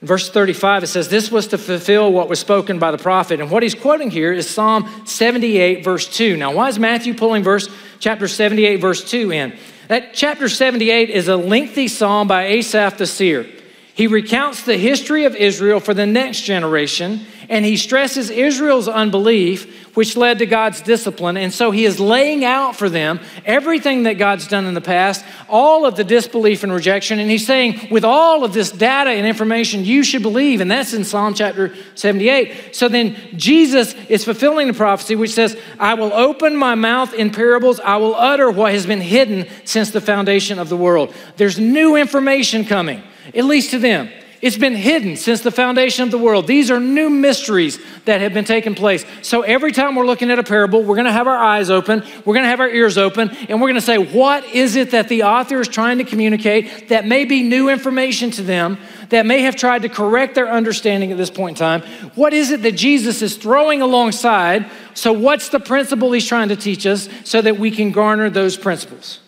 In 0.00 0.08
verse 0.08 0.30
35, 0.30 0.84
it 0.84 0.86
says, 0.86 1.10
This 1.10 1.30
was 1.30 1.46
to 1.48 1.58
fulfill 1.58 2.10
what 2.10 2.30
was 2.30 2.40
spoken 2.40 2.78
by 2.78 2.90
the 2.90 2.98
prophet. 2.98 3.38
And 3.38 3.50
what 3.50 3.62
he's 3.62 3.74
quoting 3.74 4.10
here 4.10 4.32
is 4.32 4.48
Psalm 4.48 4.88
78, 5.04 5.84
verse 5.84 6.08
2. 6.08 6.38
Now, 6.38 6.54
why 6.54 6.68
is 6.68 6.78
Matthew 6.78 7.12
pulling 7.12 7.44
verse 7.44 7.68
chapter 8.00 8.26
78, 8.26 8.76
verse 8.76 9.08
2 9.08 9.30
in? 9.30 9.58
That 9.92 10.14
chapter 10.14 10.48
78 10.48 11.10
is 11.10 11.28
a 11.28 11.36
lengthy 11.36 11.86
psalm 11.86 12.26
by 12.26 12.44
Asaph 12.44 12.96
the 12.96 13.06
seer. 13.06 13.46
He 13.92 14.06
recounts 14.06 14.62
the 14.62 14.78
history 14.78 15.26
of 15.26 15.36
Israel 15.36 15.80
for 15.80 15.92
the 15.92 16.06
next 16.06 16.44
generation, 16.44 17.26
and 17.48 17.64
he 17.64 17.76
stresses 17.76 18.30
Israel's 18.30 18.88
unbelief, 18.88 19.94
which 19.96 20.16
led 20.16 20.38
to 20.38 20.46
God's 20.46 20.80
discipline. 20.80 21.36
And 21.36 21.52
so 21.52 21.70
he 21.70 21.84
is 21.84 22.00
laying 22.00 22.44
out 22.44 22.76
for 22.76 22.88
them 22.88 23.20
everything 23.44 24.04
that 24.04 24.14
God's 24.14 24.48
done 24.48 24.66
in 24.66 24.74
the 24.74 24.80
past, 24.80 25.24
all 25.48 25.84
of 25.84 25.96
the 25.96 26.04
disbelief 26.04 26.62
and 26.62 26.72
rejection. 26.72 27.18
And 27.18 27.30
he's 27.30 27.46
saying, 27.46 27.88
with 27.90 28.04
all 28.04 28.44
of 28.44 28.52
this 28.52 28.70
data 28.70 29.10
and 29.10 29.26
information, 29.26 29.84
you 29.84 30.02
should 30.02 30.22
believe. 30.22 30.60
And 30.60 30.70
that's 30.70 30.94
in 30.94 31.04
Psalm 31.04 31.34
chapter 31.34 31.74
78. 31.94 32.74
So 32.74 32.88
then 32.88 33.16
Jesus 33.36 33.94
is 34.08 34.24
fulfilling 34.24 34.68
the 34.68 34.74
prophecy, 34.74 35.16
which 35.16 35.32
says, 35.32 35.58
I 35.78 35.94
will 35.94 36.12
open 36.12 36.56
my 36.56 36.74
mouth 36.74 37.12
in 37.14 37.30
parables, 37.30 37.80
I 37.80 37.96
will 37.96 38.14
utter 38.14 38.50
what 38.50 38.72
has 38.72 38.86
been 38.86 39.00
hidden 39.00 39.46
since 39.64 39.90
the 39.90 40.00
foundation 40.00 40.58
of 40.58 40.68
the 40.68 40.76
world. 40.76 41.14
There's 41.36 41.58
new 41.58 41.96
information 41.96 42.64
coming 42.64 43.02
at 43.34 43.44
least 43.44 43.70
to 43.70 43.78
them. 43.78 44.10
It's 44.42 44.58
been 44.58 44.74
hidden 44.74 45.14
since 45.14 45.40
the 45.40 45.52
foundation 45.52 46.02
of 46.02 46.10
the 46.10 46.18
world. 46.18 46.48
These 46.48 46.68
are 46.72 46.80
new 46.80 47.08
mysteries 47.08 47.78
that 48.06 48.20
have 48.20 48.34
been 48.34 48.44
taking 48.44 48.74
place. 48.74 49.04
So 49.22 49.42
every 49.42 49.70
time 49.70 49.94
we're 49.94 50.04
looking 50.04 50.32
at 50.32 50.40
a 50.40 50.42
parable, 50.42 50.82
we're 50.82 50.96
going 50.96 51.04
to 51.04 51.12
have 51.12 51.28
our 51.28 51.38
eyes 51.38 51.70
open, 51.70 52.02
we're 52.24 52.34
going 52.34 52.42
to 52.42 52.48
have 52.48 52.58
our 52.58 52.68
ears 52.68 52.98
open, 52.98 53.30
and 53.30 53.60
we're 53.60 53.68
going 53.68 53.76
to 53.76 53.80
say, 53.80 53.98
what 53.98 54.44
is 54.46 54.74
it 54.74 54.90
that 54.90 55.08
the 55.08 55.22
author 55.22 55.60
is 55.60 55.68
trying 55.68 55.98
to 55.98 56.04
communicate 56.04 56.88
that 56.88 57.06
may 57.06 57.24
be 57.24 57.44
new 57.44 57.68
information 57.68 58.32
to 58.32 58.42
them, 58.42 58.78
that 59.10 59.26
may 59.26 59.42
have 59.42 59.54
tried 59.54 59.82
to 59.82 59.88
correct 59.88 60.34
their 60.34 60.50
understanding 60.50 61.12
at 61.12 61.18
this 61.18 61.30
point 61.30 61.56
in 61.56 61.60
time? 61.60 61.82
What 62.16 62.32
is 62.32 62.50
it 62.50 62.62
that 62.62 62.72
Jesus 62.72 63.22
is 63.22 63.36
throwing 63.36 63.80
alongside? 63.80 64.68
So, 64.94 65.12
what's 65.12 65.50
the 65.50 65.60
principle 65.60 66.10
he's 66.10 66.26
trying 66.26 66.48
to 66.48 66.56
teach 66.56 66.84
us 66.84 67.08
so 67.22 67.42
that 67.42 67.60
we 67.60 67.70
can 67.70 67.92
garner 67.92 68.28
those 68.28 68.56
principles? 68.56 69.20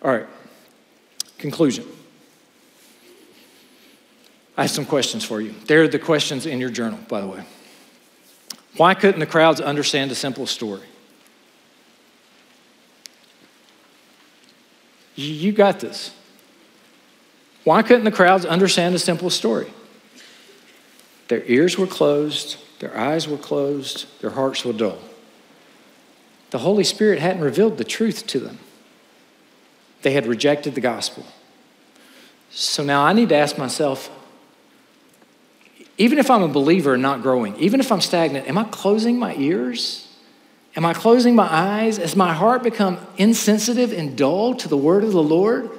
All 0.00 0.10
right, 0.12 0.26
conclusion. 1.36 1.86
I 4.56 4.62
have 4.62 4.70
some 4.70 4.86
questions 4.86 5.24
for 5.24 5.40
you. 5.40 5.54
They're 5.66 5.88
the 5.88 5.98
questions 5.98 6.46
in 6.46 6.60
your 6.60 6.70
journal, 6.70 6.98
by 7.08 7.20
the 7.20 7.26
way. 7.26 7.44
Why 8.76 8.94
couldn't 8.94 9.20
the 9.20 9.26
crowds 9.26 9.60
understand 9.60 10.10
a 10.10 10.14
simple 10.14 10.46
story? 10.46 10.86
You 15.14 15.52
got 15.52 15.80
this. 15.80 16.14
Why 17.64 17.82
couldn't 17.82 18.04
the 18.04 18.12
crowds 18.12 18.44
understand 18.44 18.94
a 18.94 18.98
simple 18.98 19.30
story? 19.30 19.72
Their 21.28 21.42
ears 21.44 21.76
were 21.76 21.86
closed, 21.86 22.58
their 22.78 22.96
eyes 22.96 23.26
were 23.26 23.38
closed, 23.38 24.06
their 24.20 24.30
hearts 24.30 24.64
were 24.64 24.72
dull. 24.72 24.98
The 26.50 26.58
Holy 26.58 26.84
Spirit 26.84 27.18
hadn't 27.18 27.42
revealed 27.42 27.78
the 27.78 27.84
truth 27.84 28.26
to 28.28 28.38
them. 28.38 28.58
They 30.02 30.12
had 30.12 30.26
rejected 30.26 30.74
the 30.74 30.80
gospel. 30.80 31.26
So 32.50 32.84
now 32.84 33.02
I 33.02 33.12
need 33.12 33.30
to 33.30 33.34
ask 33.34 33.58
myself 33.58 34.10
even 35.98 36.18
if 36.18 36.30
I'm 36.30 36.42
a 36.42 36.48
believer 36.48 36.94
and 36.94 37.02
not 37.02 37.22
growing, 37.22 37.56
even 37.56 37.80
if 37.80 37.90
I'm 37.90 38.00
stagnant, 38.00 38.48
am 38.48 38.58
I 38.58 38.64
closing 38.64 39.18
my 39.18 39.34
ears? 39.36 40.06
Am 40.76 40.84
I 40.84 40.92
closing 40.92 41.34
my 41.34 41.48
eyes? 41.50 41.96
Has 41.96 42.14
my 42.14 42.34
heart 42.34 42.62
become 42.62 42.98
insensitive 43.16 43.92
and 43.92 44.16
dull 44.16 44.54
to 44.56 44.68
the 44.68 44.76
word 44.76 45.04
of 45.04 45.12
the 45.12 45.22
Lord? 45.22 45.70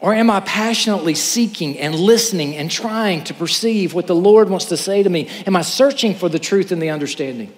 Or 0.00 0.12
am 0.12 0.30
I 0.30 0.40
passionately 0.40 1.14
seeking 1.14 1.78
and 1.78 1.94
listening 1.94 2.54
and 2.54 2.70
trying 2.70 3.24
to 3.24 3.34
perceive 3.34 3.94
what 3.94 4.06
the 4.06 4.14
Lord 4.14 4.50
wants 4.50 4.66
to 4.66 4.76
say 4.76 5.02
to 5.02 5.08
me? 5.08 5.28
Am 5.46 5.56
I 5.56 5.62
searching 5.62 6.14
for 6.14 6.28
the 6.28 6.38
truth 6.38 6.70
and 6.70 6.82
the 6.82 6.90
understanding? 6.90 7.54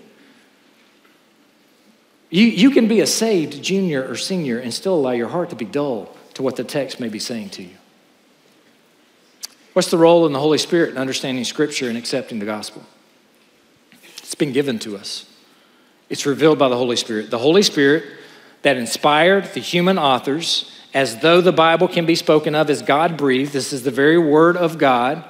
You, 2.31 2.45
you 2.45 2.71
can 2.71 2.87
be 2.87 3.01
a 3.01 3.07
saved 3.07 3.61
junior 3.63 4.09
or 4.09 4.15
senior 4.17 4.59
and 4.61 4.73
still 4.73 4.95
allow 4.95 5.11
your 5.11 5.29
heart 5.29 5.51
to 5.51 5.57
be 5.57 5.65
dull 5.65 6.15
to 6.35 6.43
what 6.43 6.55
the 6.55 6.63
text 6.63 7.01
may 7.01 7.09
be 7.09 7.19
saying 7.19 7.51
to 7.51 7.63
you. 7.63 7.78
What's 9.79 9.93
the 9.93 9.97
role 9.97 10.27
in 10.27 10.33
the 10.33 10.41
Holy 10.41 10.59
Spirit 10.59 10.91
in 10.91 10.99
understanding 10.99 11.45
Scripture 11.45 11.89
and 11.89 11.97
accepting 11.97 12.41
the 12.41 12.45
gospel? 12.45 12.85
It's 14.17 14.35
been 14.35 14.51
given 14.51 14.81
to 14.81 14.97
us, 14.97 15.25
it's 16.09 16.27
revealed 16.27 16.59
by 16.59 16.69
the 16.69 16.77
Holy 16.77 16.97
Spirit. 16.97 17.31
The 17.31 17.39
Holy 17.39 17.63
Spirit 17.63 18.03
that 18.63 18.77
inspired 18.77 19.55
the 19.55 19.61
human 19.61 19.97
authors, 19.97 20.69
as 20.95 21.21
though 21.21 21.41
the 21.41 21.53
Bible 21.53 21.87
can 21.87 22.07
be 22.07 22.17
spoken 22.17 22.57
of 22.57 22.69
as 22.71 22.83
God 22.83 23.17
breathed, 23.17 23.53
this 23.53 23.73
is 23.73 23.85
the 23.85 23.93
very 23.93 24.19
word 24.19 24.57
of 24.57 24.79
God 24.79 25.23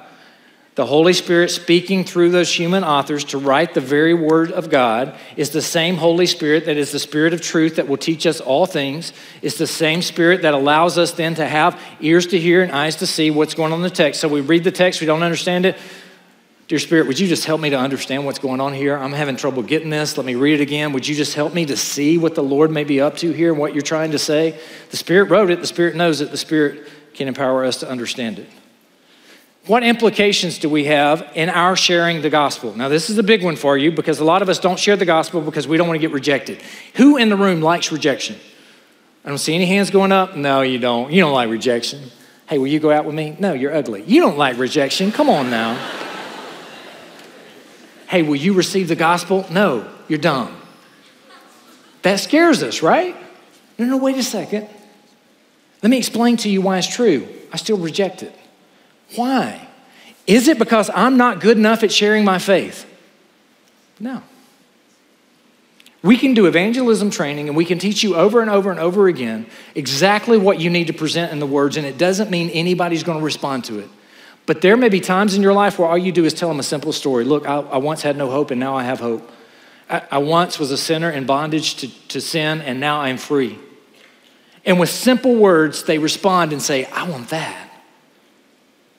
the 0.79 0.85
Holy 0.85 1.11
Spirit 1.11 1.51
speaking 1.51 2.05
through 2.05 2.29
those 2.29 2.49
human 2.57 2.85
authors 2.85 3.25
to 3.25 3.37
write 3.37 3.73
the 3.73 3.81
very 3.81 4.13
Word 4.13 4.53
of 4.53 4.69
God 4.69 5.13
is 5.35 5.49
the 5.49 5.61
same 5.61 5.97
Holy 5.97 6.25
Spirit 6.25 6.67
that 6.67 6.77
is 6.77 6.93
the 6.93 6.99
Spirit 6.99 7.33
of 7.33 7.41
truth 7.41 7.75
that 7.75 7.89
will 7.89 7.97
teach 7.97 8.25
us 8.25 8.39
all 8.39 8.65
things. 8.65 9.11
It's 9.41 9.57
the 9.57 9.67
same 9.67 10.01
Spirit 10.01 10.43
that 10.43 10.53
allows 10.53 10.97
us 10.97 11.11
then 11.11 11.35
to 11.35 11.45
have 11.45 11.77
ears 11.99 12.27
to 12.27 12.39
hear 12.39 12.63
and 12.63 12.71
eyes 12.71 12.95
to 12.95 13.07
see 13.07 13.29
what's 13.29 13.55
going 13.55 13.73
on 13.73 13.79
in 13.79 13.83
the 13.83 13.89
text. 13.89 14.21
So 14.21 14.29
we 14.29 14.39
read 14.39 14.63
the 14.63 14.71
text, 14.71 15.01
we 15.01 15.05
don't 15.05 15.21
understand 15.21 15.65
it. 15.65 15.77
Dear 16.69 16.79
Spirit, 16.79 17.07
would 17.07 17.19
you 17.19 17.27
just 17.27 17.43
help 17.43 17.59
me 17.59 17.71
to 17.71 17.77
understand 17.77 18.25
what's 18.25 18.39
going 18.39 18.61
on 18.61 18.71
here? 18.71 18.95
I'm 18.95 19.11
having 19.11 19.35
trouble 19.35 19.63
getting 19.63 19.89
this. 19.89 20.15
Let 20.15 20.25
me 20.25 20.35
read 20.35 20.61
it 20.61 20.63
again. 20.63 20.93
Would 20.93 21.05
you 21.05 21.13
just 21.13 21.33
help 21.33 21.53
me 21.53 21.65
to 21.65 21.75
see 21.75 22.17
what 22.17 22.35
the 22.35 22.43
Lord 22.43 22.71
may 22.71 22.85
be 22.85 23.01
up 23.01 23.17
to 23.17 23.33
here 23.33 23.51
and 23.51 23.59
what 23.59 23.73
you're 23.73 23.81
trying 23.81 24.11
to 24.11 24.19
say? 24.19 24.57
The 24.91 24.97
Spirit 24.97 25.29
wrote 25.29 25.51
it, 25.51 25.59
the 25.59 25.67
Spirit 25.67 25.97
knows 25.97 26.21
it, 26.21 26.31
the 26.31 26.37
Spirit 26.37 26.87
can 27.15 27.27
empower 27.27 27.65
us 27.65 27.81
to 27.81 27.89
understand 27.89 28.39
it. 28.39 28.47
What 29.69 29.83
implications 29.83 30.57
do 30.57 30.67
we 30.67 30.85
have 30.85 31.31
in 31.35 31.47
our 31.47 31.75
sharing 31.75 32.23
the 32.23 32.31
gospel? 32.31 32.75
Now, 32.75 32.89
this 32.89 33.11
is 33.11 33.19
a 33.19 33.23
big 33.23 33.43
one 33.43 33.55
for 33.55 33.77
you 33.77 33.91
because 33.91 34.19
a 34.19 34.23
lot 34.23 34.41
of 34.41 34.49
us 34.49 34.57
don't 34.57 34.79
share 34.79 34.95
the 34.95 35.05
gospel 35.05 35.41
because 35.41 35.67
we 35.67 35.77
don't 35.77 35.87
want 35.87 35.97
to 35.97 36.01
get 36.01 36.11
rejected. 36.11 36.59
Who 36.95 37.17
in 37.17 37.29
the 37.29 37.37
room 37.37 37.61
likes 37.61 37.91
rejection? 37.91 38.37
I 39.23 39.29
don't 39.29 39.37
see 39.37 39.53
any 39.53 39.67
hands 39.67 39.91
going 39.91 40.11
up. 40.11 40.35
No, 40.35 40.61
you 40.61 40.79
don't. 40.79 41.11
You 41.11 41.21
don't 41.21 41.33
like 41.33 41.51
rejection. 41.51 42.01
Hey, 42.47 42.57
will 42.57 42.65
you 42.65 42.79
go 42.79 42.89
out 42.89 43.05
with 43.05 43.13
me? 43.13 43.35
No, 43.37 43.53
you're 43.53 43.71
ugly. 43.71 44.03
You 44.07 44.21
don't 44.21 44.39
like 44.39 44.57
rejection. 44.57 45.11
Come 45.11 45.29
on 45.29 45.51
now. 45.51 45.75
hey, 48.07 48.23
will 48.23 48.37
you 48.37 48.53
receive 48.53 48.87
the 48.87 48.95
gospel? 48.95 49.45
No, 49.51 49.87
you're 50.07 50.17
dumb. 50.17 50.59
That 52.01 52.19
scares 52.19 52.63
us, 52.63 52.81
right? 52.81 53.15
No, 53.77 53.85
no, 53.85 53.97
wait 53.97 54.17
a 54.17 54.23
second. 54.23 54.67
Let 55.83 55.91
me 55.91 55.99
explain 55.99 56.37
to 56.37 56.49
you 56.49 56.59
why 56.59 56.79
it's 56.79 56.87
true. 56.87 57.27
I 57.53 57.57
still 57.57 57.77
reject 57.77 58.23
it. 58.23 58.35
Why? 59.15 59.67
Is 60.27 60.47
it 60.47 60.59
because 60.59 60.89
I'm 60.93 61.17
not 61.17 61.41
good 61.41 61.57
enough 61.57 61.83
at 61.83 61.91
sharing 61.91 62.23
my 62.23 62.37
faith? 62.37 62.85
No. 63.99 64.23
We 66.01 66.17
can 66.17 66.33
do 66.33 66.45
evangelism 66.45 67.09
training 67.09 67.49
and 67.49 67.57
we 67.57 67.65
can 67.65 67.77
teach 67.77 68.03
you 68.03 68.15
over 68.15 68.41
and 68.41 68.49
over 68.49 68.71
and 68.71 68.79
over 68.79 69.07
again 69.07 69.47
exactly 69.75 70.37
what 70.37 70.59
you 70.59 70.69
need 70.69 70.87
to 70.87 70.93
present 70.93 71.31
in 71.31 71.39
the 71.39 71.47
words, 71.47 71.75
and 71.75 71.85
it 71.85 71.97
doesn't 71.97 72.29
mean 72.29 72.49
anybody's 72.51 73.03
going 73.03 73.17
to 73.17 73.25
respond 73.25 73.65
to 73.65 73.79
it. 73.79 73.89
But 74.45 74.61
there 74.61 74.77
may 74.77 74.89
be 74.89 74.99
times 74.99 75.35
in 75.35 75.41
your 75.41 75.53
life 75.53 75.77
where 75.77 75.87
all 75.87 75.97
you 75.97 76.11
do 76.11 76.25
is 76.25 76.33
tell 76.33 76.49
them 76.49 76.59
a 76.59 76.63
simple 76.63 76.93
story. 76.93 77.23
Look, 77.23 77.47
I, 77.47 77.57
I 77.57 77.77
once 77.77 78.01
had 78.01 78.17
no 78.17 78.29
hope 78.31 78.49
and 78.49 78.59
now 78.59 78.75
I 78.75 78.83
have 78.83 78.99
hope. 78.99 79.29
I, 79.89 80.01
I 80.11 80.17
once 80.19 80.57
was 80.57 80.71
a 80.71 80.77
sinner 80.77 81.11
in 81.11 81.25
bondage 81.25 81.75
to, 81.75 82.07
to 82.07 82.21
sin 82.21 82.61
and 82.61 82.79
now 82.79 83.01
I'm 83.01 83.17
free. 83.17 83.59
And 84.65 84.79
with 84.79 84.89
simple 84.89 85.35
words, 85.35 85.83
they 85.83 85.97
respond 85.99 86.51
and 86.51 86.61
say, 86.61 86.85
I 86.85 87.07
want 87.07 87.29
that. 87.29 87.68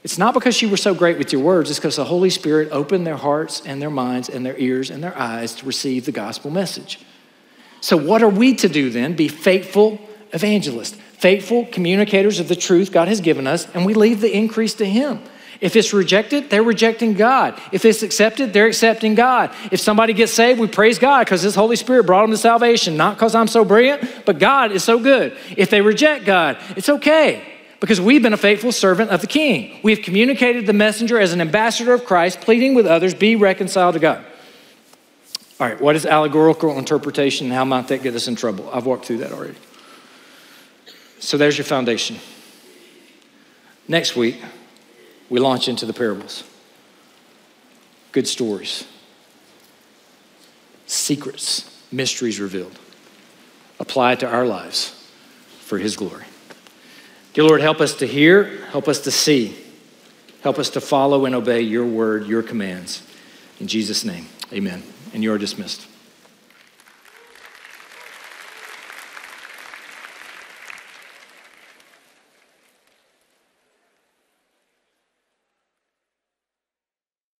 It's 0.03 0.17
not 0.17 0.33
because 0.33 0.63
you 0.63 0.71
were 0.71 0.79
so 0.79 0.95
great 0.95 1.19
with 1.19 1.33
your 1.33 1.43
words, 1.43 1.69
it's 1.69 1.79
because 1.79 1.97
the 1.97 2.05
Holy 2.05 2.31
Spirit 2.31 2.69
opened 2.73 3.07
their 3.07 3.19
hearts 3.19 3.63
and 3.67 3.83
their 3.83 3.91
minds 3.91 4.29
and 4.31 4.45
their 4.47 4.57
ears 4.57 4.91
and 4.91 5.03
their 5.03 5.17
eyes 5.17 5.55
to 5.57 5.67
receive 5.67 6.07
the 6.07 6.13
gospel 6.13 6.51
message. 6.51 7.01
So, 7.83 7.97
what 7.97 8.23
are 8.23 8.29
we 8.29 8.55
to 8.57 8.69
do 8.69 8.91
then? 8.91 9.15
Be 9.15 9.29
faithful 9.29 10.01
evangelists, 10.33 10.97
faithful 11.19 11.67
communicators 11.67 12.41
of 12.41 12.49
the 12.49 12.57
truth 12.57 12.93
God 12.93 13.09
has 13.09 13.21
given 13.21 13.47
us, 13.47 13.69
and 13.75 13.85
we 13.85 13.93
leave 13.93 14.21
the 14.21 14.35
increase 14.35 14.75
to 14.75 14.87
Him. 14.87 15.21
If 15.61 15.77
it's 15.77 15.93
rejected, 15.93 16.49
they're 16.49 16.63
rejecting 16.63 17.13
God. 17.13 17.61
If 17.71 17.85
it's 17.85 18.03
accepted, 18.03 18.55
they're 18.55 18.69
accepting 18.69 19.15
God. 19.15 19.55
If 19.71 19.81
somebody 19.81 20.15
gets 20.15 20.33
saved, 20.33 20.59
we 20.59 20.69
praise 20.69 20.99
God 20.99 21.27
because 21.27 21.43
His 21.43 21.55
Holy 21.55 21.77
Spirit 21.77 22.07
brought 22.07 22.23
them 22.23 22.31
to 22.31 22.39
salvation, 22.39 22.97
not 22.97 23.17
because 23.17 23.35
I'm 23.35 23.49
so 23.49 23.67
brilliant, 23.67 24.25
but 24.25 24.39
God 24.39 24.73
is 24.73 24.83
so 24.83 24.99
good. 24.99 25.37
If 25.59 25.69
they 25.69 25.83
reject 25.83 26.25
God, 26.25 26.57
it's 26.77 26.89
okay 26.89 27.50
because 27.81 28.01
we've 28.01 28.23
been 28.23 28.35
a 28.35 28.39
faithful 28.39 28.73
servant 28.73 29.11
of 29.11 29.23
the 29.23 29.27
King. 29.27 29.81
We've 29.83 30.03
communicated 30.03 30.67
the 30.67 30.75
messenger 30.75 31.19
as 31.19 31.33
an 31.33 31.41
ambassador 31.41 31.95
of 31.95 32.05
Christ, 32.05 32.43
pleading 32.43 32.75
with 32.75 32.87
others, 32.87 33.15
be 33.15 33.37
reconciled 33.37 33.95
to 33.95 34.01
God. 34.01 34.25
All 35.59 35.67
right, 35.67 35.81
what 35.81 35.97
is 35.97 36.07
allegorical 36.07 36.79
interpretation? 36.79 37.51
How 37.51 37.65
might 37.65 37.89
that 37.89 38.03
get 38.03 38.15
us 38.15 38.29
in 38.29 38.37
trouble? 38.37 38.71
I've 38.73 38.87
walked 38.87 39.07
through 39.07 39.19
that 39.19 39.33
already. 39.33 39.57
So 41.19 41.37
there's 41.37 41.59
your 41.59 41.67
foundation. 41.67 42.17
Next 43.89 44.15
week, 44.15 44.41
we 45.29 45.41
launch 45.41 45.69
into 45.69 45.85
the 45.85 45.93
parables. 45.93 46.45
Good 48.13 48.27
stories, 48.27 48.87
secrets, 50.87 51.83
mysteries 51.93 52.41
revealed, 52.41 52.79
applied 53.79 54.21
to 54.21 54.29
our 54.29 54.47
lives 54.47 55.11
for 55.61 55.79
His 55.79 55.97
glory. 55.97 56.25
Dear 57.33 57.45
Lord, 57.45 57.61
help 57.61 57.81
us 57.81 57.95
to 57.97 58.07
hear, 58.07 58.65
help 58.67 58.89
us 58.89 59.01
to 59.03 59.11
see, 59.11 59.57
help 60.43 60.59
us 60.59 60.71
to 60.71 60.81
follow 60.81 61.27
and 61.27 61.35
obey 61.35 61.61
your 61.61 61.87
word, 61.87 62.27
your 62.27 62.43
commands. 62.43 63.07
In 63.61 63.69
Jesus' 63.69 64.05
name, 64.05 64.27
amen. 64.53 64.83
And 65.15 65.23
you 65.23 65.33
are 65.33 65.39
dismissed. 65.39 65.87